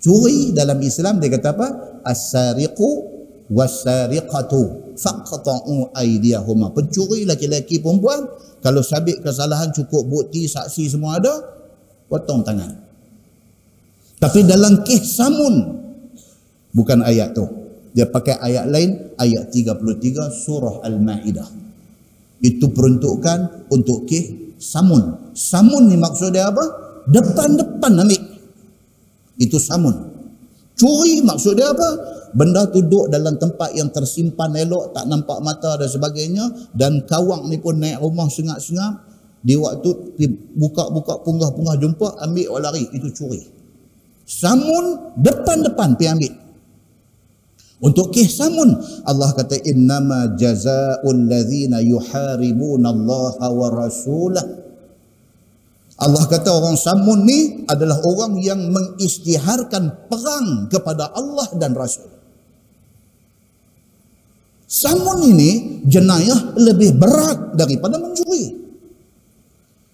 Curi 0.00 0.56
dalam 0.56 0.80
Islam 0.80 1.20
dia 1.20 1.28
kata 1.28 1.52
apa? 1.52 1.68
As-sariqu 2.08 2.90
was-sariqatu 3.52 4.96
faqta'u 4.96 5.92
aydiyahuma. 5.92 6.72
Pencuri 6.72 7.28
laki-laki 7.28 7.84
perempuan 7.84 8.24
kalau 8.64 8.80
sabit 8.80 9.20
kesalahan 9.20 9.68
cukup 9.76 10.08
bukti 10.08 10.48
saksi 10.48 10.88
semua 10.88 11.20
ada 11.20 11.36
potong 12.08 12.40
tangan. 12.40 12.80
Tapi 14.16 14.48
dalam 14.48 14.80
kes 14.88 15.20
samun 15.20 15.54
bukan 16.72 17.04
ayat 17.04 17.36
tu. 17.36 17.44
Dia 17.92 18.08
pakai 18.08 18.40
ayat 18.40 18.72
lain 18.72 19.18
ayat 19.20 19.52
33 19.52 20.32
surah 20.32 20.80
Al-Maidah. 20.80 21.48
Itu 22.40 22.72
peruntukan 22.72 23.68
untuk 23.68 24.08
kes 24.08 24.56
samun. 24.60 25.32
Samun 25.36 25.88
ni 25.88 25.96
maksud 25.96 26.32
dia 26.32 26.48
apa? 26.48 26.64
Depan-depan 27.08 27.92
ambil 28.00 28.30
itu 29.40 29.56
samun. 29.56 29.96
Curi 30.76 31.24
maksud 31.24 31.56
dia 31.56 31.72
apa? 31.72 31.88
Benda 32.36 32.68
tu 32.68 32.84
duduk 32.84 33.10
dalam 33.10 33.40
tempat 33.40 33.74
yang 33.74 33.90
tersimpan 33.90 34.54
elok, 34.54 34.94
tak 34.94 35.08
nampak 35.08 35.40
mata 35.40 35.80
dan 35.80 35.88
sebagainya. 35.88 36.44
Dan 36.76 37.08
kawang 37.08 37.48
ni 37.48 37.58
pun 37.58 37.80
naik 37.80 37.98
rumah 37.98 38.28
sengap-sengap. 38.28 39.08
Di 39.40 39.56
waktu 39.56 40.20
buka-buka 40.52 41.24
punggah-punggah 41.24 41.76
jumpa, 41.80 42.20
ambil 42.20 42.46
orang 42.52 42.64
lari. 42.76 42.84
Itu 42.92 43.08
curi. 43.16 43.40
Samun 44.28 45.16
depan-depan 45.18 45.96
pergi 45.96 46.06
ambil. 46.12 46.32
Untuk 47.80 48.12
kih 48.12 48.28
samun 48.28 48.76
Allah 49.08 49.32
kata 49.32 49.56
innama 49.64 50.36
jazaa'ul 50.36 51.24
ladzina 51.24 51.80
yuharibuna 51.80 52.92
Allah 52.92 53.40
wa 53.40 53.68
rasulah 53.72 54.60
Allah 56.00 56.24
kata 56.24 56.48
orang 56.48 56.80
Samun 56.80 57.28
ni 57.28 57.60
adalah 57.68 58.00
orang 58.08 58.40
yang 58.40 58.72
mengisytiharkan 58.72 60.08
perang 60.08 60.72
kepada 60.72 61.12
Allah 61.12 61.44
dan 61.60 61.76
Rasul. 61.76 62.08
Samun 64.64 65.28
ini 65.28 65.82
jenayah 65.84 66.56
lebih 66.56 66.96
berat 66.96 67.52
daripada 67.52 68.00
mencuri. 68.00 68.48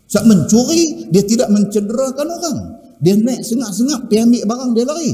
Saat 0.07 0.30
mencuri, 0.30 1.11
dia 1.11 1.26
tidak 1.26 1.51
mencederakan 1.51 2.26
orang. 2.30 2.59
Dia 3.03 3.18
naik 3.18 3.43
sengak-sengak, 3.43 4.07
pergi 4.07 4.22
ambil 4.22 4.43
barang, 4.47 4.70
dia 4.78 4.84
lari. 4.87 5.12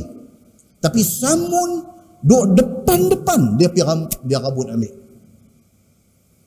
Tapi 0.77 1.01
Samun, 1.01 1.71
duduk 2.23 2.55
depan-depan, 2.55 3.59
dia 3.59 3.69
pergi 3.69 4.07
dia 4.27 4.39
rabut 4.39 4.71
ambil. 4.71 5.03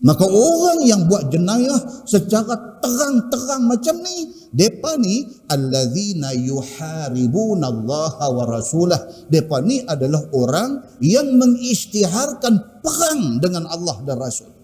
Maka 0.06 0.22
orang 0.28 0.86
yang 0.86 1.10
buat 1.10 1.34
jenayah 1.34 1.82
secara 2.06 2.78
terang-terang 2.78 3.66
macam 3.66 4.06
ni, 4.06 4.30
depa 4.54 5.02
ni 5.02 5.26
allazina 5.50 6.30
yuharibuna 6.36 7.74
Allah 7.74 8.14
wa 8.30 8.44
rasulah. 8.46 9.02
Depa 9.32 9.66
ni 9.66 9.82
adalah 9.82 10.22
orang 10.30 10.84
yang 11.02 11.26
mengisytiharkan 11.42 12.86
perang 12.86 13.42
dengan 13.42 13.66
Allah 13.66 13.98
dan 14.06 14.22
Rasul. 14.22 14.55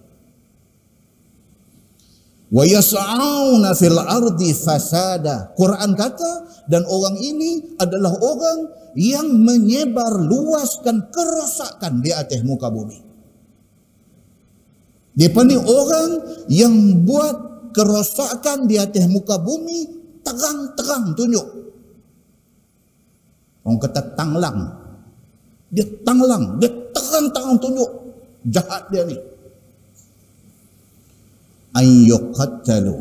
Wa 2.51 2.67
yas'auna 2.67 3.71
fil 3.79 3.95
ardi 3.95 4.51
fasada. 4.51 5.55
Quran 5.55 5.95
kata 5.95 6.31
dan 6.67 6.83
orang 6.83 7.15
ini 7.15 7.79
adalah 7.79 8.11
orang 8.19 8.59
yang 8.99 9.23
menyebar 9.39 10.19
luaskan 10.19 11.07
kerosakan 11.15 12.03
di 12.03 12.11
atas 12.11 12.43
muka 12.43 12.67
bumi. 12.67 12.99
Dia 15.15 15.31
ni 15.31 15.55
orang 15.55 16.09
yang 16.51 17.03
buat 17.07 17.71
kerosakan 17.71 18.67
di 18.67 18.75
atas 18.75 19.07
muka 19.07 19.39
bumi 19.39 19.87
terang-terang 20.23 21.15
tunjuk. 21.15 21.47
Orang 23.63 23.79
kata 23.79 24.01
tanglang. 24.19 24.59
Dia 25.71 25.87
tanglang. 26.03 26.59
Dia 26.59 26.71
terang-terang 26.91 27.55
tunjuk. 27.63 27.91
Jahat 28.51 28.91
dia 28.91 29.07
ni. 29.07 29.30
Ayyuqattalu. 31.75 32.95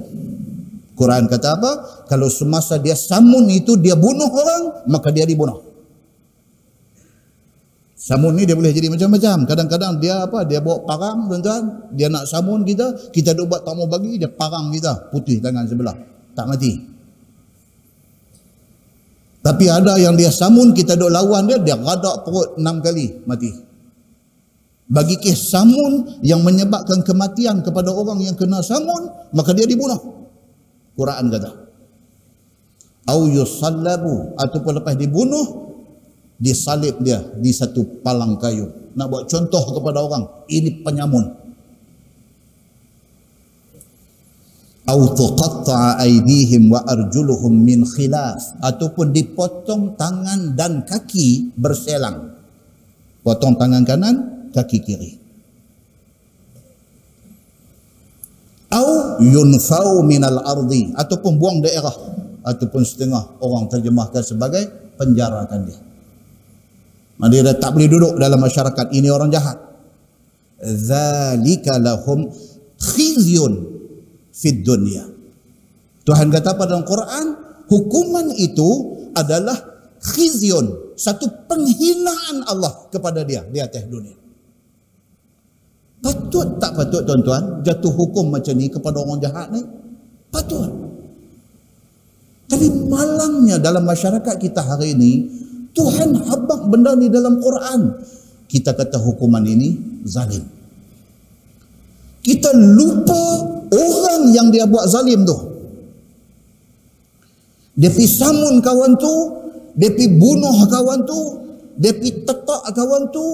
Quran 0.95 1.25
kata 1.33 1.49
apa? 1.57 1.71
Kalau 2.07 2.29
semasa 2.29 2.77
dia 2.77 2.93
samun 2.93 3.49
itu 3.49 3.81
dia 3.81 3.97
bunuh 3.97 4.29
orang, 4.29 4.85
maka 4.91 5.09
dia 5.09 5.25
dibunuh. 5.25 5.71
Samun 8.01 8.33
ni 8.33 8.49
dia 8.49 8.57
boleh 8.57 8.73
jadi 8.73 8.89
macam-macam. 8.89 9.45
Kadang-kadang 9.45 10.01
dia 10.01 10.25
apa? 10.25 10.49
Dia 10.49 10.65
bawa 10.65 10.89
parang 10.89 11.29
tuan-tuan. 11.29 11.93
Dia 11.93 12.09
nak 12.09 12.25
samun 12.25 12.65
kita. 12.65 13.13
Kita 13.13 13.37
ada 13.37 13.45
buat 13.45 13.61
tak 13.61 13.77
mau 13.77 13.85
bagi. 13.85 14.17
Dia 14.17 14.33
parang 14.33 14.73
kita. 14.73 15.13
Putih 15.13 15.37
tangan 15.37 15.69
sebelah. 15.69 15.93
Tak 16.33 16.49
mati. 16.49 16.81
Tapi 19.45 19.65
ada 19.69 20.01
yang 20.01 20.17
dia 20.17 20.33
samun. 20.33 20.73
Kita 20.73 20.97
duk 20.97 21.13
lawan 21.13 21.45
dia. 21.45 21.61
Dia 21.61 21.77
radak 21.77 22.25
perut 22.25 22.57
enam 22.57 22.81
kali. 22.81 23.21
Mati. 23.29 23.53
Bagi 24.91 25.23
kes 25.23 25.55
samun 25.55 26.19
yang 26.27 26.43
menyebabkan 26.43 27.07
kematian 27.07 27.63
kepada 27.63 27.95
orang 27.95 28.27
yang 28.27 28.35
kena 28.35 28.59
samun. 28.59 29.31
Maka 29.31 29.55
dia 29.55 29.63
dibunuh. 29.63 30.27
Quran 30.99 31.31
kata. 31.31 31.51
Au 33.07 33.31
yusallabu. 33.31 34.35
Ataupun 34.35 34.83
lepas 34.83 34.99
dibunuh 34.99 35.71
disalib 36.41 36.99
dia 37.07 37.23
di 37.39 37.55
satu 37.55 38.03
palang 38.03 38.35
kayu. 38.41 38.67
Nak 38.99 39.07
buat 39.07 39.25
contoh 39.31 39.79
kepada 39.79 40.03
orang, 40.03 40.27
ini 40.51 40.83
penyamun. 40.83 41.39
Au 44.91 45.01
tuqatta'a 45.15 46.03
aydihim 46.03 46.67
wa 46.67 46.83
arjuluhum 46.83 47.55
min 47.55 47.87
khilaf 47.87 48.59
ataupun 48.59 49.15
dipotong 49.15 49.95
tangan 49.95 50.59
dan 50.59 50.83
kaki 50.83 51.55
berselang. 51.55 52.35
Potong 53.23 53.55
tangan 53.55 53.87
kanan, 53.87 54.17
kaki 54.55 54.79
kiri. 54.83 55.13
Au 58.71 59.19
yunfau 59.19 60.07
minal 60.07 60.39
ardi 60.47 60.95
ataupun 60.95 61.43
buang 61.43 61.59
daerah 61.59 61.91
ataupun 62.47 62.87
setengah 62.87 63.43
orang 63.43 63.67
terjemahkan 63.67 64.23
sebagai 64.23 64.95
penjarakan 64.95 65.67
dia. 65.67 65.81
Dia 67.21 67.43
dah 67.45 67.57
tak 67.59 67.77
boleh 67.77 67.89
duduk 67.91 68.13
dalam 68.17 68.41
masyarakat. 68.41 68.95
Ini 68.95 69.09
orang 69.13 69.29
jahat. 69.29 69.59
Zalika 70.61 71.77
lahum 71.77 72.31
khizyun 72.81 73.53
fid 74.33 74.65
dunya. 74.65 75.05
Tuhan 76.05 76.33
kata 76.33 76.57
pada 76.57 76.81
Al-Quran, 76.81 77.27
hukuman 77.69 78.33
itu 78.39 78.69
adalah 79.13 79.57
khizyun. 80.01 80.97
Satu 80.97 81.29
penghinaan 81.49 82.45
Allah 82.45 82.89
kepada 82.89 83.25
dia 83.25 83.45
di 83.45 83.61
atas 83.61 83.85
dunia. 83.89 84.20
Patut 86.01 86.57
tak 86.57 86.73
patut 86.77 87.05
tuan-tuan 87.05 87.61
jatuh 87.61 87.93
hukum 87.93 88.33
macam 88.33 88.57
ni 88.57 88.73
kepada 88.73 88.97
orang 89.05 89.21
jahat 89.21 89.53
ni? 89.53 89.61
Patut. 90.33 90.69
Tapi 92.51 92.67
malangnya 92.89 93.61
dalam 93.61 93.85
masyarakat 93.87 94.35
kita 94.41 94.65
hari 94.65 94.97
ini, 94.97 95.29
Tuhan 95.77 96.19
habak 96.27 96.67
benda 96.67 96.99
ni 96.99 97.07
dalam 97.07 97.39
Quran. 97.39 98.01
kita 98.51 98.75
kata 98.75 98.99
hukuman 98.99 99.47
ini 99.47 99.79
zalim. 100.03 100.43
Kita 102.21 102.51
lupa 102.51 103.47
orang 103.71 104.35
yang 104.35 104.51
dia 104.51 104.67
buat 104.67 104.91
zalim 104.91 105.23
tu. 105.23 105.39
Dia 107.79 107.95
pergi 107.95 108.11
samun 108.11 108.59
kawan 108.59 108.99
tu, 108.99 109.15
dia 109.79 109.95
pergi 109.95 110.11
bunuh 110.19 110.67
kawan 110.67 111.07
tu, 111.07 111.21
dia 111.79 111.95
pergi 111.95 112.27
tetak 112.27 112.75
kawan 112.75 113.09
tu, 113.15 113.27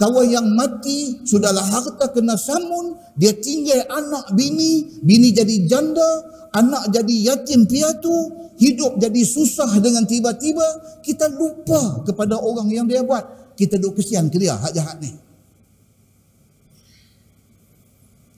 kawan 0.00 0.32
yang 0.32 0.48
mati, 0.56 1.20
sudahlah 1.28 1.60
harta 1.60 2.08
kena 2.08 2.40
samun, 2.40 2.96
dia 3.20 3.36
tinggal 3.36 3.84
anak 3.92 4.32
bini, 4.32 4.96
bini 5.04 5.28
jadi 5.28 5.68
janda, 5.68 6.10
anak 6.56 6.88
jadi 6.88 7.14
yatim 7.28 7.68
piatu, 7.68 8.32
hidup 8.56 8.96
jadi 8.96 9.20
susah 9.20 9.68
dengan 9.76 10.08
tiba-tiba, 10.08 10.64
kita 11.04 11.28
lupa 11.28 12.00
kepada 12.08 12.40
orang 12.40 12.72
yang 12.72 12.88
dia 12.88 13.04
buat. 13.04 13.52
Kita 13.60 13.76
duk 13.76 14.00
kesian 14.00 14.32
ke 14.32 14.40
dia, 14.40 14.56
hak 14.56 14.72
jahat 14.72 14.96
ni. 15.04 15.12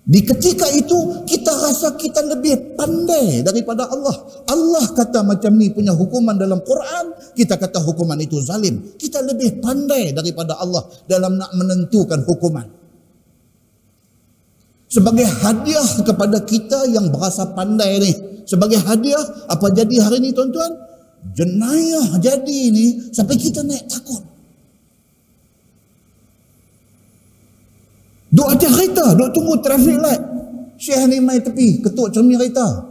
Di 0.02 0.18
ketika 0.26 0.66
itu 0.74 1.22
kita 1.22 1.52
rasa 1.62 1.94
kita 1.94 2.26
lebih 2.26 2.74
pandai 2.74 3.38
daripada 3.46 3.86
Allah. 3.86 4.10
Allah 4.50 4.82
kata 4.98 5.22
macam 5.22 5.54
ni 5.54 5.70
punya 5.70 5.94
hukuman 5.94 6.34
dalam 6.34 6.58
Quran, 6.66 7.14
kita 7.38 7.54
kata 7.54 7.78
hukuman 7.78 8.18
itu 8.18 8.42
zalim. 8.42 8.82
Kita 8.98 9.22
lebih 9.22 9.62
pandai 9.62 10.10
daripada 10.10 10.58
Allah 10.58 10.82
dalam 11.06 11.38
nak 11.38 11.54
menentukan 11.54 12.26
hukuman. 12.26 12.66
Sebagai 14.90 15.24
hadiah 15.24 15.88
kepada 16.02 16.42
kita 16.42 16.90
yang 16.90 17.06
berasa 17.14 17.46
pandai 17.54 18.02
ni, 18.02 18.12
sebagai 18.42 18.82
hadiah 18.82 19.22
apa 19.46 19.70
jadi 19.70 20.02
hari 20.02 20.18
ni 20.18 20.34
tuan-tuan? 20.34 20.82
Jenayah 21.30 22.18
jadi 22.18 22.60
ni 22.74 23.06
sampai 23.14 23.38
kita 23.38 23.62
naik 23.62 23.86
takut. 23.86 24.31
Duk 28.32 28.48
ada 28.48 28.64
kereta, 28.64 29.12
duk 29.12 29.30
tunggu 29.36 29.60
traffic 29.60 30.00
light. 30.00 30.22
Syekh 30.80 31.04
ni 31.12 31.20
main 31.20 31.44
tepi, 31.44 31.84
ketuk 31.84 32.08
cermin 32.16 32.40
kereta. 32.40 32.88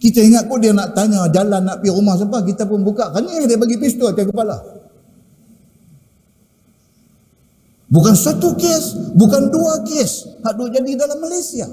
Kita 0.00 0.20
ingat 0.24 0.48
pun 0.48 0.60
dia 0.64 0.72
nak 0.72 0.96
tanya 0.96 1.28
jalan 1.28 1.60
nak 1.60 1.84
pergi 1.84 1.92
rumah 1.92 2.16
siapa, 2.16 2.40
kita 2.40 2.64
pun 2.64 2.80
buka. 2.80 3.12
Kan 3.12 3.28
dia 3.28 3.56
bagi 3.60 3.76
pistol 3.76 4.16
atas 4.16 4.24
kepala. 4.32 4.56
Bukan 7.92 8.16
satu 8.16 8.56
kes, 8.56 9.12
bukan 9.12 9.52
dua 9.52 9.84
kes. 9.84 10.40
Hak 10.40 10.56
duk 10.56 10.72
jadi 10.72 10.96
dalam 10.96 11.20
Malaysia. 11.20 11.68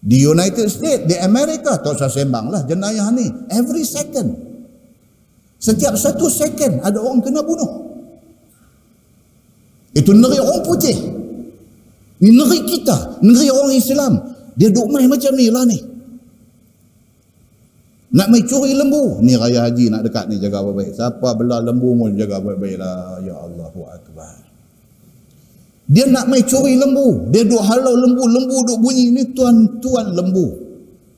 Di 0.00 0.24
United 0.24 0.72
States, 0.72 1.04
di 1.04 1.20
Amerika, 1.20 1.76
tak 1.76 2.00
usah 2.00 2.08
sembang 2.08 2.48
lah 2.48 2.64
jenayah 2.64 3.12
ni. 3.12 3.28
Every 3.52 3.84
second. 3.84 4.32
Setiap 5.60 5.92
satu 6.00 6.32
second 6.32 6.80
ada 6.80 6.96
orang 6.96 7.20
kena 7.20 7.44
bunuh. 7.44 7.89
Itu 9.90 10.14
negeri 10.14 10.38
orang 10.38 10.62
putih. 10.62 10.96
Ini 12.20 12.30
negeri 12.36 12.60
kita, 12.68 13.18
negeri 13.24 13.48
orang 13.50 13.74
Islam. 13.74 14.12
Dia 14.54 14.68
duk 14.68 14.92
main 14.92 15.08
macam 15.08 15.32
ni 15.34 15.48
lah 15.48 15.64
ni. 15.64 15.78
Nak 18.10 18.26
main 18.26 18.42
curi 18.42 18.74
lembu. 18.74 19.22
Ni 19.22 19.38
raya 19.38 19.70
haji 19.70 19.86
nak 19.86 20.02
dekat 20.02 20.26
ni 20.26 20.42
jaga 20.42 20.66
baik-baik. 20.66 20.98
Siapa 20.98 21.28
belah 21.38 21.62
lembu 21.62 21.94
pun 21.94 22.18
jaga 22.18 22.42
baik-baik 22.42 22.76
lah. 22.82 23.22
Ya 23.22 23.38
Allah 23.38 23.70
Akbar. 23.70 24.34
Dia 25.86 26.04
nak 26.10 26.26
main 26.26 26.42
curi 26.42 26.74
lembu. 26.74 27.30
Dia 27.30 27.46
duk 27.46 27.62
halau 27.62 27.94
lembu. 27.94 28.26
Lembu 28.26 28.56
duk 28.66 28.78
bunyi. 28.82 29.14
Ni 29.14 29.22
tuan-tuan 29.30 30.10
lembu. 30.10 30.46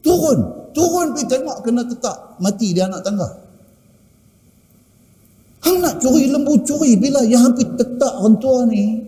Turun. 0.04 0.38
Turun 0.76 1.16
pergi 1.16 1.24
tengok 1.32 1.64
kena 1.64 1.82
tetap. 1.88 2.36
Mati 2.44 2.76
dia 2.76 2.84
anak 2.84 3.00
tangga. 3.00 3.28
Hang 5.62 5.78
nak 5.78 6.02
curi 6.02 6.26
lembu 6.26 6.58
curi 6.66 6.98
bila 6.98 7.22
yang 7.22 7.46
hampir 7.46 7.66
tetap 7.78 8.18
orang 8.18 8.36
tua 8.42 8.66
ni. 8.66 8.98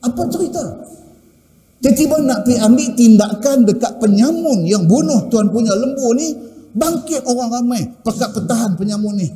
Apa 0.00 0.22
cerita? 0.30 0.62
Tiba-tiba 1.80 2.16
nak 2.22 2.44
pergi 2.44 2.60
ambil 2.60 2.88
tindakan 2.92 3.58
dekat 3.64 3.92
penyamun 3.98 4.68
yang 4.68 4.84
bunuh 4.84 5.26
tuan 5.32 5.50
punya 5.50 5.74
lembu 5.74 6.12
ni. 6.14 6.28
Bangkit 6.70 7.26
orang 7.26 7.50
ramai. 7.50 7.82
Pekat 8.06 8.30
pertahan 8.36 8.78
penyamun 8.78 9.18
ni. 9.18 9.28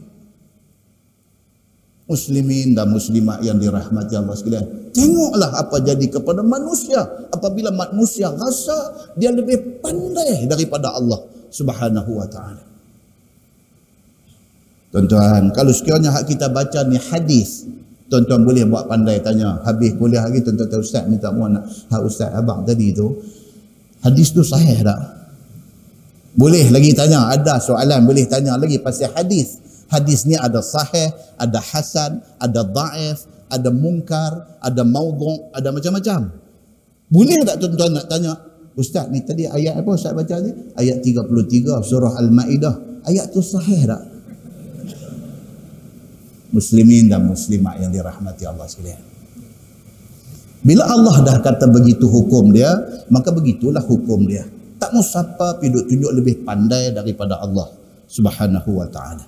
Muslimin 2.05 2.77
dan 2.77 2.93
muslimat 2.93 3.41
yang 3.41 3.57
dirahmati 3.57 4.15
Allah 4.15 4.37
sekalian. 4.37 4.93
Tengoklah 4.93 5.57
apa 5.57 5.81
jadi 5.81 6.07
kepada 6.07 6.45
manusia. 6.45 7.01
Apabila 7.33 7.73
manusia 7.73 8.29
rasa 8.31 9.11
dia 9.17 9.33
lebih 9.33 9.81
pandai 9.81 10.45
daripada 10.45 10.93
Allah 10.95 11.25
subhanahu 11.49 12.21
wa 12.21 12.29
ta'ala. 12.29 12.74
Tuan-tuan, 14.95 15.51
kalau 15.51 15.75
sekiranya 15.75 16.15
hak 16.15 16.31
kita 16.31 16.47
baca 16.55 16.87
ni 16.87 16.95
hadis, 16.95 17.67
tuan-tuan 18.07 18.47
boleh 18.47 18.63
buat 18.63 18.87
pandai 18.87 19.19
tanya. 19.19 19.59
Habis 19.67 19.99
kuliah 19.99 20.23
lagi, 20.23 20.39
tuan-tuan 20.47 20.71
tahu 20.71 20.87
ustaz 20.87 21.03
minta 21.11 21.35
mohon 21.35 21.59
nak 21.59 21.67
hak 21.67 21.99
ustaz 22.07 22.31
abang 22.31 22.63
tadi 22.63 22.95
tu. 22.95 23.11
Hadis 24.07 24.31
tu 24.31 24.47
sahih 24.47 24.87
tak? 24.87 25.03
Boleh 26.39 26.71
lagi 26.71 26.95
tanya, 26.95 27.27
ada 27.27 27.59
soalan 27.59 28.07
boleh 28.07 28.23
tanya 28.31 28.55
lagi 28.55 28.79
pasal 28.79 29.11
hadis. 29.19 29.59
Hadis 29.91 30.31
ni 30.31 30.39
ada 30.39 30.63
sahih, 30.63 31.11
ada 31.43 31.59
hasan, 31.59 32.23
ada 32.39 32.63
daif, 32.63 33.27
ada 33.51 33.75
mungkar, 33.75 34.63
ada 34.63 34.87
maudhu', 34.87 35.51
ada 35.59 35.75
macam-macam. 35.75 36.31
Boleh 37.11 37.43
tak 37.43 37.59
tuan-tuan 37.59 37.99
nak 37.99 38.07
tanya, 38.07 38.39
Ustaz 38.79 39.11
ni 39.11 39.27
tadi 39.27 39.51
ayat 39.51 39.83
apa 39.83 39.91
Ustaz 39.91 40.15
baca 40.15 40.39
ni? 40.39 40.55
Ayat 40.79 41.03
33 41.03 41.83
surah 41.83 42.15
Al-Ma'idah. 42.15 43.03
Ayat 43.11 43.35
tu 43.35 43.43
sahih 43.43 43.91
tak? 43.91 44.14
Muslimin 46.55 47.11
dan 47.11 47.27
muslimat 47.27 47.83
yang 47.83 47.91
dirahmati 47.91 48.47
Allah 48.47 48.71
sekalian. 48.71 49.03
Bila 50.65 50.87
Allah 50.87 51.21
dah 51.21 51.37
kata 51.43 51.67
begitu 51.69 52.07
hukum 52.07 52.55
dia, 52.55 52.71
maka 53.11 53.35
begitulah 53.35 53.83
hukum 53.83 54.25
dia. 54.25 54.47
Tak 54.79 54.95
mau 54.95 55.05
siapa 55.05 55.61
tunjuk 55.61 56.13
lebih 56.15 56.47
pandai 56.47 56.95
daripada 56.95 57.43
Allah 57.43 57.69
Subhanahu 58.09 58.71
wa 58.79 58.87
taala. 58.89 59.27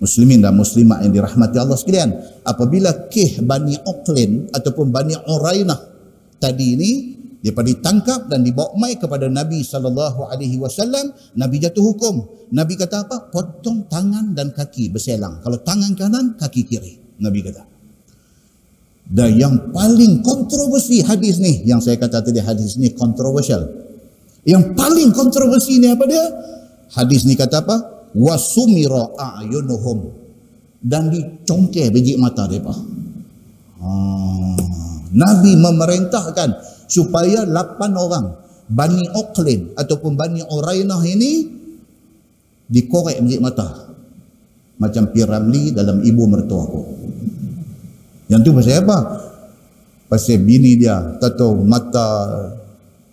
Muslimin 0.00 0.40
dan 0.40 0.56
muslimat 0.56 1.04
yang 1.04 1.12
dirahmati 1.12 1.60
Allah 1.60 1.76
sekalian, 1.76 2.16
apabila 2.40 3.12
kih 3.12 3.44
Bani 3.44 3.76
Uqlin 3.84 4.48
ataupun 4.48 4.88
Bani 4.88 5.12
Urainah 5.28 5.76
tadi 6.40 6.66
ini 6.72 6.90
dia 7.40 7.56
pergi 7.56 7.80
tangkap 7.80 8.28
dan 8.28 8.44
dibawa 8.44 8.76
mai 8.76 9.00
kepada 9.00 9.24
Nabi 9.24 9.64
sallallahu 9.64 10.28
alaihi 10.28 10.60
wasallam, 10.60 11.08
Nabi 11.40 11.56
jatuh 11.56 11.80
hukum. 11.80 12.20
Nabi 12.52 12.76
kata 12.76 13.08
apa? 13.08 13.32
Potong 13.32 13.88
tangan 13.88 14.36
dan 14.36 14.52
kaki 14.52 14.92
berselang. 14.92 15.40
Kalau 15.40 15.56
tangan 15.64 15.96
kanan, 15.96 16.36
kaki 16.36 16.68
kiri. 16.68 17.00
Nabi 17.16 17.40
kata. 17.40 17.64
Dan 19.10 19.40
yang 19.40 19.54
paling 19.72 20.20
kontroversi 20.20 21.00
hadis 21.00 21.40
ni, 21.40 21.64
yang 21.64 21.80
saya 21.80 21.96
kata 21.96 22.20
tadi 22.20 22.44
hadis 22.44 22.76
ni 22.76 22.92
kontroversial. 22.92 23.64
Yang 24.44 24.76
paling 24.76 25.08
kontroversi 25.16 25.80
ni 25.80 25.88
apa 25.88 26.04
dia? 26.04 26.24
Hadis 26.92 27.24
ni 27.24 27.40
kata 27.40 27.64
apa? 27.64 27.76
Wasumira 28.20 29.16
a'yunuhum. 29.16 30.12
Dan 30.80 31.08
dicongkeh 31.08 31.88
biji 31.88 32.20
mata 32.20 32.44
mereka. 32.44 32.72
Ha. 33.80 33.90
Nabi 35.10 35.52
memerintahkan 35.58 36.48
supaya 36.90 37.46
lapan 37.46 37.94
orang 37.94 38.26
Bani 38.66 39.06
Oklin 39.14 39.78
ataupun 39.78 40.18
Bani 40.18 40.42
Orainah 40.42 40.98
ini 41.06 41.46
dikorek 42.66 43.22
menjadi 43.22 43.42
mata. 43.42 43.68
Macam 44.80 45.12
Piramli 45.14 45.70
dalam 45.70 46.02
ibu 46.02 46.24
mertua 46.26 46.62
aku. 46.66 46.82
Yang 48.26 48.40
tu 48.42 48.50
pasal 48.56 48.82
apa? 48.82 48.98
pasal 50.10 50.42
bini 50.42 50.74
dia 50.74 50.98
tahu 51.22 51.62
mata 51.62 52.26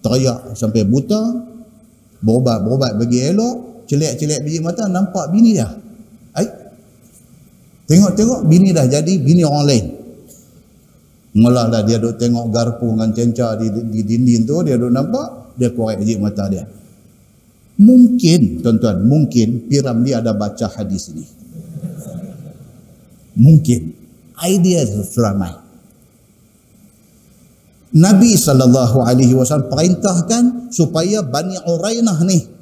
teriak 0.01 0.57
sampai 0.57 0.81
buta 0.81 1.21
berobat-berobat 2.25 2.97
bagi 2.97 3.21
elok 3.21 3.85
celik-celik 3.85 4.41
biji 4.41 4.59
mata 4.65 4.89
nampak 4.89 5.29
bini 5.29 5.53
dia. 5.53 5.69
Tengok-tengok 7.87 8.43
bini 8.51 8.75
dah 8.75 8.83
jadi 8.83 9.13
bini 9.15 9.47
orang 9.47 9.63
lain 9.63 9.85
Mula 11.35 11.67
lah 11.67 11.83
dia 11.83 11.99
duk 11.99 12.15
tengok 12.15 12.47
garpu 12.47 12.87
dengan 12.87 13.11
cenca 13.11 13.59
di, 13.59 13.67
di 13.67 14.01
dinding 14.05 14.47
tu, 14.47 14.63
dia 14.63 14.79
duk 14.79 14.89
nampak, 14.89 15.57
dia 15.59 15.73
korek 15.75 15.99
biji 15.99 16.15
mata 16.15 16.47
dia. 16.47 16.63
Mungkin, 17.77 18.65
tuan-tuan, 18.65 19.05
mungkin 19.05 19.69
Piram 19.69 20.01
dia 20.01 20.17
ada 20.23 20.33
baca 20.33 20.65
hadis 20.65 21.13
ini. 21.13 21.25
Mungkin. 23.37 23.81
Idea 24.37 24.85
seramai. 24.85 25.53
Nabi 27.97 28.37
SAW 28.37 29.69
perintahkan 29.69 30.69
supaya 30.69 31.25
Bani 31.25 31.57
Urainah 31.65 32.17
ni 32.25 32.56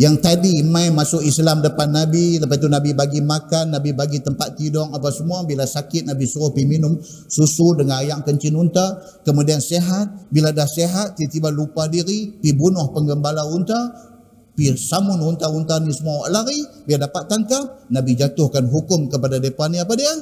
yang 0.00 0.16
tadi 0.16 0.64
mai 0.64 0.88
masuk 0.88 1.20
Islam 1.20 1.60
depan 1.60 1.92
Nabi, 1.92 2.40
lepas 2.40 2.56
tu 2.56 2.72
Nabi 2.72 2.96
bagi 2.96 3.20
makan, 3.20 3.76
Nabi 3.76 3.92
bagi 3.92 4.24
tempat 4.24 4.56
tidur 4.56 4.88
apa 4.88 5.12
semua, 5.12 5.44
bila 5.44 5.68
sakit 5.68 6.08
Nabi 6.08 6.24
suruh 6.24 6.56
pergi 6.56 6.64
minum 6.64 6.96
susu 7.04 7.76
dengan 7.76 8.00
ayam 8.00 8.24
kencing 8.24 8.56
unta, 8.56 8.96
kemudian 9.28 9.60
sehat, 9.60 10.32
bila 10.32 10.56
dah 10.56 10.64
sehat 10.64 11.20
tiba-tiba 11.20 11.52
lupa 11.52 11.84
diri, 11.84 12.32
pergi 12.32 12.56
bunuh 12.56 12.88
penggembala 12.96 13.44
unta, 13.44 14.08
Pi 14.56 14.72
samun 14.72 15.20
unta-unta 15.20 15.76
ni 15.84 15.92
semua 15.92 16.32
lari, 16.32 16.64
biar 16.88 17.04
dapat 17.04 17.28
tangkap, 17.28 17.84
Nabi 17.92 18.16
jatuhkan 18.16 18.72
hukum 18.72 19.12
kepada 19.12 19.36
mereka 19.36 19.68
ni 19.68 19.84
apa 19.84 19.94
dia? 20.00 20.12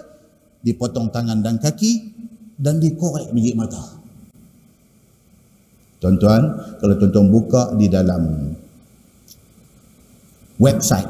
Dipotong 0.58 1.14
tangan 1.14 1.38
dan 1.38 1.62
kaki 1.62 2.18
dan 2.58 2.82
dikorek 2.82 3.30
biji 3.30 3.54
mata. 3.54 3.78
Tuan-tuan, 6.02 6.42
kalau 6.82 6.94
tuan-tuan 6.98 7.26
buka 7.30 7.62
di 7.78 7.86
dalam 7.86 8.54
website 10.58 11.08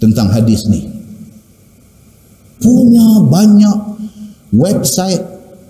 tentang 0.00 0.32
hadis 0.32 0.64
ni, 0.66 0.88
punya 2.60 3.20
banyak 3.28 3.78
website 4.56 5.22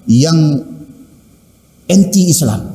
yang 0.06 0.64
anti-Islam 1.90 2.70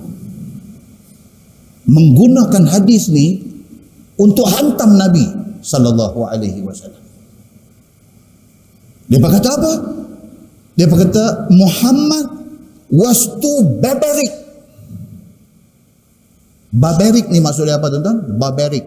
menggunakan 1.86 2.63
hadis 2.67 3.07
ni 3.09 3.41
untuk 4.19 4.47
hantam 4.51 4.99
Nabi 4.99 5.26
sallallahu 5.63 6.28
alaihi 6.28 6.61
wasallam. 6.61 7.01
Dia 9.05 9.21
kata 9.21 9.49
apa? 9.53 9.73
Dia 10.76 10.89
kata 10.89 11.49
Muhammad 11.53 12.26
was 12.89 13.38
too 13.38 13.80
barbaric. 13.80 14.44
Barbaric 16.76 17.32
ni 17.32 17.39
maksudnya 17.39 17.80
apa 17.80 17.88
tuan-tuan? 17.88 18.36
Barbaric. 18.36 18.84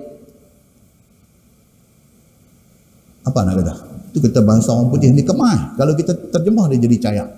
Apa 3.25 3.39
nak 3.45 3.55
kata? 3.65 3.75
Itu 4.13 4.19
kita 4.25 4.45
bahasa 4.45 4.77
orang 4.77 4.93
putih 4.93 5.09
ni 5.13 5.25
kemah. 5.25 5.77
Kalau 5.81 5.97
kita 5.97 6.13
terjemah 6.29 6.69
dia 6.69 6.81
jadi 6.85 6.97
cayak 7.01 7.29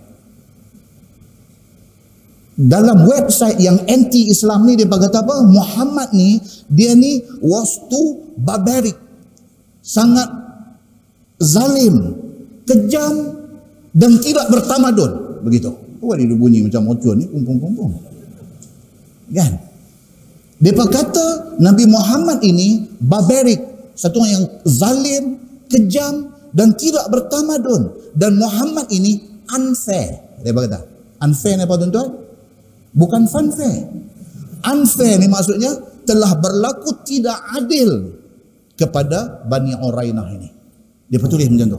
dalam 2.60 3.08
website 3.08 3.56
yang 3.56 3.80
anti-Islam 3.88 4.68
ni 4.68 4.76
dia 4.76 4.84
berkata 4.84 5.24
apa? 5.24 5.40
Muhammad 5.48 6.12
ni 6.12 6.36
dia 6.68 6.92
ni 6.92 7.24
was 7.40 7.80
too 7.88 8.36
barbaric. 8.36 8.92
Sangat 9.80 10.28
zalim, 11.40 12.20
kejam 12.68 13.32
dan 13.96 14.12
tidak 14.20 14.52
bertamadun. 14.52 15.40
Begitu. 15.40 15.72
Oh 16.04 16.12
dia 16.12 16.28
bunyi 16.28 16.60
macam 16.68 16.92
ocun 16.92 17.16
ni 17.16 17.24
pum. 17.32 17.92
Kan? 19.32 19.52
Dia 20.60 20.76
berkata 20.76 21.56
Nabi 21.56 21.88
Muhammad 21.88 22.44
ini 22.44 22.84
barbaric, 23.00 23.60
satu 23.96 24.20
orang 24.20 24.32
yang 24.36 24.46
zalim, 24.68 25.24
kejam 25.72 26.36
dan 26.52 26.76
tidak 26.76 27.08
bertamadun 27.08 28.12
dan 28.12 28.36
Muhammad 28.36 28.84
ini 28.92 29.24
unfair. 29.48 30.20
Dia 30.44 30.52
berkata, 30.52 30.84
unfair 31.24 31.56
ni 31.56 31.64
apa 31.64 31.74
tuan-tuan? 31.80 32.08
Bukan 32.92 33.22
funfair. 33.30 33.88
Unfair 34.60 35.16
ni 35.16 35.32
maksudnya 35.32 35.72
telah 36.04 36.36
berlaku 36.36 36.92
tidak 37.08 37.40
adil 37.56 38.20
kepada 38.76 39.44
Bani 39.48 39.72
Urainah 39.80 40.28
ini. 40.36 40.48
Dia 41.08 41.18
tulis 41.24 41.48
macam 41.48 41.68
tu. 41.72 41.78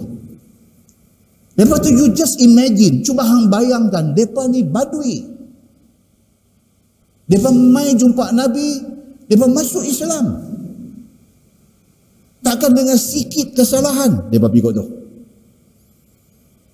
Lepas 1.59 1.77
tu 1.83 1.89
you 1.91 2.09
just 2.15 2.39
imagine, 2.39 3.03
cuba 3.03 3.27
hang 3.27 3.51
bayangkan, 3.51 4.15
mereka 4.15 4.47
ni 4.47 4.63
badui. 4.65 5.30
Mereka 7.31 7.47
mai 7.47 7.95
jumpa 7.95 8.35
Nabi, 8.35 8.83
mereka 9.31 9.47
masuk 9.47 9.87
Islam. 9.87 10.51
Takkan 12.43 12.75
dengan 12.75 12.99
sikit 12.99 13.55
kesalahan, 13.55 14.27
mereka 14.27 14.51
pergi 14.51 14.75
tu. 14.75 14.85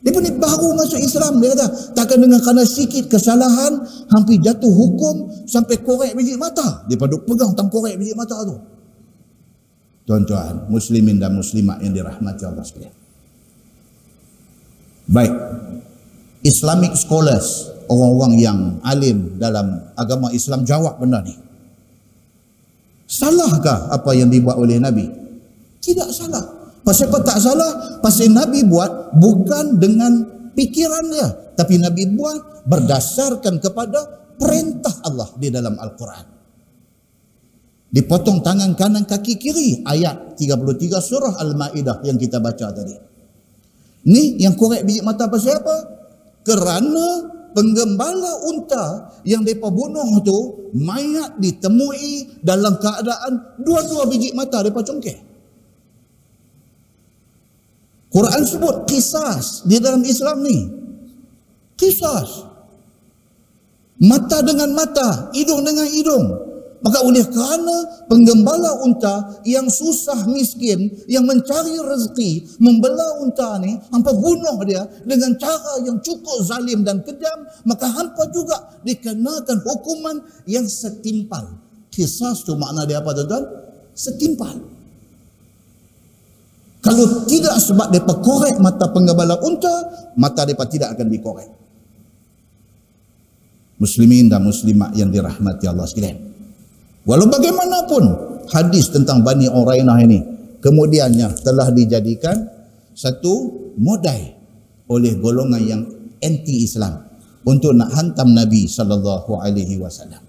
Dia 0.02 0.14
ni 0.24 0.32
baru 0.34 0.72
masuk 0.78 0.98
Islam. 1.04 1.38
Dia 1.44 1.54
kata, 1.54 1.68
takkan 1.94 2.18
dengan 2.24 2.40
kerana 2.42 2.64
sikit 2.64 3.12
kesalahan, 3.12 3.76
hampir 4.10 4.40
jatuh 4.40 4.72
hukum 4.72 5.30
sampai 5.46 5.78
korek 5.84 6.16
biji 6.16 6.40
mata. 6.40 6.88
Dia 6.90 6.96
pun 6.96 7.12
pegang 7.28 7.52
tang 7.54 7.68
korek 7.68 8.00
biji 8.00 8.16
mata 8.16 8.42
tu. 8.48 8.56
Tuan-tuan, 10.08 10.72
muslimin 10.72 11.20
dan 11.20 11.36
muslimat 11.36 11.84
yang 11.84 11.92
dirahmati 11.92 12.48
Allah 12.48 12.64
sekalian. 12.64 12.96
Baik. 15.12 15.34
Islamic 16.48 16.96
scholars, 16.96 17.68
orang-orang 17.88 18.34
yang 18.40 18.60
alim 18.84 19.40
dalam 19.40 19.92
agama 19.96 20.32
Islam 20.32 20.64
jawab 20.64 21.00
benda 21.00 21.24
ni. 21.24 21.36
Salahkah 23.08 23.88
apa 23.92 24.12
yang 24.14 24.28
dibuat 24.28 24.60
oleh 24.60 24.78
Nabi? 24.78 25.08
Tidak 25.80 26.10
salah. 26.12 26.44
Pasal 26.84 27.08
apa 27.12 27.20
tak 27.24 27.40
salah? 27.40 27.72
Pasal 28.04 28.32
Nabi 28.32 28.68
buat 28.68 29.16
bukan 29.16 29.80
dengan 29.80 30.12
pikiran 30.56 31.04
dia. 31.12 31.28
Tapi 31.56 31.80
Nabi 31.80 32.04
buat 32.16 32.68
berdasarkan 32.68 33.64
kepada 33.64 34.00
perintah 34.36 34.96
Allah 35.08 35.32
di 35.40 35.48
dalam 35.48 35.80
Al-Quran. 35.80 36.26
Dipotong 37.88 38.44
tangan 38.44 38.76
kanan 38.76 39.08
kaki 39.08 39.40
kiri. 39.40 39.82
Ayat 39.88 40.36
33 40.36 41.00
surah 41.00 41.34
Al-Ma'idah 41.40 42.04
yang 42.04 42.20
kita 42.20 42.44
baca 42.44 42.76
tadi. 42.76 42.96
Ni 44.08 44.40
yang 44.40 44.56
korek 44.56 44.88
biji 44.88 45.04
mata 45.04 45.28
pasal 45.28 45.60
apa? 45.60 45.76
Kerana 46.48 47.37
penggembala 47.52 48.48
unta 48.48 49.12
yang 49.28 49.44
mereka 49.44 49.68
bunuh 49.68 50.24
tu 50.24 50.72
mayat 50.76 51.36
ditemui 51.38 52.40
dalam 52.40 52.80
keadaan 52.80 53.60
dua-dua 53.60 54.08
biji 54.08 54.32
mata 54.32 54.64
mereka 54.64 54.82
congkeh. 54.88 55.18
Quran 58.08 58.44
sebut 58.48 58.88
kisas 58.88 59.68
di 59.68 59.78
dalam 59.84 60.02
Islam 60.08 60.42
ni. 60.42 60.58
Kisas. 61.78 62.48
Mata 63.98 64.42
dengan 64.46 64.72
mata, 64.78 65.30
hidung 65.36 65.62
dengan 65.66 65.86
hidung. 65.90 66.47
Maka 66.78 67.02
oleh 67.02 67.26
kerana 67.26 68.06
penggembala 68.06 68.86
unta 68.86 69.42
yang 69.42 69.66
susah 69.66 70.30
miskin, 70.30 70.94
yang 71.10 71.26
mencari 71.26 71.74
rezeki, 71.74 72.62
membela 72.62 73.18
unta 73.18 73.58
ni, 73.58 73.74
hampa 73.90 74.14
bunuh 74.14 74.62
dia 74.62 74.86
dengan 75.02 75.34
cara 75.42 75.82
yang 75.82 75.98
cukup 76.06 76.38
zalim 76.46 76.86
dan 76.86 77.02
kejam, 77.02 77.50
maka 77.66 77.90
hampa 77.90 78.30
juga 78.30 78.78
dikenakan 78.86 79.58
hukuman 79.66 80.22
yang 80.46 80.70
setimpal. 80.70 81.58
Kisas 81.90 82.46
tu 82.46 82.54
makna 82.54 82.86
dia 82.86 83.02
apa 83.02 83.10
tuan-tuan? 83.10 83.46
Setimpal. 83.98 84.54
Kalau 86.86 87.26
tidak 87.26 87.58
sebab 87.58 87.90
mereka 87.90 88.16
korek 88.22 88.62
mata 88.62 88.86
penggembala 88.94 89.42
unta, 89.42 89.76
mata 90.14 90.46
mereka 90.46 90.70
tidak 90.70 90.94
akan 90.94 91.10
dikorek. 91.10 91.50
Muslimin 93.82 94.30
dan 94.30 94.46
muslimat 94.46 94.94
yang 94.94 95.10
dirahmati 95.10 95.66
Allah 95.66 95.90
sekalian. 95.90 96.27
Walau 97.08 97.32
bagaimanapun 97.32 98.04
hadis 98.52 98.92
tentang 98.92 99.24
Bani 99.24 99.48
Urainah 99.48 99.96
ini 100.04 100.20
kemudiannya 100.60 101.40
telah 101.40 101.72
dijadikan 101.72 102.36
satu 102.92 103.56
modai 103.80 104.36
oleh 104.92 105.16
golongan 105.16 105.64
yang 105.64 105.82
anti-Islam 106.20 107.08
untuk 107.48 107.72
nak 107.80 107.96
hantam 107.96 108.36
Nabi 108.36 108.68
sallallahu 108.68 109.40
alaihi 109.40 109.80
wasallam 109.80 110.20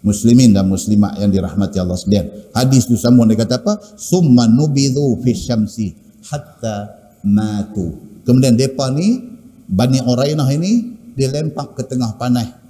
muslimin 0.00 0.56
dan 0.56 0.72
muslimat 0.72 1.20
yang 1.20 1.28
dirahmati 1.28 1.76
Allah 1.78 2.00
sekalian. 2.00 2.50
Hadis 2.56 2.88
tu 2.88 2.96
sama 2.98 3.28
dia 3.28 3.38
kata 3.38 3.60
apa? 3.60 3.76
Summa 4.00 4.50
nubidhu 4.50 5.20
fi 5.20 5.36
syamsi 5.36 5.94
hatta 6.32 6.90
matu. 7.22 7.92
Kemudian 8.24 8.56
depa 8.56 8.88
ni 8.88 9.20
Bani 9.68 10.00
Urainah 10.00 10.48
ini 10.48 10.96
dilempak 11.12 11.76
ke 11.76 11.82
tengah 11.86 12.16
panas 12.16 12.61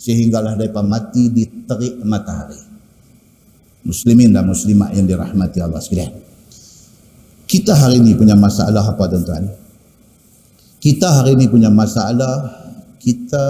sehinggalah 0.00 0.56
depa 0.56 0.80
mati 0.80 1.28
di 1.28 1.44
terik 1.68 2.00
matahari. 2.00 2.56
Muslimin 3.84 4.32
dan 4.32 4.48
muslimat 4.48 4.96
yang 4.96 5.04
dirahmati 5.04 5.60
Allah 5.60 5.80
sekalian. 5.80 6.12
Kita 7.44 7.76
hari 7.76 8.00
ini 8.00 8.16
punya 8.16 8.32
masalah 8.32 8.80
apa 8.80 9.04
tuan-tuan? 9.10 9.44
Kita 10.80 11.20
hari 11.20 11.36
ini 11.36 11.44
punya 11.52 11.68
masalah 11.68 12.48
kita 12.96 13.44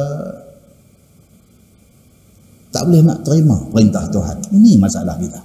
tak 2.70 2.82
boleh 2.86 3.02
nak 3.02 3.22
terima 3.26 3.58
perintah 3.70 4.06
Tuhan. 4.10 4.38
Ini 4.54 4.78
masalah 4.78 5.14
kita. 5.18 5.40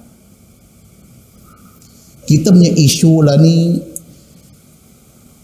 Kita 2.26 2.50
punya 2.50 2.70
isu 2.74 3.22
lah 3.22 3.38
ni 3.38 3.78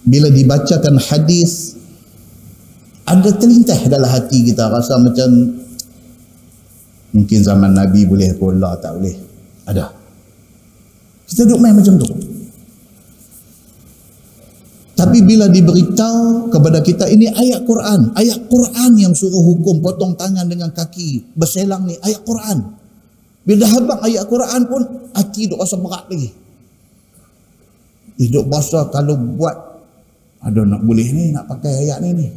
bila 0.02 0.26
dibacakan 0.30 0.98
hadis 0.98 1.78
ada 3.12 3.28
terlintas 3.36 3.84
dalam 3.92 4.08
hati 4.08 4.40
kita 4.40 4.72
rasa 4.72 4.96
macam 4.96 5.28
mungkin 7.12 7.38
zaman 7.44 7.76
Nabi 7.76 8.08
boleh 8.08 8.32
pula 8.40 8.72
tak 8.80 8.96
boleh. 8.96 9.12
Ada. 9.68 9.92
Kita 11.28 11.44
duduk 11.44 11.60
main 11.60 11.76
macam 11.76 12.00
tu. 12.00 12.08
Tapi 14.96 15.18
bila 15.24 15.50
diberitahu 15.50 16.48
kepada 16.48 16.78
kita 16.80 17.04
ini 17.10 17.28
ayat 17.28 17.68
Quran, 17.68 18.16
ayat 18.16 18.48
Quran 18.48 18.90
yang 18.96 19.12
suruh 19.12 19.44
hukum 19.44 19.84
potong 19.84 20.16
tangan 20.16 20.48
dengan 20.48 20.72
kaki 20.72 21.36
berselang 21.36 21.84
ni 21.84 22.00
ayat 22.00 22.24
Quran. 22.24 22.64
Bila 23.42 23.66
habaq 23.66 23.98
ayat 24.08 24.24
Quran 24.30 24.60
pun 24.70 24.82
hati 25.12 25.50
duk 25.50 25.60
rasa 25.60 25.76
berat 25.76 26.06
lagi. 26.08 26.30
Hidup 28.16 28.46
bahasa 28.46 28.88
kalau 28.88 29.18
buat 29.18 29.56
ada 30.38 30.60
nak 30.62 30.80
boleh 30.86 31.08
ni 31.10 31.24
nak 31.34 31.50
pakai 31.50 31.88
ayat 31.88 31.98
ni 32.06 32.10
ni. 32.14 32.28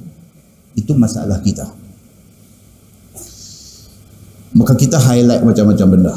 Itu 0.76 0.92
masalah 0.94 1.40
kita. 1.40 1.66
Maka 4.56 4.72
kita 4.76 4.96
highlight 4.96 5.44
macam-macam 5.44 5.88
benda. 5.92 6.14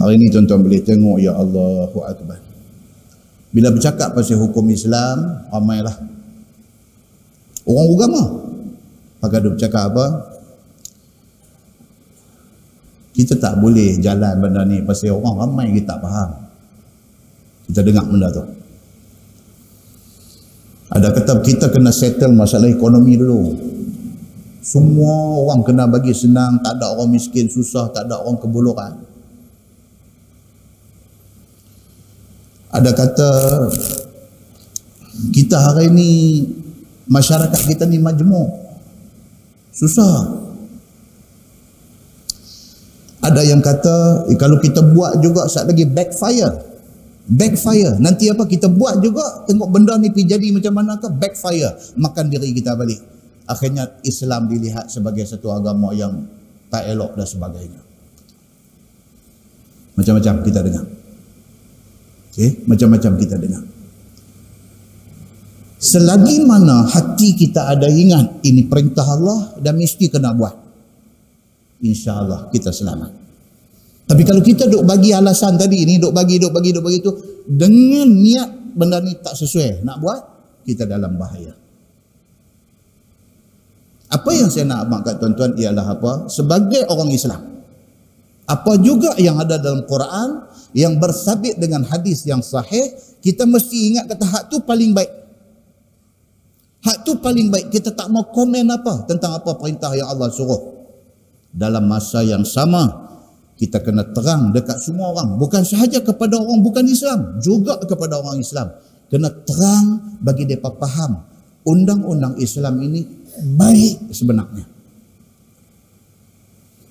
Hari 0.00 0.16
ini 0.16 0.28
tuan-tuan 0.28 0.60
boleh 0.60 0.80
tengok 0.84 1.16
ya 1.20 1.32
Allahu 1.36 2.00
Akbar. 2.04 2.40
Bila 3.50 3.72
bercakap 3.72 4.12
pasal 4.12 4.36
hukum 4.40 4.68
Islam, 4.68 5.48
ramailah. 5.48 5.96
Orang 7.64 7.88
agama. 7.96 8.22
Maka 9.20 9.36
dia 9.40 9.50
bercakap 9.52 9.82
apa? 9.92 10.06
Kita 13.10 13.36
tak 13.36 13.60
boleh 13.60 14.00
jalan 14.00 14.38
benda 14.40 14.64
ni 14.64 14.80
pasal 14.80 15.12
orang 15.12 15.44
ramai 15.44 15.76
kita 15.76 15.92
tak 15.92 15.98
faham. 16.00 16.30
Kita 17.68 17.80
dengar 17.84 18.04
benda 18.08 18.28
tu. 18.32 18.44
Ada 20.90 21.08
kata 21.14 21.32
kita 21.44 21.66
kena 21.70 21.92
settle 21.92 22.34
masalah 22.34 22.70
ekonomi 22.70 23.14
dulu. 23.18 23.40
Semua 24.60 25.40
orang 25.40 25.64
kena 25.64 25.88
bagi 25.88 26.12
senang, 26.12 26.60
tak 26.60 26.76
ada 26.76 26.92
orang 26.92 27.16
miskin, 27.16 27.48
susah, 27.48 27.88
tak 27.88 28.08
ada 28.08 28.20
orang 28.20 28.36
kebuluran. 28.36 28.92
Ada 32.70 32.90
kata 32.92 33.30
kita 35.32 35.56
hari 35.58 35.90
ini 35.90 36.10
masyarakat 37.08 37.60
kita 37.66 37.88
ni 37.88 37.98
majmuk. 37.98 38.52
Susah. 39.72 40.44
Ada 43.20 43.42
yang 43.48 43.64
kata 43.64 44.28
eh, 44.28 44.36
kalau 44.36 44.60
kita 44.60 44.80
buat 44.80 45.20
juga 45.20 45.44
saat 45.48 45.68
lagi 45.68 45.84
backfire 45.84 46.70
backfire 47.30 48.00
nanti 48.02 48.26
apa 48.26 48.42
kita 48.48 48.66
buat 48.66 48.98
juga 48.98 49.44
tengok 49.44 49.68
benda 49.70 49.94
ni 50.00 50.10
pergi 50.10 50.34
jadi 50.34 50.46
macam 50.50 50.72
mana 50.72 50.98
ke 50.98 51.06
backfire 51.14 51.78
makan 51.94 52.26
diri 52.26 52.50
kita 52.50 52.74
balik 52.74 52.98
akhirnya 53.50 53.98
Islam 54.06 54.46
dilihat 54.46 54.86
sebagai 54.86 55.26
satu 55.26 55.50
agama 55.50 55.90
yang 55.90 56.30
tak 56.70 56.86
elok 56.86 57.18
dan 57.18 57.26
sebagainya 57.26 57.82
macam-macam 59.98 60.34
kita 60.46 60.60
dengar 60.62 60.86
okay? 62.30 62.50
macam-macam 62.70 63.12
kita 63.18 63.34
dengar 63.36 63.62
selagi 65.82 66.46
mana 66.46 66.86
hati 66.86 67.34
kita 67.34 67.74
ada 67.74 67.90
ingat 67.90 68.46
ini 68.46 68.70
perintah 68.70 69.04
Allah 69.04 69.58
dan 69.58 69.74
mesti 69.74 70.06
kena 70.06 70.30
buat 70.30 70.54
insyaAllah 71.82 72.54
kita 72.54 72.70
selamat 72.70 73.20
tapi 74.10 74.26
kalau 74.26 74.42
kita 74.42 74.66
duk 74.66 74.82
bagi 74.82 75.14
alasan 75.14 75.54
tadi 75.54 75.86
ni, 75.86 76.02
duk 76.02 76.10
bagi, 76.10 76.42
duk 76.42 76.50
bagi, 76.50 76.74
duk 76.74 76.82
bagi 76.82 76.98
tu, 76.98 77.14
dengan 77.46 78.10
niat 78.10 78.74
benda 78.74 78.98
ni 78.98 79.14
tak 79.22 79.38
sesuai 79.38 79.86
nak 79.86 80.02
buat, 80.02 80.20
kita 80.66 80.82
dalam 80.82 81.14
bahaya. 81.14 81.54
Apa 84.10 84.30
yang 84.34 84.50
saya 84.50 84.66
nak 84.66 84.90
abang 84.90 85.06
kat 85.06 85.22
tuan-tuan 85.22 85.54
ialah 85.54 85.86
apa? 85.94 86.26
Sebagai 86.26 86.82
orang 86.90 87.14
Islam, 87.14 87.62
apa 88.50 88.72
juga 88.82 89.14
yang 89.22 89.38
ada 89.38 89.54
dalam 89.62 89.86
Quran 89.86 90.50
yang 90.74 90.98
bersabit 90.98 91.62
dengan 91.62 91.86
hadis 91.86 92.26
yang 92.26 92.42
sahih, 92.42 92.90
kita 93.22 93.46
mesti 93.46 93.94
ingat 93.94 94.10
kata 94.10 94.26
hak 94.26 94.42
tu 94.50 94.58
paling 94.66 94.90
baik. 94.90 95.10
Hak 96.82 97.06
tu 97.06 97.22
paling 97.22 97.54
baik. 97.54 97.70
Kita 97.70 97.94
tak 97.94 98.10
mau 98.10 98.26
komen 98.26 98.66
apa 98.66 99.06
tentang 99.06 99.38
apa 99.38 99.54
perintah 99.54 99.94
yang 99.94 100.10
Allah 100.10 100.26
suruh. 100.32 100.82
Dalam 101.54 101.86
masa 101.86 102.26
yang 102.26 102.42
sama, 102.42 103.10
kita 103.60 103.84
kena 103.84 104.08
terang 104.16 104.56
dekat 104.56 104.80
semua 104.80 105.12
orang 105.12 105.36
bukan 105.36 105.60
sahaja 105.60 106.00
kepada 106.00 106.40
orang 106.40 106.64
bukan 106.64 106.80
Islam 106.88 107.36
juga 107.44 107.76
kepada 107.84 108.16
orang 108.16 108.40
Islam 108.40 108.72
kena 109.12 109.28
terang 109.44 110.16
bagi 110.24 110.48
mereka 110.48 110.72
faham 110.80 111.28
undang-undang 111.68 112.40
Islam 112.40 112.80
ini 112.80 113.19
baik 113.42 114.12
sebenarnya 114.12 114.64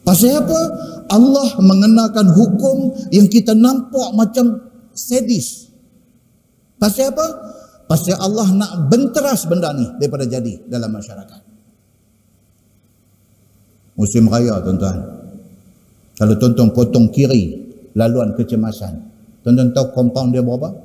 pasal 0.03 0.41
apa 0.41 0.59
Allah 1.09 1.49
mengenakan 1.61 2.27
hukum 2.33 2.77
yang 3.09 3.29
kita 3.29 3.53
nampak 3.53 4.13
macam 4.13 4.57
sadis 4.93 5.69
pasal 6.81 7.13
apa 7.13 7.25
pasal 7.89 8.17
Allah 8.21 8.47
nak 8.53 8.71
benteras 8.89 9.45
benda 9.49 9.73
ni 9.73 9.85
daripada 9.97 10.25
jadi 10.25 10.65
dalam 10.65 10.93
masyarakat 10.93 11.41
musim 13.97 14.25
raya 14.29 14.61
tuan-tuan 14.61 15.19
kalau 16.19 16.35
tuan-tuan 16.35 16.75
potong 16.75 17.07
kiri 17.15 17.69
laluan 17.95 18.35
kecemasan. 18.35 19.07
Tuan-tuan 19.39 19.71
tahu 19.71 19.95
compound 19.95 20.35
dia 20.35 20.43
berapa? 20.43 20.75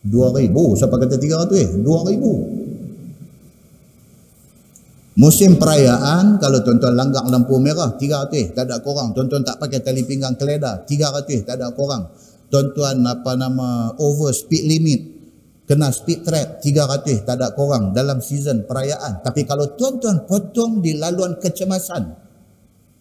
Dua 0.00 0.32
ribu. 0.32 0.72
Siapa 0.80 0.96
kata 0.96 1.20
tiga 1.20 1.44
ratus 1.44 1.58
eh? 1.60 1.70
Dua 1.84 2.08
ribu. 2.08 2.32
Musim 5.20 5.60
perayaan, 5.60 6.40
kalau 6.40 6.64
tuan-tuan 6.64 6.96
langgar 6.96 7.20
lampu 7.28 7.60
merah, 7.60 7.92
tiga 8.00 8.24
ratus. 8.24 8.56
Tak 8.56 8.64
ada 8.64 8.80
korang. 8.80 9.12
Tuan-tuan 9.12 9.44
tak 9.44 9.60
pakai 9.60 9.84
tali 9.84 10.08
pinggang 10.08 10.32
keleda, 10.32 10.80
tiga 10.88 11.12
ratus. 11.12 11.44
Tak 11.44 11.60
ada 11.60 11.76
korang. 11.76 12.08
Tuan-tuan 12.48 13.04
apa 13.04 13.36
nama 13.36 13.92
over 14.00 14.32
speed 14.32 14.64
limit, 14.64 15.00
kena 15.68 15.92
speed 15.92 16.24
trap, 16.24 16.64
tiga 16.64 16.88
ratus. 16.88 17.20
Tak 17.28 17.36
ada 17.36 17.52
korang 17.52 17.92
dalam 17.92 18.24
season 18.24 18.64
perayaan. 18.64 19.20
Tapi 19.20 19.44
kalau 19.44 19.76
tuan-tuan 19.76 20.24
potong 20.24 20.80
di 20.80 20.96
laluan 20.96 21.36
kecemasan, 21.36 22.16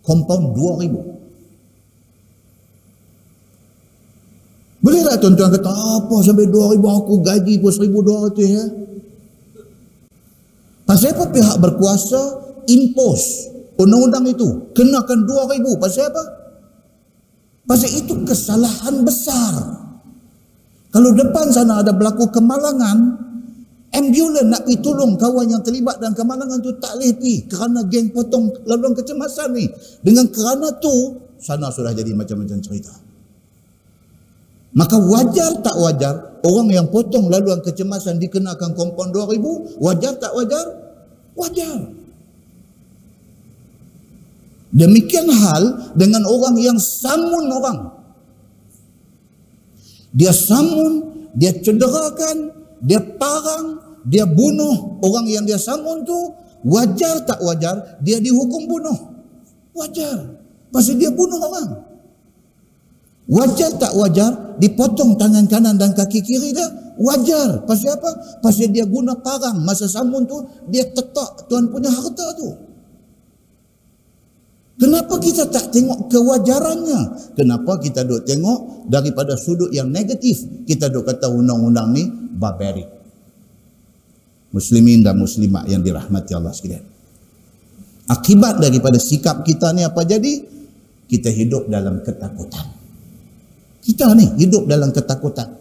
compound 0.04 0.52
2000 0.52 1.20
boleh 4.80 5.02
tak 5.04 5.20
tuan-tuan 5.20 5.52
kata 5.60 5.72
apa 5.76 6.16
sampai 6.24 6.48
2000 6.48 6.80
aku 6.80 7.20
gaji 7.20 7.60
pun 7.60 7.68
1200 7.68 8.48
ya 8.48 8.64
pasal 10.90 11.14
apa 11.14 11.30
pihak 11.30 11.58
berkuasa 11.62 12.22
impose 12.66 13.54
undang-undang 13.78 14.26
itu 14.26 14.74
kenakan 14.74 15.30
2000 15.30 15.78
pasal 15.78 16.10
apa 16.10 16.24
pasal 17.70 17.90
itu 17.94 18.14
kesalahan 18.26 19.06
besar 19.06 19.54
kalau 20.90 21.14
depan 21.14 21.54
sana 21.54 21.86
ada 21.86 21.94
berlaku 21.94 22.34
kemalangan 22.34 23.30
Ambulans 23.90 24.46
nak 24.46 24.70
pergi 24.70 24.86
tolong 24.86 25.18
kawan 25.18 25.50
yang 25.50 25.66
terlibat 25.66 25.98
dalam 25.98 26.14
kemalangan 26.14 26.62
tu 26.62 26.78
tak 26.78 26.94
boleh 26.94 27.10
pergi 27.18 27.36
kerana 27.50 27.80
geng 27.90 28.14
potong 28.14 28.54
laluan 28.70 28.94
kecemasan 28.94 29.50
ni. 29.50 29.66
Dengan 30.06 30.30
kerana 30.30 30.78
tu, 30.78 31.18
sana 31.42 31.74
sudah 31.74 31.90
jadi 31.98 32.14
macam-macam 32.14 32.62
cerita. 32.62 32.94
Maka 34.78 34.94
wajar 34.94 35.58
tak 35.66 35.74
wajar 35.82 36.14
orang 36.46 36.70
yang 36.70 36.88
potong 36.94 37.34
laluan 37.34 37.66
kecemasan 37.66 38.22
dikenakan 38.22 38.78
kompon 38.78 39.10
2000, 39.10 39.82
wajar 39.82 40.14
tak 40.22 40.38
wajar? 40.38 40.66
Wajar. 41.40 41.80
Demikian 44.70 45.32
hal 45.32 45.96
dengan 45.96 46.28
orang 46.28 46.60
yang 46.60 46.78
samun 46.78 47.48
orang. 47.50 47.80
Dia 50.14 50.36
samun, 50.36 51.10
dia 51.34 51.56
cederakan, 51.56 52.54
dia 52.84 53.02
parang, 53.18 53.82
dia 54.06 54.28
bunuh 54.28 55.00
orang 55.02 55.26
yang 55.26 55.46
dia 55.48 55.58
samun 55.58 56.06
tu, 56.06 56.18
wajar 56.68 57.24
tak 57.24 57.40
wajar 57.42 57.98
dia 58.04 58.20
dihukum 58.20 58.68
bunuh? 58.68 59.00
Wajar. 59.74 60.38
Pasal 60.70 61.02
dia 61.02 61.10
bunuh 61.10 61.40
orang. 61.40 61.89
Wajar 63.30 63.78
tak 63.78 63.94
wajar 63.94 64.58
dipotong 64.58 65.14
tangan 65.14 65.46
kanan 65.46 65.78
dan 65.78 65.94
kaki 65.94 66.26
kiri 66.26 66.50
dia? 66.50 66.66
Wajar. 66.98 67.62
Pasal 67.70 67.94
apa? 67.94 68.42
Pasal 68.42 68.74
dia 68.74 68.90
guna 68.90 69.14
parang 69.22 69.62
masa 69.62 69.86
samun 69.86 70.26
tu, 70.26 70.42
dia 70.66 70.90
tetak 70.90 71.46
tuan 71.46 71.70
punya 71.70 71.94
harta 71.94 72.26
tu. 72.34 72.50
Kenapa 74.80 75.22
kita 75.22 75.46
tak 75.46 75.70
tengok 75.70 76.10
kewajarannya? 76.10 77.00
Kenapa 77.38 77.78
kita 77.78 78.02
duk 78.02 78.26
tengok 78.26 78.90
daripada 78.90 79.38
sudut 79.38 79.70
yang 79.70 79.94
negatif? 79.94 80.66
Kita 80.66 80.90
duk 80.90 81.06
kata 81.06 81.30
undang-undang 81.30 81.94
ni 81.94 82.10
barbaric. 82.10 82.88
Muslimin 84.50 85.06
dan 85.06 85.20
muslimat 85.20 85.70
yang 85.70 85.86
dirahmati 85.86 86.32
Allah 86.34 86.56
sekalian. 86.56 86.82
Akibat 88.10 88.58
daripada 88.58 88.98
sikap 88.98 89.46
kita 89.46 89.70
ni 89.76 89.86
apa 89.86 90.02
jadi? 90.02 90.42
Kita 91.06 91.30
hidup 91.30 91.70
dalam 91.70 92.02
ketakutan. 92.02 92.79
Kita 93.80 94.12
ni 94.14 94.28
hidup 94.40 94.68
dalam 94.68 94.92
ketakutan. 94.92 95.56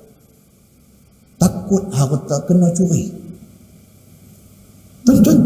Takut 1.39 1.87
harta 1.95 2.43
kena 2.45 2.75
curi. 2.75 3.15
Tuan-tuan, 5.07 5.39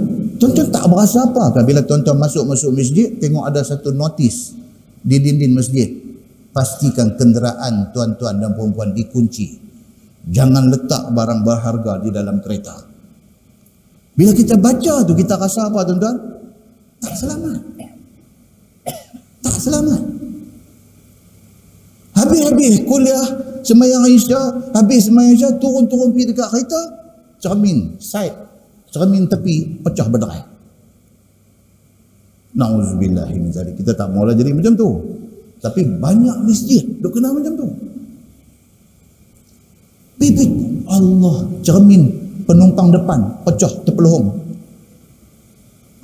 Tuan-tuan 0.43 0.75
tak 0.75 0.91
berasa 0.91 1.23
apa 1.23 1.55
kan 1.55 1.63
bila 1.63 1.87
tuan-tuan 1.87 2.19
masuk-masuk 2.19 2.75
masjid 2.75 3.15
tengok 3.15 3.47
ada 3.47 3.63
satu 3.63 3.95
notis 3.95 4.59
di 4.99 5.23
dinding 5.23 5.55
masjid. 5.55 5.87
Pastikan 6.51 7.15
kenderaan 7.15 7.95
tuan-tuan 7.95 8.43
dan 8.43 8.51
puan-puan 8.59 8.91
dikunci. 8.91 9.63
Jangan 10.27 10.67
letak 10.67 11.15
barang 11.15 11.47
berharga 11.47 12.03
di 12.03 12.11
dalam 12.11 12.43
kereta. 12.43 12.75
Bila 14.19 14.35
kita 14.35 14.59
baca 14.59 15.07
tu 15.07 15.15
kita 15.15 15.39
rasa 15.39 15.71
apa 15.71 15.87
tuan-tuan? 15.87 16.17
Tak 16.99 17.15
selamat. 17.15 17.61
Tak 19.47 19.57
selamat. 19.63 20.22
Habis-habis 22.23 22.87
kuliah 22.87 23.25
semayang 23.67 24.07
Isya, 24.07 24.73
habis 24.79 25.11
semayang 25.11 25.35
Isya 25.35 25.49
turun-turun 25.59 26.15
pergi 26.15 26.31
dekat 26.31 26.49
kereta, 26.55 26.81
cermin, 27.43 27.99
side 27.99 28.53
cermin 28.93 29.25
tepi 29.27 29.81
pecah 29.81 30.07
berderai. 30.07 30.45
Nauzubillah 32.53 33.33
min 33.33 33.49
zalik. 33.49 33.81
Kita 33.81 33.97
tak 33.97 34.13
maulah 34.13 34.37
jadi 34.37 34.53
macam 34.53 34.77
tu. 34.77 34.89
Tapi 35.65 35.81
banyak 35.97 36.45
masjid 36.45 36.85
dok 37.01 37.17
kena 37.17 37.33
macam 37.33 37.57
tu. 37.57 37.67
Pipit 40.21 40.51
Allah 40.87 41.49
cermin 41.65 42.13
penumpang 42.45 42.93
depan 42.93 43.41
pecah 43.49 43.73
terpeluhung. 43.89 44.37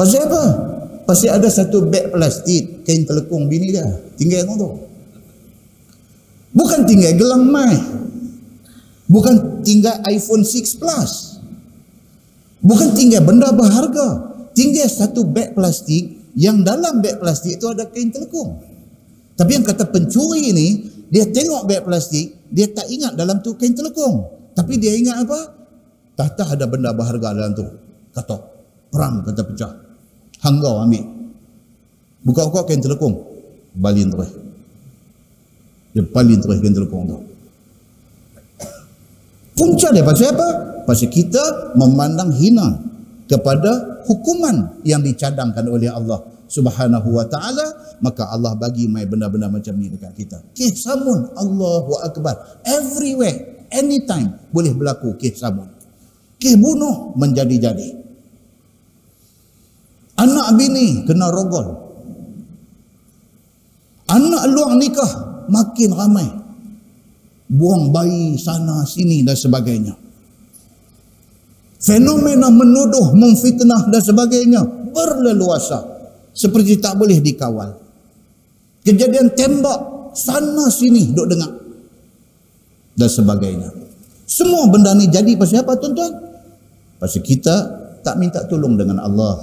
Pasal 0.01 0.25
apa? 0.25 0.43
Pasal 1.05 1.37
ada 1.37 1.49
satu 1.53 1.85
beg 1.85 2.09
plastik 2.09 2.89
kain 2.89 3.05
telekung 3.05 3.53
bini 3.53 3.77
dia. 3.77 3.85
Tinggal 4.17 4.49
tu. 4.57 4.88
Bukan 6.53 6.89
tinggal 6.89 7.13
gelang 7.17 7.45
mai. 7.49 7.77
Bukan 9.09 9.65
tinggal 9.65 10.01
iPhone 10.09 10.45
6 10.45 10.81
Plus. 10.81 11.41
Bukan 12.61 12.93
tinggal 12.93 13.25
benda 13.25 13.53
berharga. 13.53 14.29
Tinggal 14.53 14.89
satu 14.91 15.23
beg 15.25 15.55
plastik 15.55 16.19
yang 16.35 16.67
dalam 16.67 17.01
beg 17.01 17.17
plastik 17.23 17.57
itu 17.57 17.67
ada 17.71 17.87
kain 17.89 18.11
telekung. 18.11 18.59
Tapi 19.39 19.51
yang 19.55 19.65
kata 19.65 19.87
pencuri 19.87 20.51
ini, 20.51 20.69
dia 21.09 21.31
tengok 21.31 21.63
beg 21.65 21.87
plastik, 21.87 22.51
dia 22.51 22.67
tak 22.69 22.91
ingat 22.91 23.15
dalam 23.15 23.39
tu 23.39 23.55
kain 23.55 23.73
telekung. 23.73 24.27
Tapi 24.53 24.75
dia 24.83 24.99
ingat 24.99 25.23
apa? 25.23 25.41
Tata 26.19 26.59
ada 26.59 26.67
benda 26.67 26.91
berharga 26.91 27.31
dalam 27.31 27.55
tu. 27.55 27.63
Kata, 28.11 28.35
perang 28.91 29.23
kata 29.23 29.43
pecah. 29.47 29.73
Hanggau 30.43 30.83
ambil. 30.83 31.07
Buka-buka 32.27 32.67
kain 32.67 32.83
telekung. 32.83 33.15
Balin 33.79 34.11
terus. 34.11 34.48
Dia 35.99 36.39
terus 36.39 36.63
kain 36.63 36.71
telekung 36.71 37.11
tu. 37.11 37.19
Punca 39.59 39.91
dia 39.91 40.07
pasal 40.07 40.31
apa? 40.31 40.49
Pasal 40.87 41.11
kita 41.11 41.75
memandang 41.75 42.31
hina 42.31 42.79
kepada 43.27 43.99
hukuman 44.07 44.79
yang 44.87 45.03
dicadangkan 45.03 45.67
oleh 45.67 45.91
Allah 45.91 46.23
Subhanahu 46.47 47.19
wa 47.19 47.27
taala 47.27 47.99
maka 47.99 48.31
Allah 48.31 48.55
bagi 48.55 48.87
mai 48.87 49.05
benda-benda 49.11 49.51
macam 49.51 49.75
ni 49.75 49.91
dekat 49.91 50.15
kita. 50.15 50.39
Kih 50.55 50.71
samun 50.71 51.35
Allahu 51.35 51.99
akbar. 52.07 52.63
Everywhere, 52.63 53.67
anytime 53.75 54.39
boleh 54.55 54.71
berlaku 54.73 55.19
kih 55.19 55.35
samun. 55.35 55.67
Kih 56.39 56.55
bunuh 56.55 57.19
menjadi-jadi. 57.19 57.99
Anak 60.23 60.55
bini 60.55 61.03
kena 61.03 61.27
rogol. 61.35 61.91
Anak 64.09 64.47
luar 64.49 64.73
nikah 64.79 65.28
makin 65.49 65.91
ramai. 65.93 66.29
Buang 67.49 67.91
bayi 67.91 68.37
sana 68.37 68.85
sini 68.85 69.25
dan 69.25 69.33
sebagainya 69.33 70.09
fenomena 71.79 72.51
menuduh, 72.51 73.15
memfitnah 73.15 73.87
dan 73.89 74.03
sebagainya 74.03 74.61
berleluasa 74.91 75.79
seperti 76.35 76.83
tak 76.83 76.99
boleh 76.99 77.23
dikawal. 77.23 77.79
Kejadian 78.83 79.35
tembak 79.35 80.13
sana 80.15 80.67
sini 80.71 81.15
duk 81.15 81.27
dengar 81.31 81.51
dan 82.99 83.11
sebagainya. 83.11 83.71
Semua 84.29 84.69
benda 84.69 84.93
ni 84.93 85.09
jadi 85.09 85.39
pasal 85.39 85.65
apa 85.65 85.79
tuan-tuan? 85.79 86.13
Pasal 86.99 87.23
kita 87.23 87.57
tak 88.03 88.19
minta 88.19 88.45
tolong 88.45 88.75
dengan 88.77 89.01
Allah. 89.01 89.39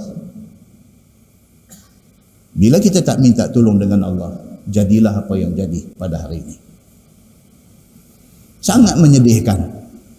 Bila 2.56 2.80
kita 2.80 3.04
tak 3.04 3.20
minta 3.20 3.48
tolong 3.52 3.76
dengan 3.76 4.00
Allah, 4.08 4.32
jadilah 4.66 5.24
apa 5.24 5.34
yang 5.38 5.54
jadi 5.54 5.80
pada 5.94 6.26
hari 6.26 6.42
ini. 6.42 6.56
Sangat 8.60 8.98
menyedihkan. 8.98 9.62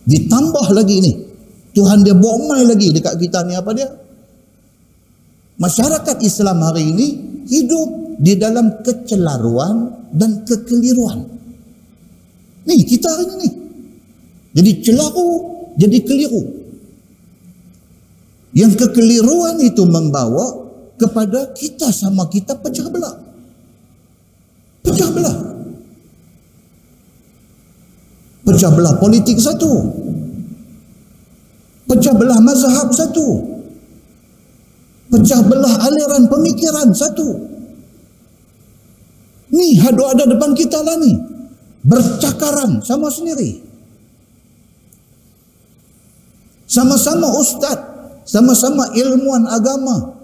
Ditambah 0.08 0.72
lagi 0.72 1.04
ni, 1.04 1.14
Tuhan 1.76 2.08
dia 2.08 2.16
bawa 2.16 2.56
mai 2.56 2.64
lagi 2.64 2.95
dekat 2.95 3.20
kita 3.20 3.43
ni 3.43 3.54
apa 3.60 3.72
dia? 3.76 3.91
Masyarakat 5.60 6.18
Islam 6.24 6.64
hari 6.64 6.95
ini 6.95 7.08
hidup 7.50 8.18
di 8.24 8.39
dalam 8.39 8.82
kecelaruan 8.82 9.91
dan 10.16 10.48
kekeliruan. 10.48 11.28
Ni 12.68 12.88
kita 12.88 13.08
hari 13.10 13.26
ini. 13.36 13.50
Jadi 14.56 14.72
celaru, 14.82 15.30
jadi 15.76 15.98
keliru. 16.08 16.41
Yang 18.56 18.74
kekeliruan 18.88 19.60
itu 19.62 19.84
membawa 19.86 20.66
kepada 20.98 21.54
kita 21.54 21.93
sama 21.93 22.26
kita 22.32 22.58
pecah 22.58 22.89
belah. 22.89 23.26
Pecah 24.88 25.09
belah. 25.11 25.35
Pecah 28.47 28.71
belah 28.71 28.95
politik 28.95 29.35
satu. 29.35 29.83
Pecah 31.91 32.15
belah 32.15 32.39
mazhab 32.39 32.88
satu. 32.95 33.43
Pecah 35.11 35.43
belah 35.43 35.75
aliran 35.83 36.31
pemikiran 36.31 36.95
satu. 36.95 37.35
Ni 39.51 39.75
hadu 39.75 40.07
ada 40.07 40.23
depan 40.23 40.55
kita 40.55 40.79
lah 40.79 40.95
ni. 41.03 41.11
Bercakaran 41.83 42.79
sama 42.83 43.11
sendiri. 43.11 43.59
Sama-sama 46.67 47.31
ustaz 47.35 47.79
sama-sama 48.23 48.91
ilmuwan 48.95 49.47
agama. 49.51 50.15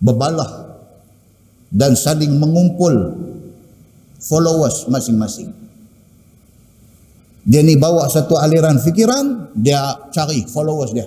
Berbalah 0.00 0.80
dan 1.72 1.96
saling 1.96 2.36
mengumpul 2.36 3.25
followers 4.26 4.90
masing-masing 4.90 5.66
dia 7.46 7.62
ni 7.62 7.78
bawa 7.78 8.10
satu 8.10 8.34
aliran 8.34 8.82
fikiran, 8.82 9.54
dia 9.54 9.78
cari 10.10 10.42
followers 10.50 10.90
dia. 10.90 11.06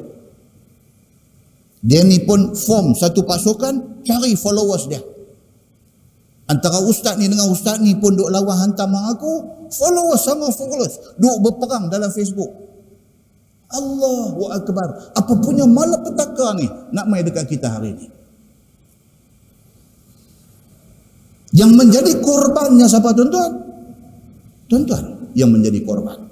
Dia 1.84 2.08
ni 2.08 2.24
pun 2.24 2.56
form 2.56 2.96
satu 2.96 3.28
pasukan, 3.28 4.04
cari 4.08 4.40
followers 4.40 4.88
dia. 4.88 5.04
Antara 6.48 6.80
ustaz 6.80 7.20
ni 7.20 7.28
dengan 7.28 7.52
ustaz 7.52 7.84
ni 7.84 8.00
pun 8.00 8.16
duk 8.16 8.32
lawan 8.32 8.56
hantar 8.56 8.88
mak 8.88 9.20
aku, 9.20 9.34
followers 9.68 10.24
sama 10.24 10.48
followers. 10.56 11.20
Duk 11.20 11.44
berperang 11.44 11.92
dalam 11.92 12.08
Facebook. 12.08 12.50
Allahu 13.70 14.50
Akbar. 14.50 15.12
Apa 15.20 15.34
punya 15.44 15.68
malapetaka 15.68 16.56
ni 16.56 16.66
nak 16.96 17.06
main 17.12 17.28
dekat 17.28 17.52
kita 17.52 17.68
hari 17.68 18.00
ni. 18.00 18.08
Yang 21.50 21.72
menjadi 21.74 22.12
korbannya 22.22 22.86
siapa 22.86 23.10
tuan-tuan? 23.14 23.52
Tuan-tuan 24.70 25.34
yang 25.34 25.50
menjadi 25.50 25.82
korban. 25.82 26.30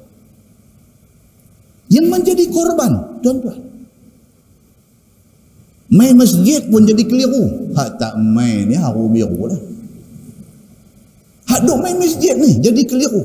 Yang 1.89 2.05
menjadi 2.05 2.45
korban 2.53 2.91
tuan-tuan. 3.25 3.59
Main 5.87 6.13
masjid 6.19 6.61
pun 6.67 6.83
jadi 6.85 7.01
keliru. 7.07 7.73
Hak 7.73 7.97
tak 7.97 8.13
main 8.19 8.67
ni 8.67 8.75
haru 8.75 9.07
biru 9.09 9.49
lah. 9.49 9.61
Hak 11.47 11.63
duk 11.63 11.79
main 11.79 11.97
masjid 11.97 12.35
ni 12.37 12.59
jadi 12.59 12.81
keliru. 12.85 13.23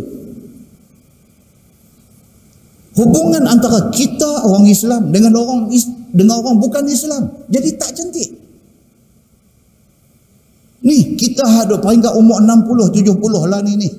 Hubungan 2.93 3.45
antara 3.49 3.89
kita 3.91 4.47
orang 4.47 4.69
Islam 4.69 5.11
dengan 5.11 5.33
orang 5.37 5.69
dengan 6.13 6.45
orang 6.45 6.61
bukan 6.61 6.85
Islam 6.87 7.25
jadi 7.49 7.73
tak 7.81 7.97
cantik 7.97 8.42
ni 10.83 11.15
kita 11.15 11.47
hadap 11.47 11.83
peringkat 11.83 12.13
umur 12.15 12.43
60 12.43 12.91
70 12.95 13.51
lah 13.51 13.63
ni 13.63 13.75
ni 13.79 13.91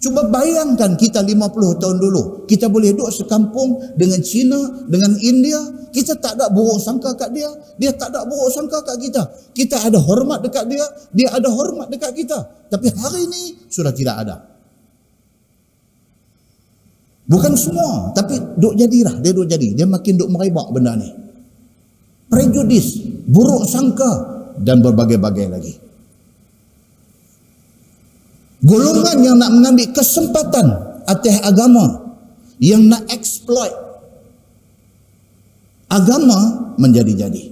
Cuba 0.00 0.24
bayangkan 0.24 0.96
kita 0.96 1.20
50 1.20 1.76
tahun 1.76 1.96
dulu. 2.00 2.48
Kita 2.48 2.72
boleh 2.72 2.96
duduk 2.96 3.12
sekampung 3.12 3.76
dengan 4.00 4.24
China, 4.24 4.56
dengan 4.88 5.12
India. 5.20 5.60
Kita 5.92 6.16
tak 6.16 6.40
ada 6.40 6.48
buruk 6.48 6.80
sangka 6.80 7.12
kat 7.12 7.28
dia. 7.36 7.52
Dia 7.76 7.92
tak 7.92 8.08
ada 8.16 8.24
buruk 8.24 8.48
sangka 8.48 8.80
kat 8.80 8.96
kita. 8.96 9.28
Kita 9.52 9.76
ada 9.76 10.00
hormat 10.00 10.40
dekat 10.40 10.72
dia. 10.72 10.88
Dia 11.12 11.36
ada 11.36 11.52
hormat 11.52 11.92
dekat 11.92 12.16
kita. 12.16 12.40
Tapi 12.72 12.88
hari 12.96 13.28
ini 13.28 13.42
sudah 13.68 13.92
tidak 13.92 14.16
ada. 14.24 14.40
Bukan 17.28 17.52
semua. 17.60 18.16
Tapi 18.16 18.56
duk 18.56 18.80
jadilah. 18.80 19.20
Dia 19.20 19.36
duk 19.36 19.52
jadi. 19.52 19.76
Dia 19.76 19.84
makin 19.84 20.16
duk 20.16 20.32
meribak 20.32 20.72
benda 20.72 20.96
ni. 20.96 21.12
Prejudis. 22.32 23.04
Buruk 23.28 23.68
sangka. 23.68 24.40
Dan 24.56 24.80
berbagai-bagai 24.80 25.46
lagi 25.52 25.74
golongan 28.64 29.18
yang 29.24 29.36
nak 29.40 29.50
mengambil 29.52 29.88
kesempatan 29.96 30.66
atas 31.08 31.36
agama 31.40 32.12
yang 32.60 32.84
nak 32.84 33.08
exploit 33.08 33.72
agama 35.88 36.70
menjadi-jadi 36.76 37.50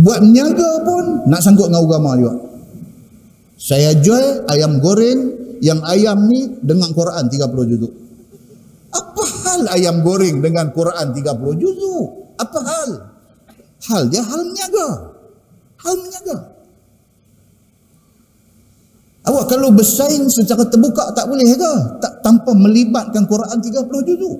buat 0.00 0.20
niaga 0.24 0.70
pun 0.86 1.28
nak 1.28 1.42
sangkut 1.42 1.68
dengan 1.68 1.82
agama 1.84 2.10
juga. 2.16 2.34
Saya 3.60 3.92
jual 4.00 4.48
ayam 4.48 4.80
goreng 4.80 5.36
yang 5.60 5.84
ayam 5.84 6.24
ni 6.30 6.48
dengan 6.64 6.94
Quran 6.96 7.28
30 7.28 7.70
juzuk. 7.76 7.92
Apa 8.90 9.22
hal 9.44 9.60
ayam 9.76 10.00
goreng 10.00 10.40
dengan 10.40 10.72
Quran 10.72 11.12
30 11.12 11.60
juzuk? 11.60 12.06
Apa 12.40 12.58
hal? 12.64 12.90
Hal 13.90 14.02
dia 14.08 14.24
hal 14.24 14.42
niaga. 14.48 14.88
Hal 15.84 15.96
niaga 16.08 16.59
kalau 19.50 19.74
bersaing 19.74 20.30
secara 20.30 20.62
terbuka 20.70 21.10
tak 21.10 21.26
boleh 21.26 21.42
ke? 21.58 21.72
Tak 21.98 22.22
tanpa 22.22 22.54
melibatkan 22.54 23.26
Quran 23.26 23.58
30 23.58 24.06
juzuk. 24.06 24.38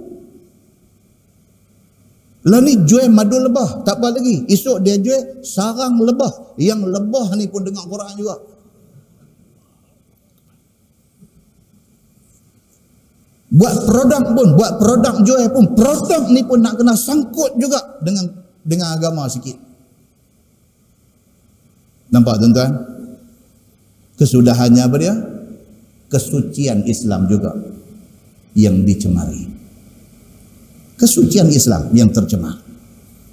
Lah 2.46 2.62
ni 2.62 2.78
jual 2.86 3.10
madu 3.10 3.42
lebah. 3.42 3.82
Tak 3.82 3.98
apa 3.98 4.14
lagi. 4.14 4.46
Esok 4.46 4.80
dia 4.86 4.94
jual 4.96 5.42
sarang 5.42 5.98
lebah. 5.98 6.54
Yang 6.56 6.88
lebah 6.88 7.26
ni 7.34 7.50
pun 7.50 7.66
dengar 7.66 7.84
Quran 7.90 8.14
juga. 8.14 8.38
Buat 13.50 13.74
produk 13.82 14.22
pun, 14.30 14.48
buat 14.54 14.78
produk 14.78 15.26
jual 15.26 15.42
pun, 15.50 15.74
produk 15.74 16.22
ni 16.30 16.46
pun 16.46 16.62
nak 16.62 16.78
kena 16.78 16.94
sangkut 16.94 17.58
juga 17.58 17.98
dengan 17.98 18.30
dengan 18.62 18.94
agama 18.94 19.26
sikit. 19.26 19.58
Nampak 22.14 22.38
tuan-tuan? 22.38 22.89
Kesudahannya 24.20 24.82
apa 24.84 24.96
dia? 25.00 25.14
Kesucian 26.12 26.84
Islam 26.84 27.24
juga 27.26 27.56
yang 28.52 28.84
dicemari 28.84 29.60
kesucian 31.00 31.48
Islam 31.48 31.88
yang 31.96 32.12
tercemar. 32.12 32.60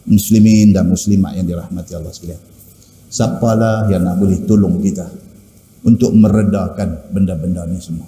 Muslimin 0.08 0.72
dan 0.72 0.88
muslimat 0.88 1.36
yang 1.36 1.44
dirahmati 1.44 1.92
Allah 1.92 2.16
sekalian. 2.16 2.40
Siapalah 3.12 3.92
yang 3.92 4.08
nak 4.08 4.16
boleh 4.16 4.40
tolong 4.48 4.80
kita 4.80 5.04
untuk 5.84 6.16
meredakan 6.16 7.12
benda-benda 7.12 7.68
ni 7.68 7.76
semua. 7.84 8.08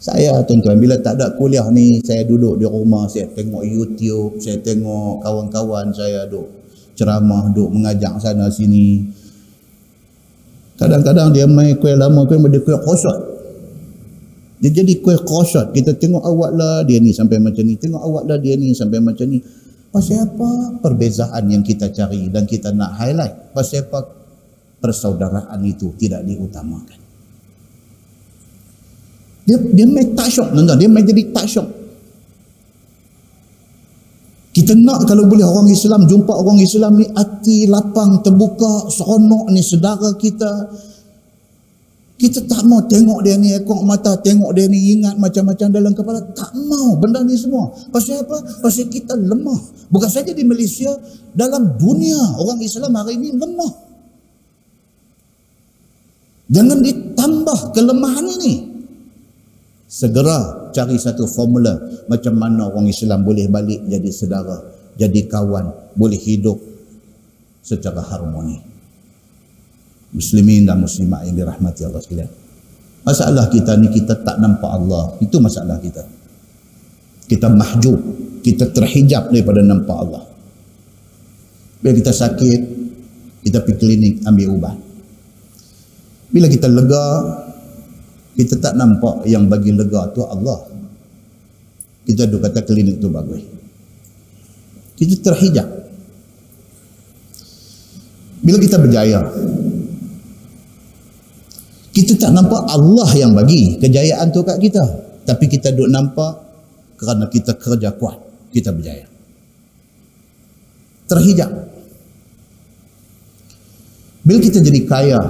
Saya 0.00 0.40
tuan-tuan 0.48 0.80
bila 0.80 0.96
tak 0.96 1.20
ada 1.20 1.36
kuliah 1.36 1.68
ni 1.68 2.00
saya 2.00 2.24
duduk 2.24 2.56
di 2.56 2.64
rumah 2.64 3.04
saya 3.12 3.28
tengok 3.28 3.60
YouTube, 3.60 4.40
saya 4.40 4.56
tengok 4.64 5.20
kawan-kawan 5.20 5.92
saya 5.92 6.24
duduk 6.24 6.48
ceramah, 6.96 7.52
duduk 7.52 7.76
mengajak 7.76 8.16
sana 8.24 8.48
sini. 8.48 9.04
Kadang-kadang 10.78 11.34
dia 11.34 11.42
main 11.50 11.74
kuih 11.74 11.98
lama 11.98 12.22
pun 12.22 12.46
dia 12.46 12.62
kuih 12.62 12.78
kosot. 12.78 13.18
Dia 14.62 14.70
jadi 14.70 15.02
kuih 15.02 15.18
kosot. 15.26 15.74
Kita 15.74 15.98
tengok 15.98 16.22
awak 16.22 16.50
lah 16.54 16.86
dia 16.86 17.02
ni 17.02 17.10
sampai 17.10 17.42
macam 17.42 17.66
ni. 17.66 17.74
Tengok 17.74 17.98
awak 17.98 18.24
lah 18.30 18.38
dia 18.38 18.54
ni 18.54 18.70
sampai 18.70 19.02
macam 19.02 19.26
ni. 19.26 19.42
Pasal 19.90 20.22
apa 20.22 20.78
perbezaan 20.78 21.50
yang 21.50 21.66
kita 21.66 21.90
cari 21.90 22.30
dan 22.30 22.46
kita 22.46 22.70
nak 22.70 22.94
highlight? 22.94 23.50
Pasal 23.50 23.90
apa 23.90 24.06
persaudaraan 24.78 25.58
itu 25.66 25.90
tidak 25.98 26.22
diutamakan? 26.22 27.00
Dia 29.48 29.56
dia 29.58 29.86
main 29.88 30.14
tak 30.14 30.28
syok. 30.30 30.54
Dia 30.54 30.86
main 30.86 31.02
jadi 31.02 31.22
tak 31.34 31.46
syok. 31.48 31.68
Kita 34.58 34.74
nak 34.74 35.06
kalau 35.06 35.30
boleh 35.30 35.46
orang 35.46 35.70
Islam 35.70 36.10
jumpa 36.10 36.34
orang 36.34 36.58
Islam 36.58 36.98
ni 36.98 37.06
hati 37.14 37.70
lapang 37.70 38.18
terbuka 38.26 38.90
seronok 38.90 39.54
ni 39.54 39.62
saudara 39.62 40.10
kita 40.18 40.50
kita 42.18 42.42
tak 42.50 42.66
mau 42.66 42.82
tengok 42.82 43.22
dia 43.22 43.38
ni 43.38 43.54
ekor 43.54 43.86
mata, 43.86 44.18
tengok 44.18 44.50
dia 44.50 44.66
ni 44.66 44.98
ingat 44.98 45.14
macam-macam 45.22 45.70
dalam 45.70 45.94
kepala. 45.94 46.18
Tak 46.34 46.50
mau 46.66 46.98
benda 46.98 47.22
ni 47.22 47.38
semua. 47.38 47.70
Pasal 47.94 48.26
apa? 48.26 48.42
Pasal 48.58 48.90
kita 48.90 49.14
lemah. 49.14 49.86
Bukan 49.86 50.10
saja 50.10 50.34
di 50.34 50.42
Malaysia, 50.42 50.90
dalam 51.30 51.78
dunia 51.78 52.18
orang 52.42 52.58
Islam 52.58 52.90
hari 52.98 53.22
ini 53.22 53.38
lemah. 53.38 53.72
Jangan 56.50 56.78
ditambah 56.82 57.58
kelemahan 57.78 58.26
ini. 58.42 58.67
Segera 59.98 60.70
cari 60.70 60.94
satu 60.94 61.26
formula 61.26 61.74
macam 62.06 62.38
mana 62.38 62.70
orang 62.70 62.86
Islam 62.86 63.26
boleh 63.26 63.50
balik 63.50 63.82
jadi 63.90 64.10
saudara, 64.14 64.62
jadi 64.94 65.26
kawan, 65.26 65.98
boleh 65.98 66.14
hidup 66.22 66.54
secara 67.66 67.98
harmoni 68.06 68.68
muslimin 70.12 70.64
dan 70.64 70.80
muslimat 70.80 71.24
yang 71.28 71.36
dirahmati 71.36 71.84
Allah 71.84 72.00
sekalian. 72.00 72.30
Masalah 73.04 73.48
kita 73.48 73.76
ni 73.76 73.88
kita 73.92 74.20
tak 74.20 74.36
nampak 74.40 74.68
Allah. 74.68 75.16
Itu 75.20 75.40
masalah 75.40 75.80
kita. 75.80 76.04
Kita 77.28 77.48
mahjub, 77.52 77.96
kita 78.44 78.72
terhijab 78.72 79.32
daripada 79.32 79.60
nampak 79.64 79.96
Allah. 79.96 80.24
Bila 81.80 81.92
kita 81.94 82.12
sakit, 82.12 82.60
kita 83.44 83.64
pergi 83.64 83.76
klinik 83.80 84.14
ambil 84.24 84.46
ubat. 84.52 84.76
Bila 86.28 86.46
kita 86.48 86.68
lega, 86.68 87.04
kita 88.38 88.54
tak 88.62 88.78
nampak 88.78 89.26
yang 89.26 89.50
bagi 89.50 89.74
lega 89.74 90.14
tu 90.14 90.22
Allah. 90.22 90.62
Kita 92.06 92.22
duk 92.30 92.38
kata 92.38 92.62
klinik 92.62 93.02
tu 93.02 93.10
bagus. 93.10 93.42
Kita 94.94 95.18
terhijab. 95.18 95.66
Bila 98.38 98.62
kita 98.62 98.78
berjaya, 98.78 99.26
kita 101.90 102.14
tak 102.14 102.30
nampak 102.30 102.62
Allah 102.70 103.10
yang 103.18 103.34
bagi 103.34 103.74
kejayaan 103.82 104.30
tu 104.30 104.46
kat 104.46 104.62
kita. 104.62 104.86
Tapi 105.26 105.44
kita 105.50 105.74
duk 105.74 105.90
nampak 105.90 106.38
kerana 106.94 107.26
kita 107.26 107.58
kerja 107.58 107.90
kuat, 107.98 108.22
kita 108.54 108.70
berjaya. 108.70 109.10
Terhijab. 111.10 111.50
Bila 114.22 114.38
kita 114.38 114.62
jadi 114.62 114.80
kaya, 114.86 115.20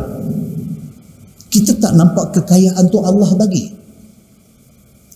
kita 1.48 1.76
tak 1.80 1.92
nampak 1.96 2.36
kekayaan 2.36 2.84
tu 2.92 3.00
Allah 3.00 3.30
bagi. 3.36 3.72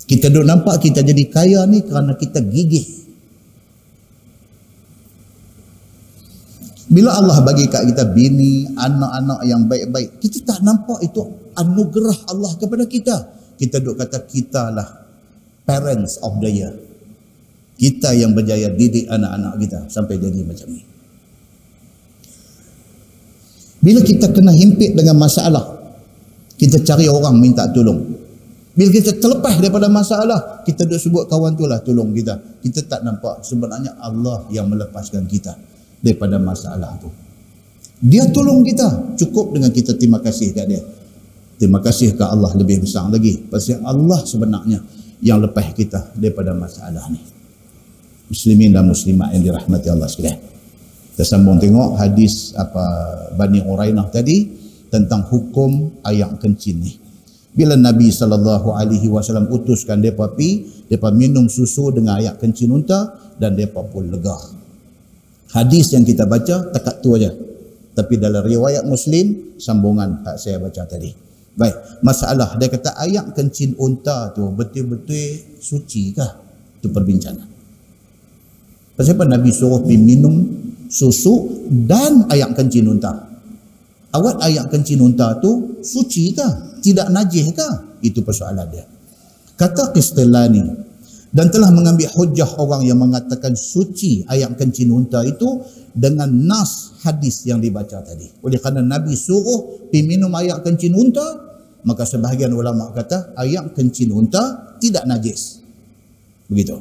Kita 0.08 0.28
duk 0.28 0.44
nampak 0.44 0.82
kita 0.82 1.00
jadi 1.00 1.24
kaya 1.30 1.60
ni 1.64 1.84
kerana 1.84 2.16
kita 2.18 2.42
gigih 2.44 3.02
Bila 6.92 7.16
Allah 7.16 7.40
bagi 7.40 7.72
kat 7.72 7.88
kita 7.88 8.04
bini, 8.12 8.68
anak-anak 8.76 9.40
yang 9.48 9.64
baik-baik, 9.64 10.20
kita 10.20 10.44
tak 10.44 10.60
nampak 10.60 11.00
itu 11.00 11.24
anugerah 11.56 12.28
Allah 12.28 12.52
kepada 12.60 12.84
kita. 12.84 13.16
Kita 13.56 13.80
duk 13.80 13.96
kata 13.96 14.28
kita 14.28 14.68
lah 14.68 14.88
parents 15.64 16.20
of 16.20 16.36
the 16.44 16.52
year. 16.52 16.72
Kita 17.80 18.12
yang 18.12 18.36
berjaya 18.36 18.68
didik 18.68 19.08
anak-anak 19.08 19.56
kita 19.64 19.88
sampai 19.88 20.20
jadi 20.20 20.44
macam 20.44 20.68
ni. 20.68 20.84
Bila 23.80 24.04
kita 24.04 24.28
kena 24.28 24.52
himpit 24.52 24.92
dengan 24.92 25.16
masalah, 25.16 25.81
kita 26.62 26.78
cari 26.86 27.10
orang 27.10 27.42
minta 27.42 27.66
tolong. 27.74 27.98
Bila 28.78 28.86
kita 28.94 29.18
terlepas 29.18 29.58
daripada 29.58 29.90
masalah, 29.90 30.62
kita 30.62 30.86
duk 30.86 30.94
sebut 30.94 31.26
kawan 31.26 31.58
tu 31.58 31.66
lah 31.66 31.82
tolong 31.82 32.14
kita. 32.14 32.38
Kita 32.62 32.86
tak 32.86 33.02
nampak 33.02 33.42
sebenarnya 33.42 33.98
Allah 33.98 34.46
yang 34.54 34.70
melepaskan 34.70 35.26
kita 35.26 35.58
daripada 35.98 36.38
masalah 36.38 36.94
tu. 37.02 37.10
Dia 37.98 38.30
tolong 38.30 38.62
kita. 38.62 39.18
Cukup 39.18 39.58
dengan 39.58 39.74
kita 39.74 39.98
terima 39.98 40.22
kasih 40.22 40.54
kat 40.54 40.70
dia. 40.70 40.78
Terima 41.58 41.82
kasih 41.82 42.14
ke 42.14 42.22
Allah 42.22 42.54
lebih 42.54 42.86
besar 42.86 43.10
lagi. 43.10 43.42
Pasal 43.42 43.82
Allah 43.82 44.22
sebenarnya 44.22 44.78
yang 45.18 45.42
lepas 45.42 45.66
kita 45.74 46.14
daripada 46.14 46.54
masalah 46.54 47.10
ni. 47.10 47.18
Muslimin 48.30 48.70
dan 48.70 48.86
muslimat 48.86 49.34
yang 49.34 49.50
dirahmati 49.50 49.90
Allah 49.90 50.06
sekalian. 50.06 50.38
Kita 51.12 51.26
sambung 51.26 51.58
tengok 51.58 51.98
hadis 51.98 52.54
apa 52.54 52.82
Bani 53.34 53.66
Urainah 53.66 54.06
tadi 54.14 54.61
tentang 54.92 55.24
hukum 55.24 56.04
ayak 56.04 56.36
kencing 56.36 56.84
ni. 56.84 56.92
Bila 57.56 57.72
Nabi 57.80 58.12
sallallahu 58.12 58.76
alaihi 58.76 59.08
wasallam 59.08 59.48
utuskan 59.48 60.04
depa 60.04 60.36
pi, 60.36 60.68
depa 60.88 61.08
minum 61.08 61.48
susu 61.48 61.88
dengan 61.88 62.20
ayak 62.20 62.36
kencing 62.36 62.68
unta 62.68 63.16
dan 63.40 63.56
depa 63.56 63.80
pun 63.88 64.12
lega. 64.12 64.36
Hadis 65.56 65.96
yang 65.96 66.04
kita 66.04 66.28
baca 66.28 66.68
tekat 66.76 67.00
tu 67.00 67.16
aja. 67.16 67.32
Tapi 67.92 68.16
dalam 68.16 68.44
riwayat 68.44 68.84
muslim 68.88 69.56
sambungan 69.60 70.24
tak 70.24 70.40
saya 70.40 70.60
baca 70.60 70.84
tadi. 70.84 71.12
Baik 71.52 72.00
masalah 72.00 72.56
dia 72.56 72.72
kata 72.72 72.96
ayam 72.96 73.36
kencing 73.36 73.76
unta 73.76 74.32
tu 74.32 74.48
betul-betul 74.52 75.60
suci 75.60 76.16
kah? 76.16 76.40
Itu 76.80 76.88
perbincangan. 76.88 77.48
Pasal 78.96 79.16
apa 79.16 79.24
Nabi 79.28 79.52
suruh 79.52 79.84
pergi 79.84 80.00
minum 80.00 80.40
susu 80.88 81.68
dan 81.68 82.32
ayam 82.32 82.56
kencing 82.56 82.88
unta 82.88 83.31
awak 84.12 84.40
ayam 84.44 84.68
kencing 84.68 85.00
unta 85.00 85.36
tu 85.40 85.80
suci 85.80 86.36
kah 86.36 86.80
tidak 86.80 87.08
najis 87.10 87.52
kah 87.52 87.98
itu 88.04 88.20
persoalan 88.20 88.68
dia 88.68 88.84
kata 89.56 89.92
Qistilani 89.92 90.92
dan 91.32 91.48
telah 91.48 91.72
mengambil 91.72 92.12
hujah 92.12 92.60
orang 92.60 92.84
yang 92.84 93.00
mengatakan 93.00 93.56
suci 93.56 94.20
ayat 94.28 94.52
kencing 94.52 94.92
unta 94.92 95.24
itu 95.24 95.64
dengan 95.96 96.28
nas 96.28 97.00
hadis 97.00 97.48
yang 97.48 97.56
dibaca 97.56 98.04
tadi. 98.04 98.28
Oleh 98.44 98.60
kerana 98.60 98.84
Nabi 98.84 99.16
suruh 99.16 99.88
minum 99.96 100.28
ayat 100.36 100.60
kencing 100.60 100.92
unta, 100.92 101.24
maka 101.88 102.04
sebahagian 102.04 102.52
ulama 102.52 102.92
kata 102.92 103.32
ayat 103.40 103.72
kencing 103.72 104.12
unta 104.12 104.76
tidak 104.76 105.08
najis. 105.08 105.64
Begitu. 106.52 106.76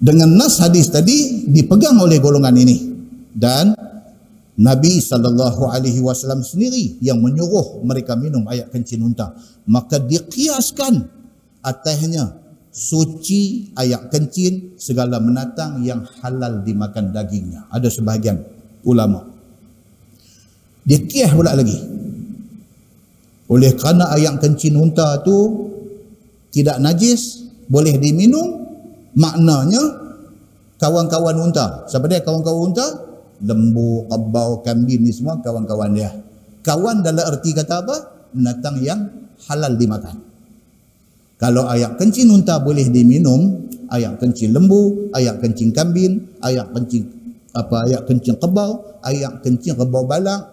Dengan 0.00 0.32
nas 0.32 0.56
hadis 0.60 0.88
tadi 0.88 1.44
dipegang 1.52 2.00
oleh 2.00 2.16
golongan 2.16 2.56
ini 2.56 2.76
dan 3.36 3.76
Nabi 4.56 5.04
sallallahu 5.04 5.68
alaihi 5.68 6.00
wasallam 6.00 6.40
sendiri 6.40 6.96
yang 7.04 7.20
menyuruh 7.20 7.84
mereka 7.84 8.16
minum 8.16 8.48
ayat 8.48 8.72
kencing 8.72 9.04
unta, 9.04 9.36
maka 9.68 10.00
dikiaskan 10.00 11.04
atasnya 11.60 12.40
suci 12.72 13.72
ayak 13.76 14.08
kencing 14.08 14.76
segala 14.80 15.20
menatang 15.20 15.84
yang 15.84 16.08
halal 16.24 16.64
dimakan 16.64 17.12
dagingnya. 17.12 17.68
Ada 17.68 17.92
sebahagian 17.92 18.40
ulama. 18.84 19.28
Dia 20.88 21.04
kiah 21.04 21.32
pula 21.36 21.52
lagi. 21.52 21.76
Oleh 23.52 23.76
kerana 23.76 24.08
ayak 24.16 24.40
kencing 24.40 24.76
unta 24.76 25.20
tu 25.20 25.68
tidak 26.48 26.80
najis 26.80 27.44
boleh 27.68 28.00
diminum 28.00 28.64
maknanya 29.12 29.82
kawan-kawan 30.80 31.36
unta. 31.44 31.84
Siapa 31.88 32.08
dia? 32.08 32.24
Kawan-kawan 32.24 32.72
unta? 32.72 32.86
Lembu, 33.44 34.08
kebau, 34.08 34.64
kambing 34.64 35.04
ni 35.04 35.12
semua 35.12 35.36
kawan-kawan 35.44 35.92
dia. 35.92 36.10
Kawan 36.64 37.04
dalam 37.04 37.24
erti 37.28 37.52
kata 37.52 37.84
apa? 37.84 37.96
Binatang 38.32 38.80
yang 38.80 39.00
halal 39.48 39.76
dimakan. 39.76 40.24
Kalau 41.36 41.68
ayak 41.68 42.00
kencing 42.00 42.32
unta 42.32 42.56
boleh 42.56 42.88
diminum, 42.88 43.68
ayak 43.92 44.16
kencing 44.16 44.56
lembu, 44.56 45.12
ayak 45.12 45.36
kencing 45.44 45.68
kambing, 45.68 46.24
ayak 46.40 46.72
kencing 46.72 47.04
apa 47.52 47.88
ayak 47.88 48.02
kencing 48.08 48.36
kebau, 48.40 49.00
ayak 49.04 49.44
kencing 49.44 49.76
kebau 49.76 50.08
balak, 50.08 50.52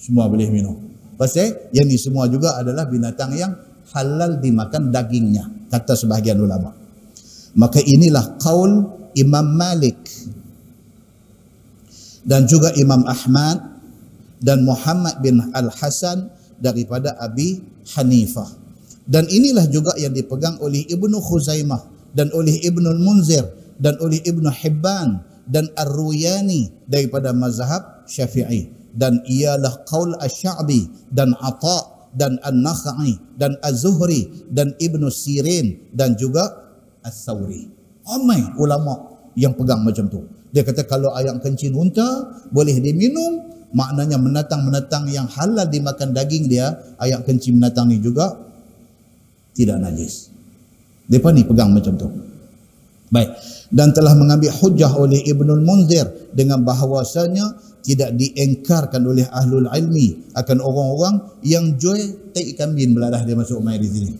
semua 0.00 0.28
boleh 0.28 0.48
minum. 0.48 0.76
Pasal 1.20 1.70
yang 1.70 1.88
ni 1.88 2.00
semua 2.00 2.28
juga 2.28 2.60
adalah 2.60 2.88
binatang 2.88 3.32
yang 3.36 3.52
halal 3.92 4.40
dimakan 4.40 4.88
dagingnya, 4.88 5.68
kata 5.68 5.96
sebahagian 5.96 6.40
ulama. 6.40 6.72
Maka 7.54 7.78
inilah 7.80 8.40
kaul 8.40 8.88
Imam 9.14 9.46
Malik 9.54 10.00
dan 12.24 12.48
juga 12.48 12.72
Imam 12.76 13.04
Ahmad 13.04 13.60
dan 14.40 14.64
Muhammad 14.64 15.20
bin 15.20 15.40
Al-Hasan 15.52 16.28
daripada 16.60 17.16
Abi 17.20 17.60
Hanifah. 17.96 18.48
Dan 19.04 19.28
inilah 19.28 19.68
juga 19.68 19.92
yang 20.00 20.16
dipegang 20.16 20.56
oleh 20.64 20.84
Ibnu 20.88 21.20
Khuzaimah 21.20 21.84
dan 22.16 22.32
oleh 22.32 22.56
Ibnu 22.64 22.88
Munzir 23.00 23.44
dan 23.76 24.00
oleh 24.00 24.24
Ibnu 24.24 24.48
Hibban 24.48 25.20
dan 25.44 25.68
Ar-Ruyani 25.76 26.88
daripada 26.88 27.36
mazhab 27.36 28.08
Syafi'i 28.08 28.72
dan 28.96 29.20
ialah 29.28 29.84
qaul 29.84 30.16
Asy-Sya'bi 30.16 31.10
dan 31.12 31.36
Atha 31.36 32.08
dan 32.14 32.38
An-Nakhai 32.46 33.18
dan 33.34 33.58
Az-Zuhri 33.60 34.46
dan 34.48 34.72
Ibnu 34.78 35.10
Sirin 35.10 35.90
dan 35.90 36.14
juga 36.14 36.46
As-Sawri. 37.02 37.68
Ramai 38.06 38.54
ulama 38.56 39.18
yang 39.34 39.52
pegang 39.58 39.82
macam 39.82 40.06
tu. 40.06 40.22
Dia 40.54 40.62
kata 40.62 40.86
kalau 40.86 41.10
ayam 41.18 41.42
kencing 41.42 41.74
unta 41.74 42.06
boleh 42.54 42.78
diminum, 42.78 43.42
maknanya 43.74 44.22
menatang-menatang 44.22 45.10
yang 45.10 45.26
halal 45.26 45.66
dimakan 45.66 46.14
daging 46.14 46.46
dia, 46.46 46.78
ayam 47.02 47.26
kencing 47.26 47.58
menatang 47.58 47.90
ni 47.90 47.98
juga 47.98 48.38
tidak 49.58 49.82
najis. 49.82 50.30
Depa 51.10 51.34
ni 51.34 51.42
pegang 51.42 51.74
macam 51.74 51.98
tu. 51.98 52.06
Baik. 53.10 53.34
Dan 53.74 53.90
telah 53.90 54.14
mengambil 54.14 54.54
hujah 54.62 54.94
oleh 54.94 55.26
Ibnul 55.26 55.66
Munzir 55.66 56.06
dengan 56.30 56.62
bahawasanya 56.62 57.58
tidak 57.82 58.14
diengkarkan 58.14 59.02
oleh 59.04 59.26
ahlul 59.28 59.66
ilmi 59.68 60.32
akan 60.38 60.58
orang-orang 60.62 61.14
yang 61.42 61.74
jual 61.76 61.98
tai 62.32 62.54
kambing 62.54 62.94
beladah 62.94 63.26
dia 63.26 63.34
masuk 63.34 63.58
mai 63.58 63.76
di 63.76 63.90
sini. 63.90 64.12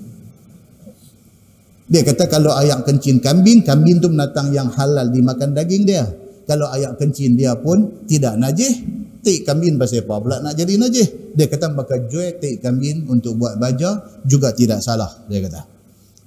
Dia 1.84 2.02
kata 2.02 2.26
kalau 2.26 2.52
ayak 2.58 2.82
kencing 2.88 3.22
kambing, 3.22 3.62
kambing 3.62 4.02
tu 4.02 4.10
menatang 4.10 4.50
yang 4.50 4.68
halal 4.72 5.08
dimakan 5.08 5.54
daging 5.54 5.84
dia. 5.86 6.04
Kalau 6.44 6.68
ayak 6.72 7.00
kencing 7.00 7.36
dia 7.36 7.56
pun 7.56 8.04
tidak 8.04 8.36
najis, 8.36 8.84
tai 9.24 9.40
kambing 9.40 9.80
pasal 9.80 10.04
apa 10.04 10.14
pula 10.20 10.36
nak 10.44 10.54
jadi 10.54 10.76
najis? 10.76 11.32
Dia 11.32 11.48
kata 11.48 11.72
maka 11.72 11.98
jual 12.04 12.36
tai 12.36 12.60
kambing 12.60 13.08
untuk 13.08 13.40
buat 13.40 13.56
baja 13.56 14.04
juga 14.28 14.52
tidak 14.52 14.84
salah, 14.84 15.08
dia 15.26 15.40
kata. 15.40 15.64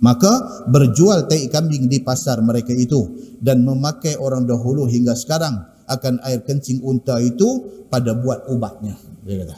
Maka 0.01 0.65
berjual 0.69 1.25
tai 1.29 1.49
kambing 1.49 1.89
di 1.89 2.01
pasar 2.01 2.41
mereka 2.41 2.73
itu 2.73 3.33
dan 3.41 3.61
memakai 3.61 4.17
orang 4.17 4.45
dahulu 4.45 4.85
hingga 4.89 5.13
sekarang 5.13 5.57
akan 5.87 6.19
air 6.25 6.41
kencing 6.43 6.81
unta 6.83 7.17
itu 7.21 7.63
pada 7.87 8.13
buat 8.17 8.49
ubatnya. 8.49 8.97
Dia 9.25 9.45
kata. 9.45 9.55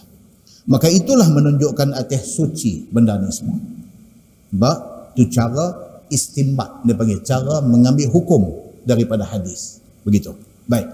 Maka 0.70 0.88
itulah 0.92 1.26
menunjukkan 1.32 1.98
atas 1.98 2.38
suci 2.38 2.88
benda 2.92 3.18
ni 3.18 3.32
semua. 3.34 3.58
Sebab 4.54 4.78
itu 5.16 5.28
cara 5.34 5.90
istimbat 6.10 6.84
dia 6.84 6.98
panggil 6.98 7.22
cara 7.22 7.62
mengambil 7.62 8.10
hukum 8.10 8.50
daripada 8.84 9.24
hadis 9.24 9.80
begitu 10.02 10.34
baik. 10.70 10.88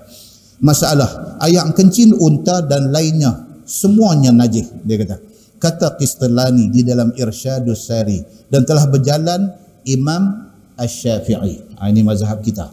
Masalah. 0.63 1.35
Ayam 1.43 1.75
kencing 1.75 2.15
unta 2.15 2.63
dan 2.63 2.89
lainnya. 2.89 3.43
Semuanya 3.67 4.31
najis 4.31 4.71
dia 4.87 4.95
kata. 5.03 5.19
Kata 5.59 5.99
Qistalani 5.99 6.71
di 6.71 6.81
dalam 6.87 7.11
Irsyadus 7.13 7.91
Sari. 7.91 8.23
Dan 8.47 8.63
telah 8.63 8.87
berjalan 8.87 9.51
Imam 9.83 10.47
Asy-Syafi'i 10.79 11.79
ha, 11.79 11.87
ini 11.91 12.01
mazhab 12.03 12.39
kita. 12.39 12.71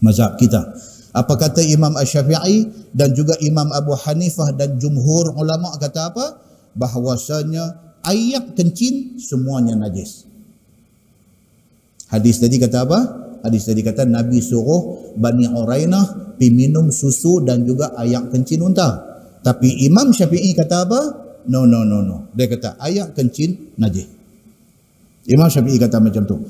Mazhab 0.00 0.36
kita. 0.40 0.60
Apa 1.14 1.34
kata 1.36 1.60
Imam 1.64 1.94
Asy-Syafi'i 1.94 2.90
dan 2.92 3.12
juga 3.12 3.36
Imam 3.44 3.70
Abu 3.70 3.92
Hanifah 3.94 4.52
dan 4.56 4.80
jumhur 4.80 5.36
ulama 5.36 5.76
kata 5.76 6.12
apa? 6.12 6.26
Bahwasanya 6.74 7.98
ayat 8.02 8.52
kencing 8.58 9.16
semuanya 9.22 9.78
najis. 9.78 10.26
Hadis 12.10 12.38
tadi 12.38 12.60
kata 12.60 12.84
apa? 12.84 13.23
Hadis 13.44 13.68
tadi 13.68 13.84
kata 13.84 14.08
Nabi 14.08 14.40
suruh 14.40 15.12
Bani 15.20 15.44
Urainah 15.52 16.34
pi 16.40 16.48
minum 16.48 16.88
susu 16.88 17.44
dan 17.44 17.62
juga 17.68 17.92
ayak 18.00 18.32
kencing 18.32 18.64
unta. 18.64 18.88
Tapi 19.44 19.84
Imam 19.84 20.08
Syafi'i 20.08 20.56
kata 20.56 20.88
apa? 20.88 21.00
No, 21.52 21.68
no, 21.68 21.84
no, 21.84 22.00
no. 22.00 22.32
Dia 22.32 22.48
kata 22.48 22.80
ayak 22.80 23.12
kencing 23.12 23.76
najis. 23.76 24.08
Imam 25.28 25.52
Syafi'i 25.52 25.76
kata 25.76 26.00
macam 26.00 26.24
tu. 26.24 26.40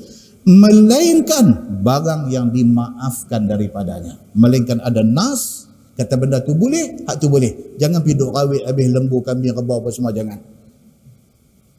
Melainkan 0.45 1.81
barang 1.83 2.31
yang 2.31 2.53
dimaafkan 2.53 3.49
daripadanya. 3.49 4.15
Melainkan 4.37 4.79
ada 4.79 5.03
nas, 5.03 5.67
kata 5.99 6.15
benda 6.15 6.39
tu 6.39 6.55
boleh, 6.55 7.03
hak 7.03 7.19
tu 7.19 7.27
boleh. 7.27 7.75
Jangan 7.75 7.99
piduk 8.05 8.31
rawit 8.31 8.63
habis 8.63 8.87
lembu, 8.87 9.19
kambing, 9.19 9.51
rebau 9.51 9.83
apa 9.83 9.89
semua, 9.91 10.15
jangan. 10.15 10.37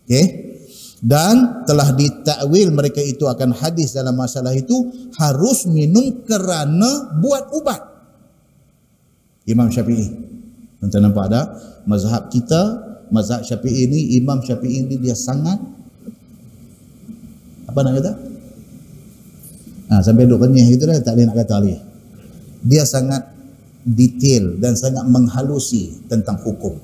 Okay? 0.05 0.56
Dan 1.05 1.67
telah 1.69 1.93
ditakwil 1.93 2.73
mereka 2.73 3.05
itu 3.05 3.29
akan 3.29 3.53
hadis 3.53 3.93
dalam 3.93 4.17
masalah 4.17 4.57
itu 4.57 4.89
harus 5.21 5.69
minum 5.69 6.25
kerana 6.25 7.13
buat 7.21 7.53
ubat. 7.53 7.81
Imam 9.45 9.69
Syafi'i. 9.69 10.09
Nanti 10.81 10.97
nampak 10.97 11.29
ada? 11.29 11.43
Mazhab 11.85 12.33
kita 12.33 12.63
mazhab 13.13 13.45
Syafi'i 13.45 13.87
ini 13.87 14.01
Imam 14.17 14.41
Syafi'i 14.41 14.89
ini 14.89 14.97
dia 14.97 15.13
sangat 15.13 15.61
apa 17.69 17.79
nak 17.85 17.93
kata? 18.01 18.13
Ha, 19.87 20.03
sampai 20.03 20.25
duduk 20.25 20.49
kenyih 20.49 20.75
itu 20.75 20.83
dah 20.83 20.97
tak 20.99 21.15
boleh 21.15 21.27
nak 21.29 21.37
kata 21.37 21.55
lagi. 21.61 21.77
Dia 22.65 22.83
sangat 22.89 23.23
detail 23.85 24.59
dan 24.59 24.75
sangat 24.75 25.05
menghalusi 25.07 25.93
tentang 26.09 26.41
hukum. 26.41 26.75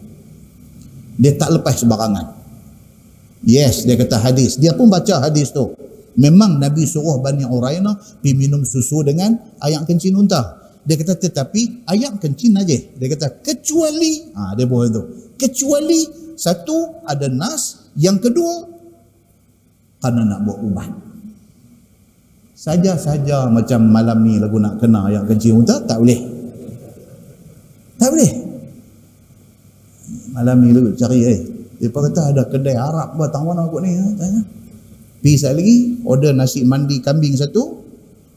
Dia 1.16 1.34
tak 1.34 1.58
lepas 1.58 1.80
sebarangan 1.80 2.41
Yes, 3.42 3.82
dia 3.82 3.98
kata 3.98 4.22
hadis. 4.22 4.54
Dia 4.58 4.74
pun 4.74 4.86
baca 4.86 5.18
hadis 5.18 5.50
tu. 5.50 5.74
Memang 6.14 6.60
Nabi 6.60 6.86
suruh 6.86 7.18
Bani 7.18 7.42
Urainah 7.42 7.98
pergi 8.22 8.36
minum 8.36 8.62
susu 8.62 9.02
dengan 9.02 9.34
ayam 9.58 9.82
kencing 9.82 10.14
unta. 10.14 10.62
Dia 10.86 10.98
kata 10.98 11.18
tetapi 11.18 11.86
ayam 11.90 12.18
kencing 12.22 12.54
najis. 12.54 12.94
Dia 12.98 13.08
kata 13.10 13.42
kecuali, 13.42 14.30
ah 14.34 14.52
ha, 14.52 14.54
dia 14.54 14.66
boleh 14.66 14.90
tu. 14.92 15.02
Kecuali 15.38 16.06
satu 16.38 17.02
ada 17.06 17.26
nas, 17.26 17.90
yang 17.98 18.18
kedua 18.22 18.70
kerana 20.02 20.26
nak 20.26 20.40
buat 20.46 20.58
ubat. 20.62 20.90
Saja-saja 22.54 23.50
macam 23.50 23.90
malam 23.90 24.22
ni 24.22 24.38
lagu 24.38 24.58
nak 24.62 24.78
kena 24.78 25.10
ayam 25.10 25.26
kencing 25.26 25.62
unta 25.62 25.82
tak 25.82 25.98
boleh. 25.98 26.20
Tak 27.98 28.10
boleh. 28.10 28.32
Malam 30.30 30.56
ni 30.62 30.68
lagu 30.70 30.90
cari 30.94 31.20
eh 31.26 31.40
dia 31.82 31.90
kata 31.90 32.30
ada 32.30 32.46
kedai 32.46 32.78
Arab 32.78 33.18
buat 33.18 33.34
tang 33.34 33.42
mana 33.42 33.66
aku 33.66 33.82
ni 33.82 33.90
ha? 33.98 34.06
tanya. 34.14 34.42
Pergi 35.18 35.34
sekali 35.34 35.58
lagi 35.58 35.76
order 36.06 36.30
nasi 36.30 36.62
mandi 36.62 37.02
kambing 37.02 37.34
satu 37.34 37.82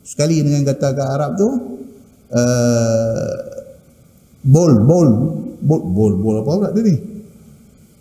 sekali 0.01 0.41
dengan 0.41 0.65
kata 0.65 0.97
ke 0.97 1.03
Arab 1.05 1.37
tu 1.37 1.49
uh, 2.33 3.37
bol 4.49 4.73
bol 4.81 5.09
bol 5.61 5.81
bol 5.93 6.13
bol 6.17 6.35
apa 6.41 6.51
pula 6.57 6.69
dia 6.73 6.81
ni 6.89 6.95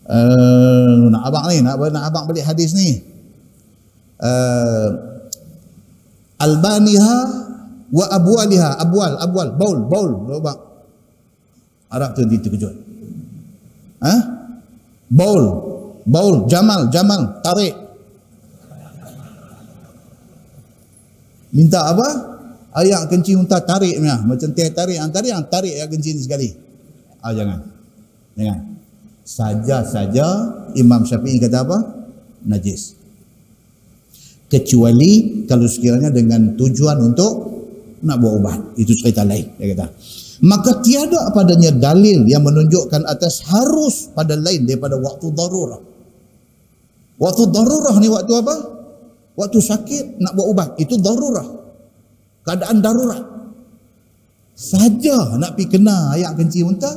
uh, 0.08 1.12
nak 1.12 1.22
abang 1.28 1.44
ni 1.52 1.60
nak, 1.60 1.76
nak 1.92 2.04
abang 2.08 2.24
balik 2.24 2.44
hadis 2.48 2.72
ni 2.72 3.04
uh, 4.24 4.88
albaniha 6.40 7.16
wa 7.92 8.04
abwaliha 8.16 8.80
abwal 8.80 9.12
abwal 9.20 9.48
bol 9.60 9.78
bol 9.92 10.08
Arab 11.92 12.16
tu 12.16 12.24
dia 12.24 12.40
terkejut 12.40 12.72
ha? 14.00 14.43
Baul. 15.10 15.44
Baul. 16.04 16.46
Jamal. 16.48 16.88
Jamal. 16.88 17.40
Tarik. 17.40 17.74
Minta 21.54 21.86
apa? 21.86 22.08
Ayak 22.74 23.06
kencing 23.06 23.38
unta 23.38 23.62
tarik 23.62 23.94
punya. 24.02 24.18
Macam 24.26 24.50
teh 24.50 24.66
tarik. 24.74 24.98
Yang 24.98 25.10
tarik 25.14 25.30
yang 25.30 25.44
tarik 25.46 25.72
ayak 25.78 25.88
kencing 25.94 26.18
sekali. 26.18 26.50
Ah 27.22 27.30
jangan. 27.30 27.62
Jangan. 28.34 28.60
Saja-saja 29.24 30.26
Imam 30.76 31.06
Syafi'i 31.06 31.38
kata 31.38 31.62
apa? 31.62 31.78
Najis. 32.44 32.98
Kecuali 34.50 35.46
kalau 35.46 35.64
sekiranya 35.70 36.10
dengan 36.10 36.58
tujuan 36.58 36.98
untuk 37.00 37.32
nak 38.02 38.18
buat 38.18 38.34
ubat. 38.42 38.58
Itu 38.74 38.92
cerita 38.98 39.22
lain. 39.22 39.54
Dia 39.56 39.72
kata 39.72 39.86
maka 40.44 40.84
tiada 40.84 41.32
padanya 41.32 41.72
dalil 41.72 42.28
yang 42.28 42.44
menunjukkan 42.44 43.08
atas 43.08 43.48
harus 43.48 44.12
pada 44.12 44.36
lain 44.36 44.68
daripada 44.68 45.00
waktu 45.00 45.32
darurah. 45.32 45.80
Waktu 47.16 47.42
darurah 47.48 47.96
ni 47.96 48.12
waktu 48.12 48.32
apa? 48.44 48.56
Waktu 49.34 49.58
sakit 49.58 50.20
nak 50.20 50.36
buat 50.36 50.46
ubat. 50.52 50.68
Itu 50.76 51.00
darurah. 51.00 51.64
keadaan 52.44 52.84
darurat 52.84 53.24
saja 54.54 55.34
nak 55.34 55.58
pergi 55.58 55.66
kena 55.66 56.14
ayat 56.14 56.36
kencing 56.38 56.68
muntah 56.68 56.94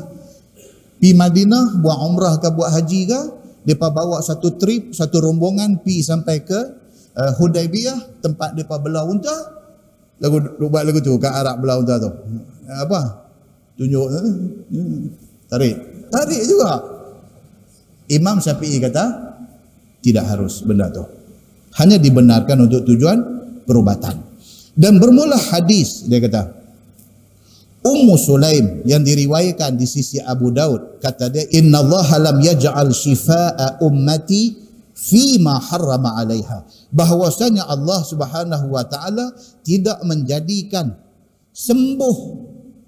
pi 1.01 1.15
Madinah 1.15 1.81
buat 1.81 1.97
umrah 2.05 2.37
ke 2.37 2.53
buat 2.53 2.69
haji 2.69 3.01
ke 3.09 3.19
depa 3.65 3.89
bawa 3.89 4.21
satu 4.21 4.59
trip 4.61 4.93
satu 4.93 5.23
rombongan 5.23 5.81
pi 5.81 6.05
sampai 6.05 6.45
ke 6.45 6.59
uh, 7.17 7.31
Hudaibiyah 7.41 8.21
tempat 8.21 8.53
depa 8.53 8.77
belah 8.77 9.07
unta 9.07 9.33
lagu 10.21 10.37
buat 10.61 10.83
lagu 10.85 11.01
tu 11.01 11.17
kat 11.17 11.33
Arab 11.33 11.63
belah 11.63 11.81
unta 11.81 11.97
tu 11.97 12.11
apa 12.69 13.26
tunjuk 13.77 14.05
eh? 14.09 14.27
tarik. 15.47 15.75
Tarik 16.09 16.41
juga. 16.43 16.71
Imam 18.07 18.39
Syafi'i 18.39 18.81
kata 18.81 19.05
tidak 20.01 20.25
harus 20.25 20.63
benda 20.65 20.89
tu. 20.89 21.03
Hanya 21.77 22.01
dibenarkan 22.01 22.65
untuk 22.65 22.83
tujuan 22.89 23.19
perubatan. 23.67 24.17
Dan 24.77 24.97
bermula 25.01 25.37
hadis 25.37 26.05
dia 26.05 26.21
kata 26.21 26.57
Ummu 27.87 28.15
Sulaim 28.19 28.83
yang 28.83 29.01
diriwayatkan 29.01 29.79
di 29.79 29.87
sisi 29.87 30.19
Abu 30.19 30.51
Daud 30.51 30.99
kata 30.99 31.31
dia 31.31 31.45
inna 31.55 31.81
Allah 31.81 32.29
lam 32.29 32.37
yaj'al 32.43 32.91
shifaa 32.91 33.79
ummati 33.79 34.59
fi 34.91 35.39
ma 35.39 35.61
harrama 35.61 36.17
'alaiha. 36.17 36.89
Bahwasanya 36.91 37.69
Allah 37.69 38.01
Subhanahu 38.03 38.73
wa 38.73 38.83
taala 38.83 39.31
tidak 39.61 40.01
menjadikan 40.03 40.93
sembuh 41.53 42.17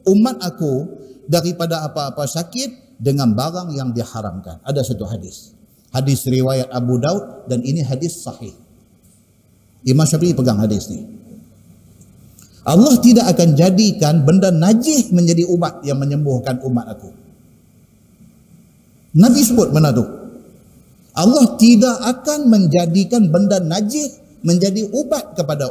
umat 0.07 0.38
aku 0.39 0.88
daripada 1.27 1.84
apa-apa 1.88 2.23
sakit 2.26 3.01
dengan 3.01 3.35
barang 3.35 3.76
yang 3.76 3.89
diharamkan 3.91 4.63
ada 4.63 4.80
satu 4.84 5.03
hadis 5.07 5.55
hadis 5.91 6.23
riwayat 6.27 6.71
Abu 6.71 6.99
Daud 7.01 7.49
dan 7.51 7.63
ini 7.63 7.84
hadis 7.84 8.23
sahih 8.23 8.53
Imam 9.84 10.05
Syafi'i 10.07 10.35
pegang 10.35 10.59
hadis 10.59 10.91
ni 10.91 11.19
Allah 12.69 12.93
tidak 13.01 13.26
akan 13.34 13.55
jadikan 13.55 14.27
benda 14.27 14.51
najis 14.51 15.09
menjadi 15.15 15.47
ubat 15.47 15.81
yang 15.81 15.97
menyembuhkan 15.97 16.61
umat 16.67 16.85
aku. 16.91 17.09
Nabi 19.15 19.41
sebut 19.41 19.73
mana 19.73 19.89
tu? 19.89 20.05
Allah 21.17 21.57
tidak 21.57 21.97
akan 21.97 22.51
menjadikan 22.51 23.31
benda 23.34 23.57
najis 23.57 24.21
menjadi 24.45 24.85
ubat 24.91 25.34
kepada 25.34 25.65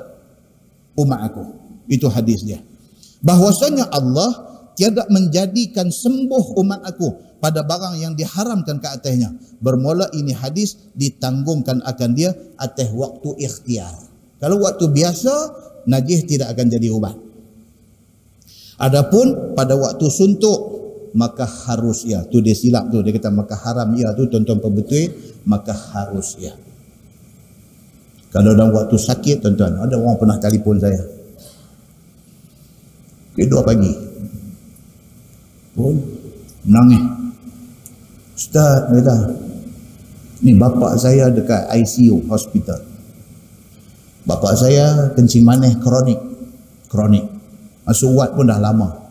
umat 0.99 1.21
aku. 1.31 1.45
Itu 1.87 2.11
hadis 2.11 2.43
dia. 2.43 2.59
Bahwasanya 3.23 3.91
Allah 3.91 4.31
tidak 4.79 5.11
menjadikan 5.11 5.91
sembuh 5.91 6.55
umat 6.63 6.87
aku 6.87 7.09
pada 7.43 7.67
barang 7.67 7.99
yang 7.99 8.15
diharamkan 8.15 8.79
ke 8.79 8.87
atasnya. 8.87 9.35
Bermula 9.59 10.07
ini 10.15 10.31
hadis 10.31 10.79
ditanggungkan 10.95 11.83
akan 11.83 12.11
dia 12.15 12.31
atas 12.55 12.91
waktu 12.95 13.43
ikhtiar. 13.43 13.95
Kalau 14.39 14.63
waktu 14.63 14.87
biasa, 14.87 15.35
najis 15.91 16.31
tidak 16.31 16.55
akan 16.55 16.67
jadi 16.71 16.95
ubat. 16.95 17.19
Adapun 18.79 19.59
pada 19.59 19.75
waktu 19.75 20.07
suntuk 20.07 20.79
maka 21.19 21.43
harus 21.43 22.07
ya. 22.07 22.23
Tu 22.31 22.39
dia 22.39 22.55
silap 22.55 22.87
tu 22.95 23.03
dia 23.03 23.11
kata 23.11 23.35
maka 23.35 23.59
haram 23.59 23.91
ya 23.99 24.15
tu 24.15 24.31
tuan-tuan 24.31 24.63
perbetul 24.63 25.11
maka 25.43 25.75
harus 25.75 26.39
ya. 26.39 26.55
Kalau 28.31 28.55
dalam 28.55 28.71
waktu 28.71 28.95
sakit 28.95 29.43
tuan-tuan 29.43 29.83
ada 29.83 29.99
orang 29.99 30.15
pernah 30.15 30.39
telefon 30.39 30.79
saya. 30.79 31.18
Kedua 33.39 33.63
pagi. 33.63 33.95
Pun 35.79 35.95
menangis. 36.67 37.05
Ustaz 38.35 38.91
kata 38.91 39.31
ni 40.43 40.59
bapak 40.59 40.99
saya 40.99 41.31
dekat 41.31 41.71
ICU 41.71 42.27
hospital. 42.27 42.83
Bapak 44.27 44.59
saya 44.59 45.15
kencing 45.15 45.47
manis 45.47 45.79
kronik. 45.79 46.19
Kronik. 46.91 47.31
Masuk 47.87 48.19
wad 48.19 48.35
pun 48.35 48.51
dah 48.51 48.59
lama. 48.59 49.07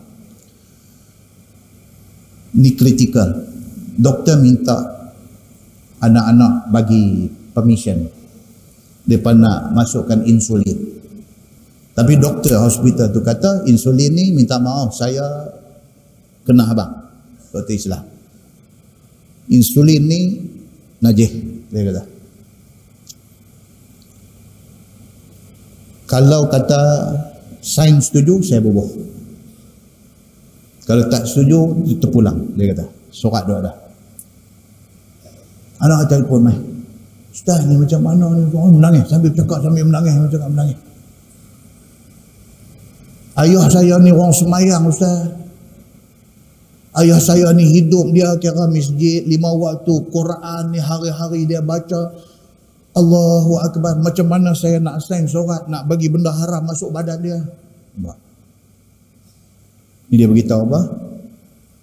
Ini 2.52 2.76
kritikal. 2.76 3.32
Doktor 3.96 4.44
minta 4.44 4.76
anak-anak 6.04 6.68
bagi 6.68 7.32
permission. 7.56 8.06
Mereka 9.08 9.32
nak 9.32 9.72
masukkan 9.72 10.20
insulin. 10.28 10.97
Tapi 11.98 12.14
doktor 12.14 12.62
hospital 12.62 13.10
tu 13.10 13.18
kata 13.26 13.66
insulin 13.66 14.14
ni 14.14 14.30
minta 14.30 14.62
maaf 14.62 14.94
saya 14.94 15.50
kena 16.46 16.70
abang. 16.70 16.94
Doktor 17.50 17.74
Islam. 17.74 18.06
Insulin 19.50 20.06
ni 20.06 20.20
najih. 21.02 21.30
Dia 21.74 21.90
kata. 21.90 22.02
Kalau 26.06 26.46
kata 26.46 26.82
sains 27.58 28.08
setuju, 28.08 28.46
saya 28.46 28.62
bubuh. 28.62 28.86
Kalau 30.86 31.04
tak 31.10 31.26
setuju, 31.26 31.84
terpulang. 31.98 32.54
Dia 32.54 32.72
kata, 32.72 32.86
sorak 33.10 33.44
doa 33.44 33.60
dah. 33.60 33.76
Anak 35.82 36.08
telefon 36.08 36.46
mai. 36.46 36.56
Ustaz 37.28 37.66
ni 37.68 37.76
macam 37.76 38.00
mana 38.06 38.38
ni? 38.38 38.48
Oh, 38.54 38.70
menangis. 38.72 39.10
Sambil 39.10 39.34
cakap 39.36 39.60
sambil 39.60 39.84
menangis. 39.84 40.16
Sambil 40.16 40.30
cakap 40.32 40.50
menangis. 40.54 40.78
Ayah 43.38 43.70
saya 43.70 43.94
ni 44.02 44.10
orang 44.10 44.34
semayang 44.34 44.90
Ustaz. 44.90 45.30
Ayah 46.98 47.22
saya 47.22 47.54
ni 47.54 47.70
hidup 47.70 48.10
dia 48.10 48.34
kira 48.42 48.66
masjid 48.66 49.22
lima 49.22 49.54
waktu. 49.54 49.94
Quran 50.10 50.74
ni 50.74 50.82
hari-hari 50.82 51.46
dia 51.46 51.62
baca. 51.62 52.18
Allahu 52.98 53.62
Akbar. 53.62 54.02
Macam 54.02 54.26
mana 54.26 54.58
saya 54.58 54.82
nak 54.82 54.98
sign 55.06 55.30
surat, 55.30 55.70
nak 55.70 55.86
bagi 55.86 56.10
benda 56.10 56.34
haram 56.34 56.66
masuk 56.66 56.90
badan 56.90 57.22
dia. 57.22 57.38
Ini 60.08 60.18
dia 60.18 60.26
beritahu 60.26 60.66
apa? 60.66 60.80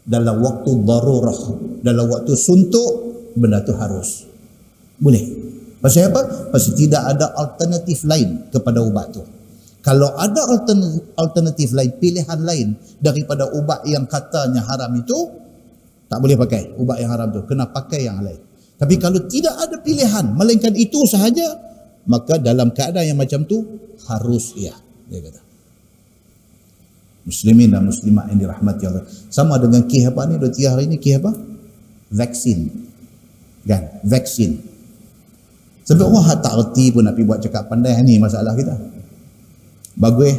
Dalam 0.03 0.43
waktu 0.43 0.71
darurah, 0.83 1.39
dalam 1.79 2.05
waktu 2.11 2.35
suntuk, 2.35 2.91
benda 3.37 3.63
tu 3.63 3.71
harus. 3.79 4.27
Boleh. 4.99 5.23
Pasal 5.79 6.11
apa? 6.11 6.51
Pasal 6.51 6.73
tidak 6.75 7.15
ada 7.15 7.31
alternatif 7.37 8.03
lain 8.03 8.51
kepada 8.51 8.83
ubat 8.83 9.13
tu. 9.15 9.23
Kalau 9.85 10.17
ada 10.17 10.41
alternatif 11.13 11.69
lain, 11.77 11.93
pilihan 12.01 12.41
lain 12.41 12.73
daripada 12.97 13.45
ubat 13.53 13.85
yang 13.85 14.09
katanya 14.09 14.65
haram 14.65 14.89
itu, 14.97 15.29
tak 16.09 16.17
boleh 16.17 16.33
pakai 16.33 16.73
ubat 16.81 16.97
yang 16.97 17.13
haram 17.13 17.29
tu. 17.29 17.45
Kena 17.45 17.69
pakai 17.69 18.09
yang 18.09 18.17
lain. 18.25 18.41
Tapi 18.81 18.97
kalau 18.97 19.21
tidak 19.29 19.53
ada 19.53 19.77
pilihan 19.85 20.33
melainkan 20.33 20.73
itu 20.73 21.05
sahaja, 21.05 21.45
maka 22.09 22.41
dalam 22.41 22.73
keadaan 22.73 23.13
yang 23.13 23.19
macam 23.21 23.45
tu 23.45 23.61
harus 24.09 24.57
ya, 24.57 24.73
dia 25.05 25.21
kata. 25.21 25.41
Muslimin 27.29 27.69
dan 27.69 27.85
muslimat 27.85 28.25
yang 28.33 28.41
dirahmati 28.41 28.83
Allah. 28.89 29.05
Sama 29.29 29.61
dengan 29.61 29.85
kih 29.85 30.01
apa 30.09 30.25
ni, 30.25 30.41
dua 30.41 30.49
tiga 30.49 30.73
hari 30.73 30.89
ni 30.89 30.97
kih 30.97 31.21
apa? 31.21 31.29
Vaksin. 32.09 32.73
Kan? 33.69 34.01
Vaksin. 34.01 34.57
Sebab 35.85 36.09
orang 36.09 36.41
tak 36.41 36.53
erti 36.57 36.89
pun 36.89 37.05
nak 37.05 37.13
pergi 37.13 37.29
buat 37.29 37.39
cakap 37.45 37.69
pandai 37.69 38.01
ni 38.01 38.17
masalah 38.17 38.57
kita. 38.57 38.94
Bagus 39.95 40.35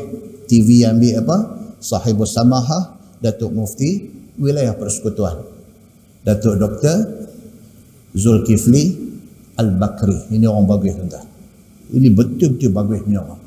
TV 0.46 0.84
yang 0.84 1.00
ambil 1.00 1.24
apa? 1.24 1.36
Sahibus 1.80 2.36
Samahah, 2.36 2.96
Datuk 3.20 3.52
Mufti, 3.52 4.08
wilayah 4.36 4.76
persekutuan. 4.76 5.40
Datuk 6.24 6.60
Doktor 6.60 6.96
Zulkifli 8.12 9.06
Al-Bakri. 9.56 10.32
Ini 10.36 10.44
orang 10.48 10.68
bagus 10.68 10.96
tuan 10.96 11.24
Ini 11.92 12.08
betul-betul 12.12 12.70
bagus 12.72 13.00
ni 13.08 13.16
orang. 13.16 13.40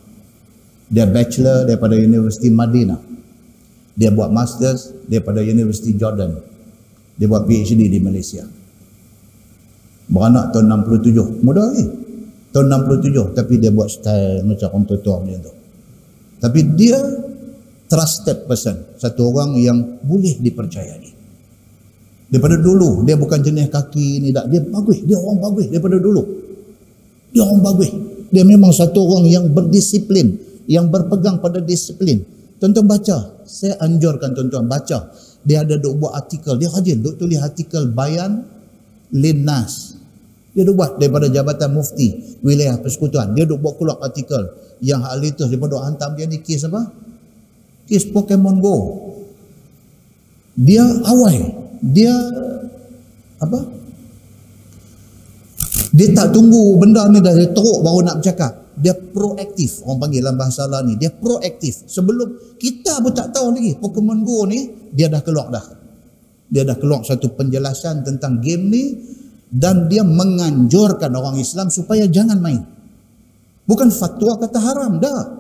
Dia 0.89 1.05
bachelor 1.05 1.69
daripada 1.69 1.93
Universiti 1.93 2.49
Madinah. 2.49 2.97
Dia 3.93 4.09
buat 4.09 4.31
masters 4.33 4.95
daripada 5.05 5.43
Universiti 5.43 5.93
Jordan. 5.93 6.33
Dia 7.19 7.27
buat 7.27 7.45
PhD 7.45 7.91
di 7.91 7.99
Malaysia. 7.99 8.47
Beranak 10.09 10.55
tahun 10.55 10.87
67. 10.87 11.45
Mudah 11.45 11.67
ni. 11.75 11.85
Tahun 12.49 12.65
67 12.65 13.37
tapi 13.37 13.61
dia 13.61 13.69
buat 13.69 13.91
style 13.91 14.41
macam 14.41 14.73
orang 14.73 14.97
tua 14.97 15.21
macam 15.21 15.37
tu. 15.45 15.58
Tapi 16.39 16.59
dia 16.75 16.99
trusted 17.91 18.47
person. 18.47 18.95
Satu 18.95 19.27
orang 19.29 19.59
yang 19.59 19.99
boleh 19.99 20.39
dipercayai. 20.39 21.19
Daripada 22.29 22.61
dulu 22.61 23.01
dia 23.03 23.17
bukan 23.17 23.41
jenis 23.41 23.67
kaki 23.73 24.23
ni 24.23 24.29
tak. 24.29 24.47
Dia 24.47 24.61
bagus, 24.61 25.01
dia 25.03 25.17
orang 25.17 25.39
bagus 25.41 25.65
daripada 25.67 25.97
dulu. 25.97 26.23
Dia 27.33 27.41
orang 27.43 27.61
bagus. 27.65 27.89
Dia 28.29 28.45
memang 28.45 28.69
satu 28.69 29.01
orang 29.01 29.25
yang 29.25 29.45
berdisiplin, 29.49 30.37
yang 30.69 30.87
berpegang 30.93 31.41
pada 31.41 31.57
disiplin. 31.57 32.21
Tuan-tuan 32.61 32.85
baca, 32.85 33.41
saya 33.49 33.73
anjurkan 33.81 34.37
tuan-tuan 34.37 34.69
baca. 34.69 35.09
Dia 35.41 35.65
ada 35.65 35.79
duk 35.81 35.97
buat 35.97 36.13
artikel, 36.13 36.59
dia 36.61 36.69
rajin 36.69 37.01
duk 37.01 37.17
tulis 37.17 37.41
artikel 37.41 37.89
bayan 37.89 38.45
linnas. 39.09 39.97
Dia 40.53 40.61
duk 40.67 40.77
buat 40.77 41.01
daripada 41.01 41.25
Jabatan 41.31 41.73
Mufti 41.73 42.37
wilayah 42.45 42.77
persekutuan. 42.77 43.33
Dia 43.33 43.49
duk 43.49 43.57
buat 43.57 43.81
keluar 43.81 43.97
artikel 44.05 44.68
yang 44.79 45.03
hal 45.03 45.19
itu 45.23 45.43
dia 45.47 45.59
duk 45.59 45.81
hantar 45.83 46.15
dia 46.15 46.25
ni 46.25 46.39
kes 46.39 46.67
apa? 46.67 46.81
Kes 47.87 48.07
Pokemon 48.09 48.57
Go. 48.63 48.77
Dia 50.59 50.83
awal 51.07 51.55
dia 51.79 52.11
apa 53.39 53.59
dia 55.89 56.07
tak 56.11 56.35
tunggu 56.35 56.75
benda 56.75 57.07
ni 57.07 57.23
dah 57.23 57.33
teruk 57.33 57.79
baru 57.81 58.03
nak 58.03 58.19
bercakap 58.19 58.69
dia 58.79 58.95
proaktif. 58.95 59.83
Orang 59.83 60.07
panggil 60.07 60.23
dalam 60.23 60.39
bahasa 60.39 60.63
lah 60.63 60.79
ni. 60.87 60.95
Dia 60.95 61.11
proaktif. 61.11 61.83
Sebelum 61.83 62.55
kita 62.55 63.03
pun 63.03 63.11
tak 63.11 63.35
tahu 63.35 63.51
lagi 63.51 63.75
Pokemon 63.75 64.23
Go 64.23 64.47
ni, 64.47 64.71
dia 64.95 65.11
dah 65.11 65.19
keluar 65.19 65.51
dah. 65.51 65.65
Dia 66.49 66.63
dah 66.63 66.79
keluar 66.79 67.03
satu 67.03 67.35
penjelasan 67.35 68.07
tentang 68.07 68.39
game 68.39 68.63
ni 68.71 68.83
dan 69.51 69.91
dia 69.91 70.01
menganjurkan 70.01 71.11
orang 71.13 71.37
Islam 71.37 71.67
supaya 71.69 72.07
jangan 72.07 72.39
main. 72.39 72.63
Bukan 73.69 73.93
fatwa 73.93 74.33
kata 74.41 74.57
haram, 74.57 74.97
dah. 74.97 75.37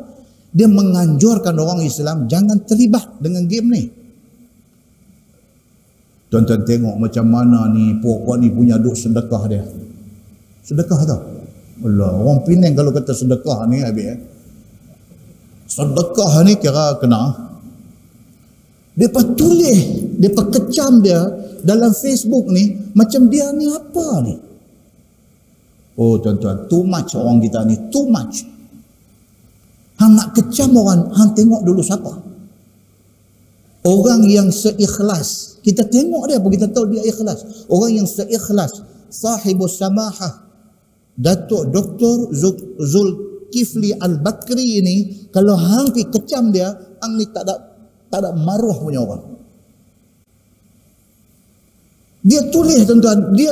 Dia 0.53 0.69
menganjurkan 0.69 1.57
orang 1.57 1.81
Islam 1.81 2.29
jangan 2.29 2.61
terlibat 2.61 3.17
dengan 3.17 3.49
game 3.49 3.69
ni. 3.73 3.83
Tuan-tuan 6.29 6.61
tengok 6.61 6.95
macam 7.01 7.25
mana 7.25 7.65
ni 7.73 7.97
puak-puak 7.97 8.37
ni 8.37 8.53
punya 8.53 8.77
duk 8.77 8.93
sedekah 8.93 9.43
dia. 9.49 9.65
Sedekah 10.61 11.01
tau. 11.09 11.21
Allah, 11.79 12.11
orang 12.11 12.45
Penang 12.45 12.77
kalau 12.77 12.93
kata 12.93 13.17
sedekah 13.17 13.65
ni 13.65 13.81
habis 13.81 14.13
eh. 14.13 14.19
Sedekah 15.65 16.45
ni 16.45 16.53
kira 16.61 17.01
kena. 17.01 17.49
Dia 18.93 19.09
tulis, 19.09 19.79
dia 20.21 20.29
kecam 20.29 21.01
dia 21.01 21.23
dalam 21.63 21.95
Facebook 21.95 22.51
ni 22.51 22.77
macam 22.93 23.25
dia 23.31 23.49
ni 23.55 23.65
apa 23.69 24.07
ni? 24.21 24.48
Oh 25.99 26.15
tuan-tuan, 26.15 26.71
too 26.71 26.87
much 26.87 27.11
orang 27.19 27.43
kita 27.43 27.59
ni, 27.67 27.75
too 27.91 28.07
much. 28.07 28.47
Hang 29.99 30.15
nak 30.15 30.31
kecam 30.31 30.71
orang, 30.79 31.11
hang 31.11 31.35
tengok 31.35 31.59
dulu 31.67 31.83
siapa. 31.83 32.23
Orang 33.83 34.23
yang 34.23 34.47
seikhlas, 34.47 35.59
kita 35.59 35.83
tengok 35.83 36.31
dia 36.31 36.39
apa 36.39 36.47
kita 36.47 36.71
tahu 36.71 36.95
dia 36.95 37.03
ikhlas. 37.03 37.67
Orang 37.67 37.91
yang 37.99 38.07
seikhlas, 38.07 38.79
sahibus 39.11 39.75
samahah, 39.75 40.47
Datuk 41.19 41.67
Dr. 41.67 42.31
Zulkifli 42.79 43.91
Al-Bakri 43.99 44.79
ini, 44.79 45.27
kalau 45.35 45.59
hang 45.59 45.91
pergi 45.91 46.07
kecam 46.15 46.55
dia, 46.55 46.71
hang 47.03 47.19
ni 47.19 47.27
tak 47.27 47.43
ada 47.43 47.55
tak 48.07 48.23
ada 48.23 48.31
maruah 48.39 48.79
punya 48.79 49.03
orang. 49.03 49.19
Dia 52.23 52.47
tulis 52.47 52.87
tuan-tuan, 52.87 53.35
dia 53.35 53.51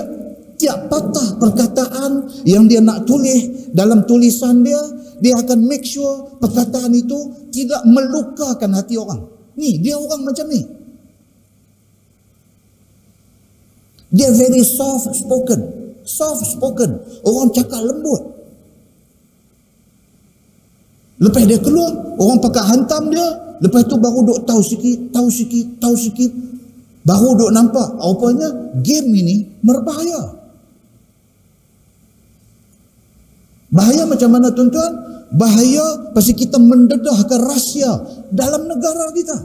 tiap 0.57 0.89
patah 0.89 1.37
perkataan 1.37 2.25
yang 2.43 2.65
dia 2.65 2.81
nak 2.81 3.05
tulis 3.05 3.69
dalam 3.71 4.03
tulisan 4.09 4.65
dia, 4.65 4.81
dia 5.21 5.37
akan 5.37 5.59
make 5.65 5.85
sure 5.85 6.37
perkataan 6.41 6.93
itu 6.93 7.49
tidak 7.53 7.81
melukakan 7.85 8.73
hati 8.73 8.97
orang. 8.97 9.25
Ni, 9.57 9.81
dia 9.81 9.97
orang 9.97 10.21
macam 10.21 10.45
ni. 10.49 10.61
Dia 14.13 14.29
very 14.33 14.61
soft 14.61 15.13
spoken. 15.17 15.59
Soft 16.05 16.45
spoken. 16.45 17.01
Orang 17.25 17.51
cakap 17.51 17.81
lembut. 17.81 18.21
Lepas 21.17 21.43
dia 21.49 21.57
keluar, 21.57 21.91
orang 22.21 22.37
pakai 22.37 22.63
hantam 22.63 23.09
dia. 23.09 23.25
Lepas 23.57 23.89
tu 23.89 23.97
baru 23.97 24.21
duk 24.21 24.45
tahu 24.45 24.61
sikit, 24.61 25.09
tahu 25.09 25.27
sikit, 25.33 25.81
tahu 25.81 25.97
sikit. 25.97 26.29
Baru 27.01 27.33
duk 27.33 27.49
nampak. 27.49 27.97
Rupanya 27.97 28.77
game 28.85 29.09
ini 29.17 29.35
berbahaya. 29.65 30.36
Bahaya 33.77 34.09
macam 34.09 34.33
mana 34.33 34.49
tuan-tuan? 34.49 35.17
bahaya 35.33 36.11
pasti 36.15 36.31
kita 36.37 36.55
mendedahkan 36.55 37.39
rahsia 37.43 37.91
dalam 38.31 38.67
negara 38.69 39.11
kita. 39.11 39.37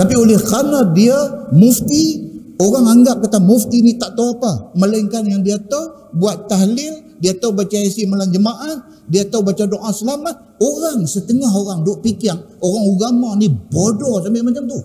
Tapi 0.00 0.14
oleh 0.16 0.40
kerana 0.40 0.88
dia 0.96 1.16
mufti, 1.52 2.24
orang 2.56 2.88
anggap 2.88 3.20
kata 3.20 3.36
mufti 3.36 3.84
ni 3.84 4.00
tak 4.00 4.16
tahu 4.16 4.40
apa. 4.40 4.72
Melainkan 4.72 5.28
yang 5.28 5.44
dia 5.44 5.60
tahu, 5.60 6.16
buat 6.16 6.48
tahlil, 6.48 7.20
dia 7.20 7.36
tahu 7.36 7.52
baca 7.52 7.76
isi 7.76 8.08
malam 8.08 8.32
jemaah, 8.32 8.80
dia 9.12 9.28
tahu 9.28 9.44
baca 9.44 9.68
doa 9.68 9.92
selamat. 9.92 10.56
Orang, 10.56 11.04
setengah 11.04 11.52
orang 11.52 11.84
duk 11.84 12.00
fikir, 12.00 12.32
orang 12.64 12.84
agama 12.96 13.36
ni 13.36 13.52
bodoh 13.52 14.24
sampai 14.24 14.40
macam 14.40 14.64
tu. 14.64 14.80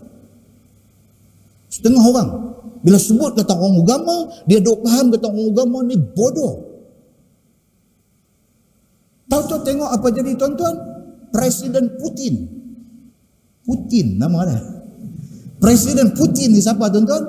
Setengah 1.71 2.03
orang. 2.03 2.29
Bila 2.85 3.01
sebut 3.01 3.33
kata 3.33 3.57
orang 3.57 3.81
agama, 3.81 4.29
dia 4.45 4.61
duk 4.61 4.85
faham 4.85 5.09
kata 5.09 5.25
orang 5.25 5.49
agama 5.49 5.77
ni 5.81 5.97
bodoh. 5.97 6.53
Tahu-tahu 9.25 9.65
tengok 9.65 9.89
apa 9.89 10.07
jadi 10.13 10.37
tuan-tuan? 10.37 10.75
Presiden 11.33 11.97
Putin. 11.97 12.45
Putin 13.65 14.21
nama 14.21 14.45
dia. 14.45 14.61
Presiden 15.57 16.13
Putin 16.13 16.53
ni 16.53 16.61
siapa 16.61 16.85
tuan-tuan? 16.93 17.25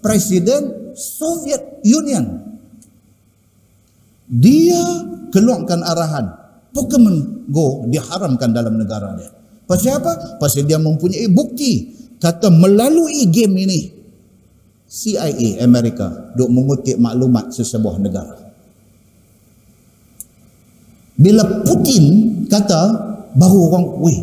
Presiden 0.00 0.96
Soviet 0.96 1.84
Union. 1.84 2.40
Dia 4.24 4.80
keluarkan 5.28 5.84
arahan 5.84 6.26
Pokemon 6.72 7.44
Go 7.52 7.84
diharamkan 7.92 8.56
dalam 8.56 8.80
negara 8.80 9.12
dia. 9.20 9.28
Pasal 9.68 10.00
apa? 10.00 10.40
Pasal 10.40 10.64
dia 10.64 10.80
mempunyai 10.80 11.28
bukti 11.28 11.92
kata 12.16 12.48
melalui 12.48 13.28
game 13.28 13.68
ini 13.68 13.80
CIA 14.84 15.64
Amerika 15.64 16.32
duk 16.36 16.50
mengutip 16.52 17.00
maklumat 17.00 17.50
sesebuah 17.50 17.98
negara. 17.98 18.36
Bila 21.14 21.62
Putin 21.62 22.04
kata 22.50 22.82
baru 23.38 23.58
orang 23.70 23.84
weh. 24.02 24.20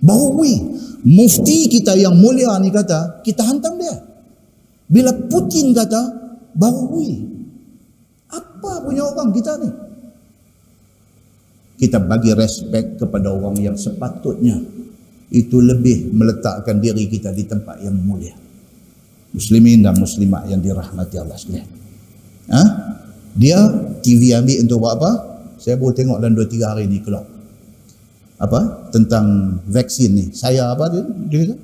Baru 0.00 0.36
weh. 0.40 0.58
Mufti 1.00 1.64
kita 1.72 1.96
yang 1.96 2.12
mulia 2.12 2.60
ni 2.60 2.68
kata 2.68 3.24
kita 3.24 3.40
hantam 3.40 3.80
dia. 3.80 3.96
Bila 4.84 5.16
Putin 5.28 5.72
kata 5.72 6.00
baru 6.52 6.82
weh. 6.92 7.16
Apa 8.30 8.84
punya 8.84 9.08
orang 9.08 9.32
kita 9.32 9.56
ni? 9.58 9.70
Kita 11.80 11.96
bagi 11.96 12.36
respect 12.36 13.00
kepada 13.00 13.32
orang 13.32 13.56
yang 13.56 13.76
sepatutnya 13.80 14.60
itu 15.32 15.56
lebih 15.62 16.12
meletakkan 16.12 16.76
diri 16.82 17.08
kita 17.08 17.32
di 17.32 17.48
tempat 17.48 17.80
yang 17.80 17.96
mulia. 17.96 18.49
Muslimin 19.30 19.86
dan 19.86 19.94
muslimat 19.94 20.46
yang 20.50 20.58
dirahmati 20.58 21.16
Allah 21.18 21.38
sekalian. 21.38 21.68
Ha? 22.50 22.62
Dia 23.38 23.58
TV 24.02 24.34
ambil 24.34 24.58
untuk 24.66 24.78
buat 24.82 24.94
apa? 24.98 25.10
Saya 25.60 25.78
baru 25.78 25.94
tengok 25.94 26.18
dalam 26.18 26.34
2-3 26.34 26.66
hari 26.66 26.84
ni 26.90 26.98
keluar. 26.98 27.22
Apa? 28.40 28.90
Tentang 28.90 29.58
vaksin 29.70 30.10
ni. 30.16 30.24
Saya 30.34 30.74
apa 30.74 30.90
dia? 30.90 31.04
dia 31.30 31.38
kata? 31.46 31.56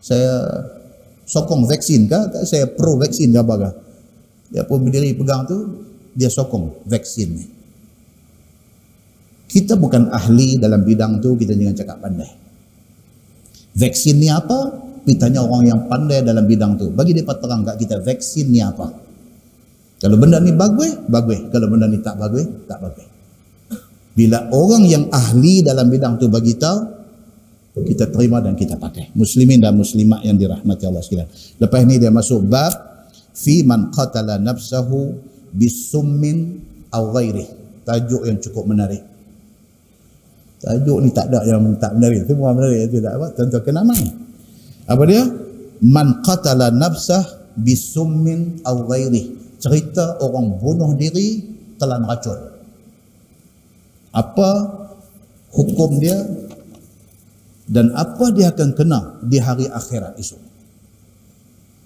Saya 0.00 0.32
sokong 1.28 1.68
vaksin 1.70 2.10
kah? 2.10 2.26
Saya 2.42 2.66
pro 2.66 2.98
vaksin 2.98 3.30
ke 3.30 3.38
apa 3.38 3.54
kah? 3.54 3.74
Dia 4.50 4.66
pun 4.66 4.82
berdiri 4.82 5.14
pegang 5.14 5.46
tu, 5.46 5.86
dia 6.16 6.26
sokong 6.26 6.90
vaksin 6.90 7.28
ni. 7.30 7.46
Kita 9.46 9.78
bukan 9.78 10.10
ahli 10.10 10.58
dalam 10.58 10.82
bidang 10.82 11.22
tu, 11.22 11.38
kita 11.38 11.54
jangan 11.54 11.76
cakap 11.78 11.96
pandai. 12.02 12.30
Vaksin 13.78 14.18
ni 14.18 14.26
apa? 14.26 14.89
Kita 15.00 15.26
tanya 15.26 15.40
orang 15.42 15.64
yang 15.64 15.80
pandai 15.88 16.20
dalam 16.20 16.44
bidang 16.44 16.76
tu. 16.76 16.92
Bagi 16.92 17.16
dia 17.16 17.24
terang 17.24 17.64
kat 17.64 17.76
kita, 17.80 18.04
vaksin 18.04 18.46
ni 18.52 18.60
apa? 18.60 18.88
Kalau 20.00 20.16
benda 20.16 20.40
ni 20.40 20.52
bagus, 20.56 20.96
bagus. 21.08 21.48
Kalau 21.52 21.66
benda 21.68 21.88
ni 21.88 22.00
tak 22.00 22.16
bagus, 22.16 22.48
tak 22.64 22.80
bagus. 22.80 23.04
Bila 24.16 24.48
orang 24.52 24.84
yang 24.84 25.04
ahli 25.12 25.64
dalam 25.64 25.88
bidang 25.88 26.20
tu 26.20 26.28
bagi 26.28 26.56
tahu, 26.56 27.00
kita 27.80 28.10
terima 28.10 28.42
dan 28.42 28.58
kita 28.58 28.76
pakai. 28.76 29.14
Muslimin 29.16 29.62
dan 29.62 29.78
muslimat 29.78 30.20
yang 30.26 30.36
dirahmati 30.36 30.84
Allah 30.84 31.00
sekalian. 31.00 31.30
Lepas 31.56 31.80
ni 31.86 31.96
dia 31.96 32.10
masuk 32.10 32.44
bab 32.44 32.72
fi 33.32 33.62
man 33.62 33.94
qatala 33.94 34.36
nafsahu 34.36 35.14
bisummin 35.54 36.60
aw 36.90 37.14
ghairi. 37.14 37.46
Tajuk 37.86 38.28
yang 38.28 38.36
cukup 38.42 38.68
menarik. 38.68 39.00
Tajuk 40.60 40.98
ni 41.00 41.08
tak 41.14 41.32
ada 41.32 41.46
yang 41.46 41.64
tak 41.80 41.96
menarik. 41.96 42.28
Semua 42.28 42.52
menarik 42.52 42.90
itu 42.92 43.00
tak 43.00 43.14
apa. 43.16 43.26
Tentu 43.32 43.58
kena 43.64 43.80
main. 43.86 44.29
Apa 44.90 45.02
dia? 45.06 45.22
Man 45.80 46.20
qatala 46.26 46.74
nafsah 46.74 47.54
bisummin 47.54 48.58
aw 48.66 48.90
cerita 49.62 50.18
orang 50.18 50.58
bunuh 50.58 50.98
diri 50.98 51.46
telan 51.78 52.02
racun. 52.04 52.36
Apa 54.10 54.50
hukum 55.54 56.02
dia 56.02 56.18
dan 57.70 57.94
apa 57.94 58.34
dia 58.34 58.50
akan 58.50 58.70
kena 58.74 59.00
di 59.22 59.38
hari 59.38 59.70
akhirat 59.70 60.18
esok. 60.18 60.42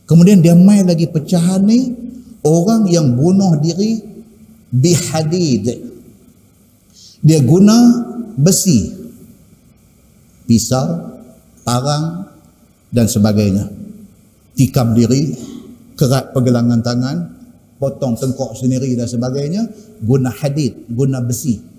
Kemudian 0.08 0.40
dia 0.40 0.56
mai 0.56 0.80
lagi 0.80 1.04
pecahan 1.04 1.60
ni 1.60 1.92
orang 2.40 2.88
yang 2.88 3.12
bunuh 3.12 3.60
diri 3.60 4.00
bihadid. 4.72 5.92
Dia 7.24 7.40
guna 7.40 7.76
besi, 8.36 8.92
pisau, 10.44 11.16
parang 11.64 12.33
dan 12.94 13.10
sebagainya. 13.10 13.66
Tikam 14.54 14.94
diri, 14.94 15.34
kerat 15.98 16.30
pergelangan 16.30 16.78
tangan, 16.78 17.16
potong 17.82 18.14
tengkok 18.14 18.54
sendiri 18.54 18.94
dan 18.94 19.10
sebagainya 19.10 19.66
guna 19.98 20.30
hadid, 20.30 20.86
guna 20.86 21.18
besi 21.18 21.74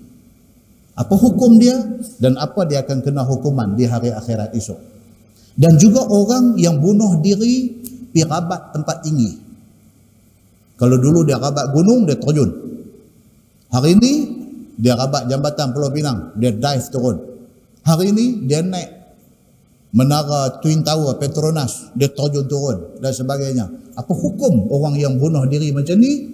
apa 0.96 1.12
hukum 1.12 1.60
dia 1.60 1.76
dan 2.16 2.40
apa 2.40 2.64
dia 2.64 2.80
akan 2.80 3.04
kena 3.04 3.20
hukuman 3.20 3.76
di 3.76 3.84
hari 3.84 4.08
akhirat 4.08 4.56
esok 4.56 4.80
dan 5.52 5.76
juga 5.76 6.00
orang 6.08 6.56
yang 6.56 6.80
bunuh 6.80 7.20
diri 7.20 7.68
pi 8.16 8.24
rabat 8.24 8.72
tempat 8.72 9.04
tinggi 9.04 9.36
kalau 10.80 10.96
dulu 10.96 11.20
dia 11.20 11.36
rabat 11.36 11.68
gunung 11.76 12.08
dia 12.08 12.16
terjun 12.16 12.66
Hari 13.66 13.92
ini 13.98 14.12
dia 14.76 14.96
rabat 14.96 15.28
jambatan 15.28 15.74
Pulau 15.74 15.92
Pinang, 15.92 16.32
dia 16.38 16.48
dive 16.54 16.86
turun. 16.88 17.16
Hari 17.84 18.08
ini 18.08 18.46
dia 18.48 18.64
naik 18.64 18.95
menara 19.96 20.60
Twin 20.60 20.84
Tower 20.84 21.16
Petronas, 21.16 21.96
dia 21.96 22.12
terjun 22.12 22.44
turun 22.44 23.00
dan 23.00 23.16
sebagainya. 23.16 23.64
Apa 23.96 24.12
hukum 24.12 24.68
orang 24.68 25.00
yang 25.00 25.16
bunuh 25.16 25.48
diri 25.48 25.72
macam 25.72 25.96
ni 25.96 26.28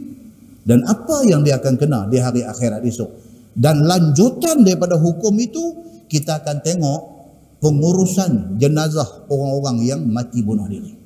dan 0.66 0.82
apa 0.82 1.22
yang 1.22 1.46
dia 1.46 1.62
akan 1.62 1.78
kena 1.78 2.10
di 2.10 2.18
hari 2.18 2.42
akhirat 2.42 2.82
esok? 2.82 3.10
Dan 3.54 3.86
lanjutan 3.86 4.66
daripada 4.66 4.98
hukum 4.98 5.30
itu 5.38 5.62
kita 6.10 6.42
akan 6.42 6.58
tengok 6.58 7.00
pengurusan 7.62 8.58
jenazah 8.58 9.30
orang-orang 9.30 9.86
yang 9.86 10.00
mati 10.10 10.42
bunuh 10.42 10.66
diri. 10.66 10.98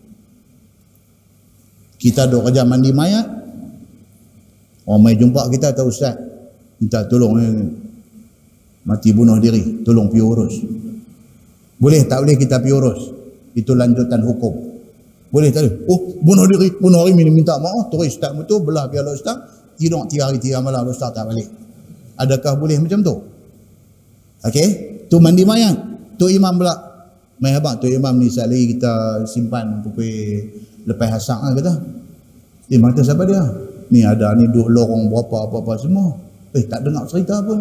Kita 2.01 2.25
duk 2.25 2.49
kerja 2.49 2.65
mandi 2.65 2.89
mayat. 2.89 3.27
Orang 4.89 5.03
mai 5.03 5.19
jumpa 5.19 5.51
kita 5.53 5.75
tahu 5.77 5.91
ustaz 5.91 6.15
minta 6.79 7.05
tolong 7.11 7.35
eh, 7.43 7.53
mati 8.87 9.11
bunuh 9.13 9.37
diri, 9.43 9.85
tolong 9.85 10.09
pi 10.09 10.23
urus. 10.23 10.86
Boleh 11.77 12.09
tak 12.09 12.25
boleh 12.25 12.37
kita 12.41 12.57
pi 12.61 12.73
urus? 12.73 13.13
Itu 13.53 13.77
lanjutan 13.77 14.21
hukum. 14.25 14.55
Boleh 15.29 15.53
tak 15.53 15.65
boleh? 15.65 15.75
Oh, 15.93 16.01
bunuh 16.25 16.47
diri, 16.49 16.73
bunuh 16.81 17.05
diri 17.09 17.29
minta 17.29 17.61
maaf, 17.61 17.93
terus 17.93 18.17
ustaz 18.17 18.33
betul 18.33 18.65
belah 18.65 18.89
piala 18.89 19.13
ustaz, 19.13 19.37
tidur 19.77 20.09
tiga 20.09 20.33
hari 20.33 20.41
tiga 20.41 20.65
malam 20.65 20.89
ustaz 20.89 21.13
tak 21.13 21.29
balik. 21.29 21.49
Adakah 22.17 22.57
boleh 22.57 22.81
macam 22.81 23.05
tu? 23.05 23.15
Okey, 24.47 24.69
tu 25.13 25.21
mandi 25.21 25.45
mayat. 25.45 25.77
Tu 26.17 26.33
imam 26.33 26.57
pula. 26.57 26.73
Mai 27.37 27.53
abang 27.53 27.77
tu 27.77 27.85
imam 27.85 28.17
ni 28.17 28.33
sekali 28.33 28.73
kita 28.73 29.21
simpan 29.29 29.85
pukul 29.85 30.09
lepas 30.89 31.21
hasak 31.21 31.37
lah 31.37 31.53
kata. 31.53 31.73
Eh, 32.73 32.81
mata 32.81 33.05
siapa 33.05 33.29
dia? 33.29 33.45
Ni 33.93 34.01
ada 34.01 34.33
ni 34.33 34.49
duduk 34.49 34.73
lorong 34.73 35.13
berapa 35.13 35.45
apa-apa 35.45 35.77
semua. 35.77 36.17
Eh, 36.57 36.65
tak 36.65 36.89
dengar 36.89 37.05
cerita 37.05 37.45
pun. 37.45 37.61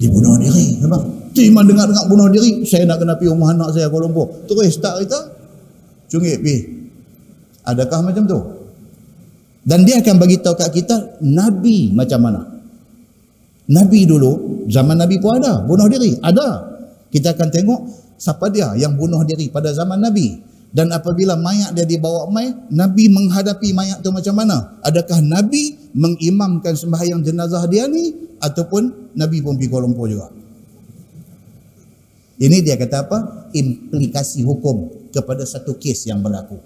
Dia 0.00 0.08
bunuh 0.08 0.40
diri. 0.40 0.80
Abang. 0.80 1.23
Tu 1.34 1.50
imam 1.50 1.66
dengar-dengar 1.66 2.06
bunuh 2.06 2.30
diri. 2.30 2.62
Saya 2.62 2.86
nak 2.86 3.02
kena 3.02 3.18
pergi 3.18 3.34
rumah 3.34 3.50
anak 3.50 3.74
saya 3.74 3.90
Kuala 3.90 4.06
Lumpur. 4.06 4.46
Terus 4.46 4.78
tak 4.78 5.02
cerita. 5.02 5.18
Cungit 6.06 6.38
pergi. 6.38 6.58
Adakah 7.66 8.00
macam 8.06 8.22
tu? 8.22 8.38
Dan 9.64 9.82
dia 9.82 9.98
akan 9.98 10.16
bagi 10.20 10.38
tahu 10.38 10.54
kat 10.54 10.70
kita 10.70 11.18
Nabi 11.24 11.90
macam 11.90 12.20
mana. 12.20 12.40
Nabi 13.64 14.04
dulu, 14.04 14.64
zaman 14.68 15.00
Nabi 15.00 15.16
pun 15.16 15.40
ada, 15.40 15.64
bunuh 15.64 15.88
diri, 15.88 16.20
ada. 16.20 16.76
Kita 17.08 17.32
akan 17.32 17.48
tengok 17.48 17.80
siapa 18.20 18.52
dia 18.52 18.76
yang 18.76 18.92
bunuh 18.92 19.24
diri 19.24 19.48
pada 19.48 19.72
zaman 19.72 20.04
Nabi. 20.04 20.36
Dan 20.68 20.92
apabila 20.92 21.32
mayat 21.38 21.72
dia 21.72 21.88
dibawa 21.88 22.28
mai, 22.28 22.52
Nabi 22.68 23.08
menghadapi 23.08 23.72
mayat 23.72 24.04
tu 24.04 24.12
macam 24.12 24.36
mana? 24.36 24.76
Adakah 24.84 25.24
Nabi 25.24 25.72
mengimamkan 25.96 26.76
sembahyang 26.76 27.24
jenazah 27.24 27.64
dia 27.64 27.88
ni 27.88 28.12
ataupun 28.44 29.16
Nabi 29.16 29.40
pun 29.40 29.56
pergi 29.56 29.70
Kuala 29.72 29.88
Lumpur 29.88 30.12
juga? 30.12 30.28
Ini 32.38 32.62
dia 32.66 32.74
kata 32.74 33.06
apa? 33.06 33.18
Implikasi 33.54 34.42
hukum 34.42 34.90
kepada 35.14 35.46
satu 35.46 35.78
kes 35.78 36.10
yang 36.10 36.18
berlaku. 36.18 36.58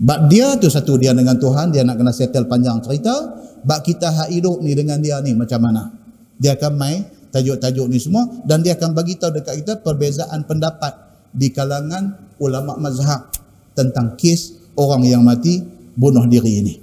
Bak 0.00 0.32
dia 0.32 0.56
tu 0.56 0.68
satu 0.72 0.96
dia 0.96 1.12
dengan 1.12 1.36
Tuhan, 1.36 1.72
dia 1.72 1.84
nak 1.84 2.00
kena 2.00 2.12
settle 2.12 2.48
panjang 2.48 2.80
cerita. 2.80 3.12
Bak 3.60 3.84
kita 3.84 4.08
hak 4.08 4.28
hidup 4.32 4.64
ni 4.64 4.72
dengan 4.72 4.96
dia 5.00 5.20
ni 5.20 5.36
macam 5.36 5.60
mana? 5.60 5.92
Dia 6.40 6.56
akan 6.56 6.72
main 6.76 7.04
tajuk-tajuk 7.28 7.86
ni 7.88 8.00
semua 8.00 8.24
dan 8.48 8.64
dia 8.64 8.74
akan 8.76 8.96
bagi 8.96 9.20
tahu 9.20 9.36
dekat 9.36 9.60
kita 9.60 9.84
perbezaan 9.84 10.48
pendapat 10.48 10.96
di 11.30 11.52
kalangan 11.52 12.16
ulama 12.40 12.80
mazhab 12.80 13.28
tentang 13.76 14.16
kes 14.16 14.72
orang 14.74 15.04
yang 15.04 15.22
mati 15.22 15.60
bunuh 15.94 16.24
diri 16.24 16.64
ini. 16.64 16.74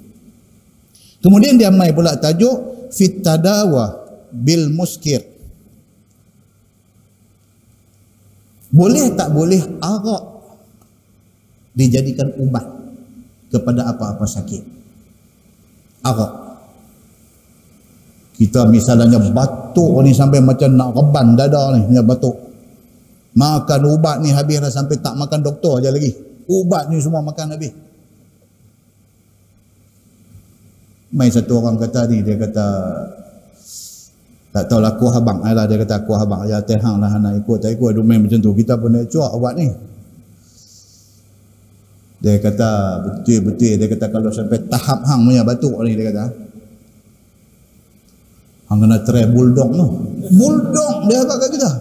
Kemudian 1.20 1.58
dia 1.58 1.74
mai 1.74 1.92
pula 1.92 2.16
tajuk 2.16 2.90
fit 2.94 3.26
tadawa 3.26 4.06
bil 4.30 4.70
muskir. 4.70 5.37
Boleh 8.68 9.16
tak 9.16 9.32
boleh 9.32 9.64
arak 9.80 10.24
dijadikan 11.78 12.34
ubat 12.42 12.66
kepada 13.48 13.88
apa-apa 13.88 14.28
sakit? 14.28 14.64
Arak. 16.04 16.32
Kita 18.38 18.70
misalnya 18.70 19.18
batuk 19.34 20.04
ni 20.06 20.14
sampai 20.14 20.44
macam 20.44 20.70
nak 20.78 20.94
reban 20.94 21.34
dada 21.34 21.74
ni 21.74 21.90
punya 21.90 22.04
batuk. 22.06 22.38
Makan 23.38 23.82
ubat 23.98 24.22
ni 24.22 24.34
habis 24.34 24.62
dah 24.62 24.70
sampai 24.74 24.98
tak 24.98 25.14
makan 25.18 25.42
doktor 25.42 25.82
aja 25.82 25.90
lagi. 25.90 26.14
Ubat 26.46 26.90
ni 26.90 27.02
semua 27.02 27.22
makan 27.22 27.54
habis. 27.54 27.74
Main 31.08 31.32
satu 31.32 31.64
orang 31.64 31.80
kata 31.80 32.06
ni 32.12 32.22
dia 32.22 32.36
kata 32.36 32.68
tak 34.58 34.74
tahu 34.74 34.82
lah 34.82 34.98
kuah 34.98 35.22
abang 35.22 35.46
lah 35.46 35.70
dia 35.70 35.78
kata 35.78 36.02
kuah 36.10 36.26
abang 36.26 36.42
ya 36.50 36.58
tehang 36.66 36.98
lah 36.98 37.14
nak 37.22 37.38
ikut 37.38 37.62
tak 37.62 37.78
ikut 37.78 37.94
main 38.02 38.26
macam 38.26 38.42
tu 38.42 38.58
kita 38.58 38.74
pun 38.74 38.90
nak 38.90 39.06
cuak 39.06 39.30
ubat 39.38 39.54
ni 39.54 39.70
dia 42.18 42.42
kata 42.42 42.70
betul-betul 43.06 43.78
dia 43.78 43.86
kata 43.86 44.06
kalau 44.10 44.34
sampai 44.34 44.58
tahap 44.66 45.06
hang 45.06 45.22
punya 45.30 45.46
batuk 45.46 45.78
ni 45.86 45.94
dia 45.94 46.10
kata 46.10 46.48
Hang 48.68 48.84
kena 48.84 49.00
try 49.08 49.24
bulldog 49.32 49.70
tu. 49.72 49.86
Bulldog 50.36 51.08
dia 51.08 51.24
agak 51.24 51.48
kat 51.48 51.50
kita. 51.56 51.72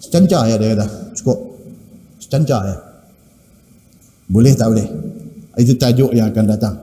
Secancar 0.00 0.48
ya 0.48 0.56
dia 0.56 0.72
kata. 0.72 0.86
Cukup. 1.12 1.38
Secancar 2.16 2.64
ya. 2.64 2.76
Boleh 4.32 4.56
tak 4.56 4.72
boleh? 4.72 4.88
Itu 5.60 5.76
tajuk 5.76 6.16
yang 6.16 6.32
akan 6.32 6.44
datang. 6.48 6.74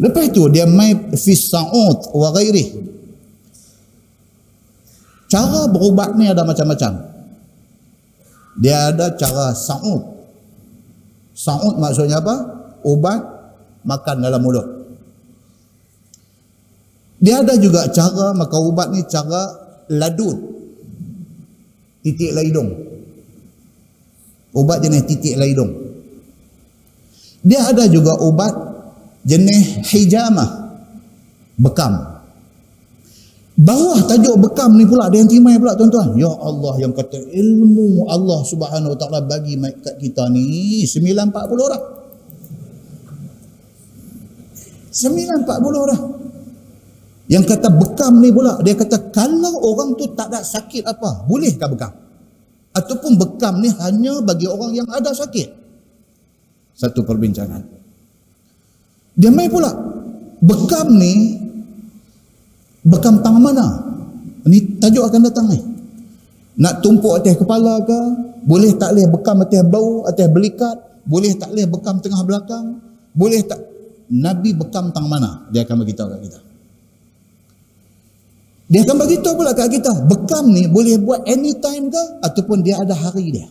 Lepas 0.00 0.32
itu 0.32 0.48
dia 0.48 0.64
mai 0.64 0.96
fi 1.12 1.32
sa'ud 1.36 2.16
wa 2.16 2.32
ghairi. 2.32 2.64
Cara 5.34 5.66
berubat 5.66 6.14
ni 6.14 6.30
ada 6.30 6.46
macam-macam. 6.46 7.10
Dia 8.54 8.94
ada 8.94 9.18
cara 9.18 9.50
sa'ud. 9.50 10.14
Sa'ud 11.34 11.74
maksudnya 11.82 12.22
apa? 12.22 12.38
Ubat 12.86 13.18
makan 13.82 14.22
dalam 14.22 14.38
mulut. 14.38 14.62
Dia 17.18 17.42
ada 17.42 17.58
juga 17.58 17.90
cara 17.90 18.30
maka 18.30 18.62
ubat 18.62 18.94
ni 18.94 19.02
cara 19.10 19.50
ladut. 19.90 20.38
Titik 22.06 22.30
laidung. 22.30 22.70
Ubat 24.54 24.86
jenis 24.86 25.02
titik 25.02 25.34
laidung. 25.34 25.98
Dia 27.42 27.74
ada 27.74 27.90
juga 27.90 28.22
ubat 28.22 28.54
jenis 29.26 29.82
hijamah. 29.90 30.78
Bekam. 31.58 32.13
Bawah 33.54 34.02
tajuk 34.10 34.34
bekam 34.42 34.74
ni 34.74 34.82
pula 34.82 35.06
dia 35.06 35.22
yang 35.22 35.30
timai 35.30 35.54
pula 35.62 35.78
tuan-tuan. 35.78 36.18
Ya 36.18 36.26
Allah 36.26 36.74
yang 36.82 36.90
kata 36.90 37.22
ilmu 37.22 38.02
Allah 38.10 38.42
subhanahu 38.42 38.94
wa 38.94 38.98
ta'ala 38.98 39.22
bagi 39.22 39.54
kat 39.78 39.94
kita 40.02 40.26
ni 40.26 40.82
940 40.82 41.30
orang. 41.62 41.84
940 44.90 45.86
orang. 45.86 46.02
Yang 47.30 47.44
kata 47.56 47.68
bekam 47.72 48.20
ni 48.20 48.28
pula, 48.34 48.60
dia 48.60 48.76
kata 48.76 49.08
kalau 49.08 49.56
orang 49.64 49.96
tu 49.96 50.12
tak 50.12 50.28
ada 50.28 50.44
sakit 50.44 50.84
apa, 50.84 51.24
bolehkah 51.24 51.70
bekam? 51.72 51.92
Ataupun 52.74 53.16
bekam 53.16 53.64
ni 53.64 53.70
hanya 53.70 54.20
bagi 54.20 54.44
orang 54.44 54.76
yang 54.76 54.88
ada 54.92 55.14
sakit? 55.14 55.48
Satu 56.74 57.06
perbincangan. 57.06 57.64
Dia 59.14 59.30
main 59.30 59.48
pula, 59.48 59.72
bekam 60.42 60.90
ni, 60.98 61.38
bekam 62.84 63.20
tangan 63.24 63.42
mana? 63.42 63.66
Ini 64.44 64.78
tajuk 64.78 65.04
akan 65.08 65.20
datang 65.24 65.46
ni. 65.48 65.60
Nak 66.60 66.84
tumpuk 66.84 67.16
atas 67.18 67.34
kepala 67.40 67.80
ke? 67.82 67.98
Boleh 68.44 68.76
tak 68.76 68.92
boleh 68.92 69.08
bekam 69.08 69.36
atas 69.40 69.62
bau, 69.64 70.04
atas 70.04 70.28
belikat? 70.28 70.76
Boleh 71.08 71.32
tak 71.34 71.50
boleh 71.50 71.66
bekam 71.66 71.96
tengah 71.98 72.22
belakang? 72.22 72.78
Boleh 73.16 73.40
tak? 73.42 73.60
Nabi 74.12 74.52
bekam 74.52 74.92
tangan 74.92 75.10
mana? 75.10 75.30
Dia 75.48 75.64
akan 75.64 75.80
beritahu 75.80 76.12
kat 76.12 76.20
kita. 76.28 76.40
Dia 78.64 78.80
akan 78.80 78.96
bagi 78.96 79.20
tahu 79.20 79.34
pula 79.36 79.52
kat 79.52 79.68
kita, 79.68 79.92
bekam 80.08 80.48
ni 80.48 80.64
boleh 80.64 80.96
buat 80.96 81.20
anytime 81.28 81.92
ke 81.92 82.02
ataupun 82.24 82.64
dia 82.64 82.80
ada 82.80 82.96
hari 82.96 83.28
dia. 83.28 83.46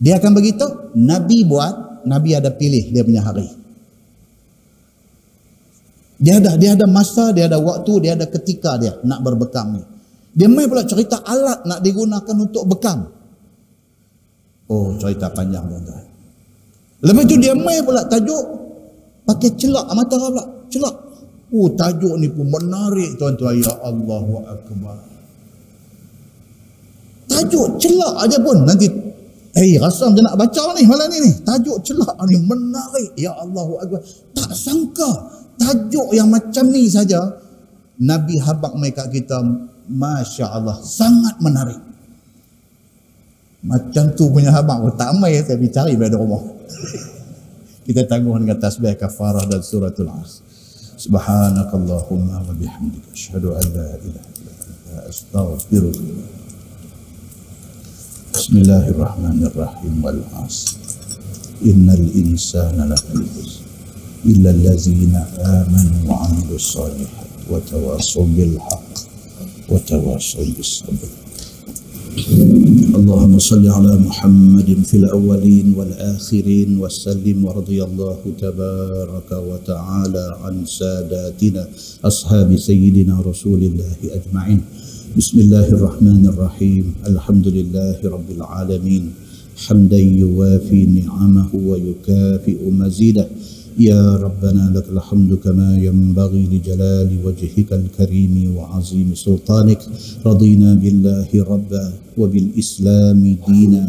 Dia 0.00 0.16
akan 0.16 0.32
bagi 0.32 0.56
tahu, 0.56 0.96
Nabi 0.96 1.44
buat, 1.44 2.04
Nabi 2.08 2.32
ada 2.32 2.48
pilih 2.48 2.88
dia 2.88 3.04
punya 3.04 3.20
hari. 3.20 3.59
Dia 6.20 6.36
ada 6.36 6.52
dia 6.60 6.76
ada 6.76 6.84
masa, 6.84 7.32
dia 7.32 7.48
ada 7.48 7.56
waktu, 7.56 8.04
dia 8.04 8.12
ada 8.12 8.28
ketika 8.28 8.76
dia 8.76 8.92
nak 9.08 9.24
berbekam 9.24 9.80
ni. 9.80 9.82
Dia 10.36 10.46
main 10.46 10.68
pula 10.68 10.84
cerita 10.84 11.24
alat 11.24 11.64
nak 11.64 11.80
digunakan 11.80 12.36
untuk 12.36 12.68
bekam. 12.68 13.08
Oh, 14.70 14.94
cerita 15.00 15.32
panjang 15.32 15.66
tuan-tuan. 15.66 16.04
Lepas 17.00 17.24
tu 17.24 17.36
dia 17.40 17.56
main 17.56 17.80
pula 17.82 18.04
tajuk 18.04 18.44
pakai 19.24 19.50
celak 19.56 19.88
mata 19.96 20.14
pula. 20.14 20.44
Celak 20.70 20.94
Oh 21.50 21.66
tajuk 21.74 22.14
ni 22.22 22.30
pun 22.30 22.46
menarik 22.46 23.18
tuan-tuan 23.18 23.58
ya 23.58 23.74
Allahu 23.82 24.38
akbar. 24.46 25.02
Tajuk 27.26 27.74
celak 27.82 28.14
aja 28.22 28.38
pun 28.38 28.62
nanti 28.62 28.86
eh 29.58 29.74
rasa 29.82 30.06
macam 30.06 30.30
nak 30.30 30.38
baca 30.38 30.62
ni 30.78 30.86
malam 30.86 31.10
ni 31.10 31.18
ni. 31.26 31.32
Tajuk 31.42 31.82
celak 31.82 32.14
ni 32.30 32.38
menarik 32.38 33.10
ya 33.18 33.34
Allahu 33.34 33.82
akbar. 33.82 33.98
Tak 34.30 34.54
sangka 34.54 35.39
tajuk 35.60 36.16
yang 36.16 36.32
macam 36.32 36.72
ni 36.72 36.88
saja 36.88 37.20
Nabi 38.00 38.40
habak 38.40 38.72
kat 38.96 39.12
kita 39.12 39.44
Masya 39.90 40.46
Allah 40.48 40.80
sangat 40.80 41.36
menarik. 41.44 41.76
Macam 43.60 44.08
tu 44.16 44.32
punya 44.32 44.48
habak 44.56 44.80
oh, 44.80 44.94
tak 44.96 45.12
saya 45.20 45.44
pergi 45.44 45.68
cari 45.68 45.92
pada 46.00 46.16
rumah. 46.16 46.40
Kita 47.84 48.08
tangguh 48.08 48.32
dengan 48.40 48.56
tasbih 48.56 48.96
kafarah 48.96 49.44
dan 49.44 49.60
suratul 49.60 50.08
as 50.14 50.40
subhanakallahumma 50.96 52.40
wa 52.40 52.54
bihamdika 52.56 53.12
asyhadu 53.12 53.52
an 53.52 53.66
la 53.76 53.88
ilaha 54.00 54.30
illa 54.32 54.98
astaghfiruka. 55.10 56.00
Insana 61.60 62.88
lafi 62.88 63.20
khusr 63.20 63.59
solihat 66.60 67.28
wa 67.48 67.56
tawassaw 67.64 68.28
bil 68.36 68.60
haqq 68.60 69.08
wa 69.72 69.80
tawassaw 69.80 70.44
bis 70.56 70.84
sabr 70.84 71.08
اللهم 72.90 73.38
صل 73.38 73.62
على 73.70 74.02
محمد 74.02 74.82
في 74.82 74.96
الأولين 75.06 75.78
والآخرين 75.78 76.78
وسلم 76.82 77.38
ورضي 77.44 77.78
الله 77.86 78.18
تبارك 78.34 79.30
وتعالى 79.30 80.24
عن 80.42 80.54
ساداتنا 80.66 81.62
أصحاب 82.04 82.50
سيدنا 82.58 83.14
رسول 83.22 83.62
الله 83.62 83.94
أجمعين. 84.10 84.60
بسم 85.16 85.36
الله 85.38 85.66
الرحمن 85.78 86.26
الرحيم. 86.34 86.84
الحمد 87.06 87.46
لله 87.48 87.98
رب 88.02 88.28
العالمين. 88.36 89.04
حمدا 89.56 89.98
يوافي 89.98 90.80
نعمه 90.86 91.50
ويكافئ 91.54 92.58
مزيده. 92.70 93.26
يا 93.78 94.16
ربنا 94.16 94.72
لك 94.74 94.84
الحمد 94.90 95.34
كما 95.34 95.76
ينبغي 95.78 96.42
لجلال 96.52 97.10
وجهك 97.24 97.72
الكريم 97.72 98.56
وعظيم 98.56 99.14
سلطانك. 99.14 99.80
رضينا 100.26 100.74
بالله 100.74 101.28
ربا 101.34 101.92
وبالإسلام 102.18 103.36
دينا 103.48 103.84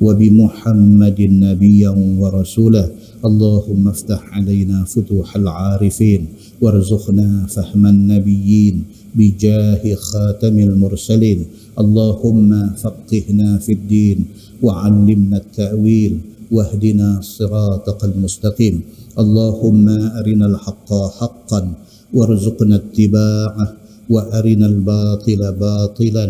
وبمحمد 0.00 1.20
نبيا 1.20 1.92
ورسولا 2.20 2.84
اللهم 3.24 3.88
افتح 3.88 4.20
علينا 4.34 4.84
فتوح 4.84 5.36
العارفين 5.36 6.26
وارزقنا 6.60 7.46
فهم 7.46 7.86
النبيين 7.86 8.84
بجاه 9.14 9.94
خاتم 9.94 10.58
المرسلين. 10.58 11.40
اللهم 11.78 12.50
فقهنا 12.82 13.58
في 13.58 13.72
الدين 13.72 14.18
وعلمنا 14.62 15.36
التأويل 15.36 16.14
واهدنا 16.50 17.20
صراطك 17.20 18.04
المستقيم. 18.04 18.80
اللهم 19.18 19.88
أرنا 19.88 20.46
الحق 20.46 20.90
حقا 21.18 21.72
وارزقنا 22.14 22.76
اتباعه 22.76 23.66
وأرنا 24.10 24.66
الباطل 24.66 25.40
باطلا 25.52 26.26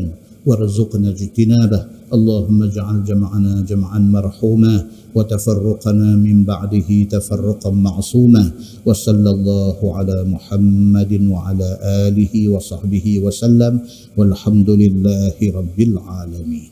وارزقنا 0.47 1.09
اجتنابه. 1.11 1.81
اللهم 2.11 2.63
اجعل 2.63 3.05
جمعنا 3.05 3.61
جمعا 3.69 3.99
مرحوما 3.99 4.87
وتفرقنا 5.15 6.17
من 6.17 6.45
بعده 6.45 6.89
تفرقا 7.05 7.71
معصوما. 7.71 8.51
وصلى 8.87 9.31
الله 9.31 9.79
على 9.97 10.25
محمد 10.25 11.13
وعلى 11.29 11.69
آله 12.09 12.49
وصحبه 12.49 13.07
وسلم. 13.19 13.81
والحمد 14.17 14.71
لله 14.71 15.37
رب 15.55 15.79
العالمين. 15.79 16.71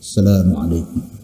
السلام 0.00 0.56
عليكم. 0.56 1.19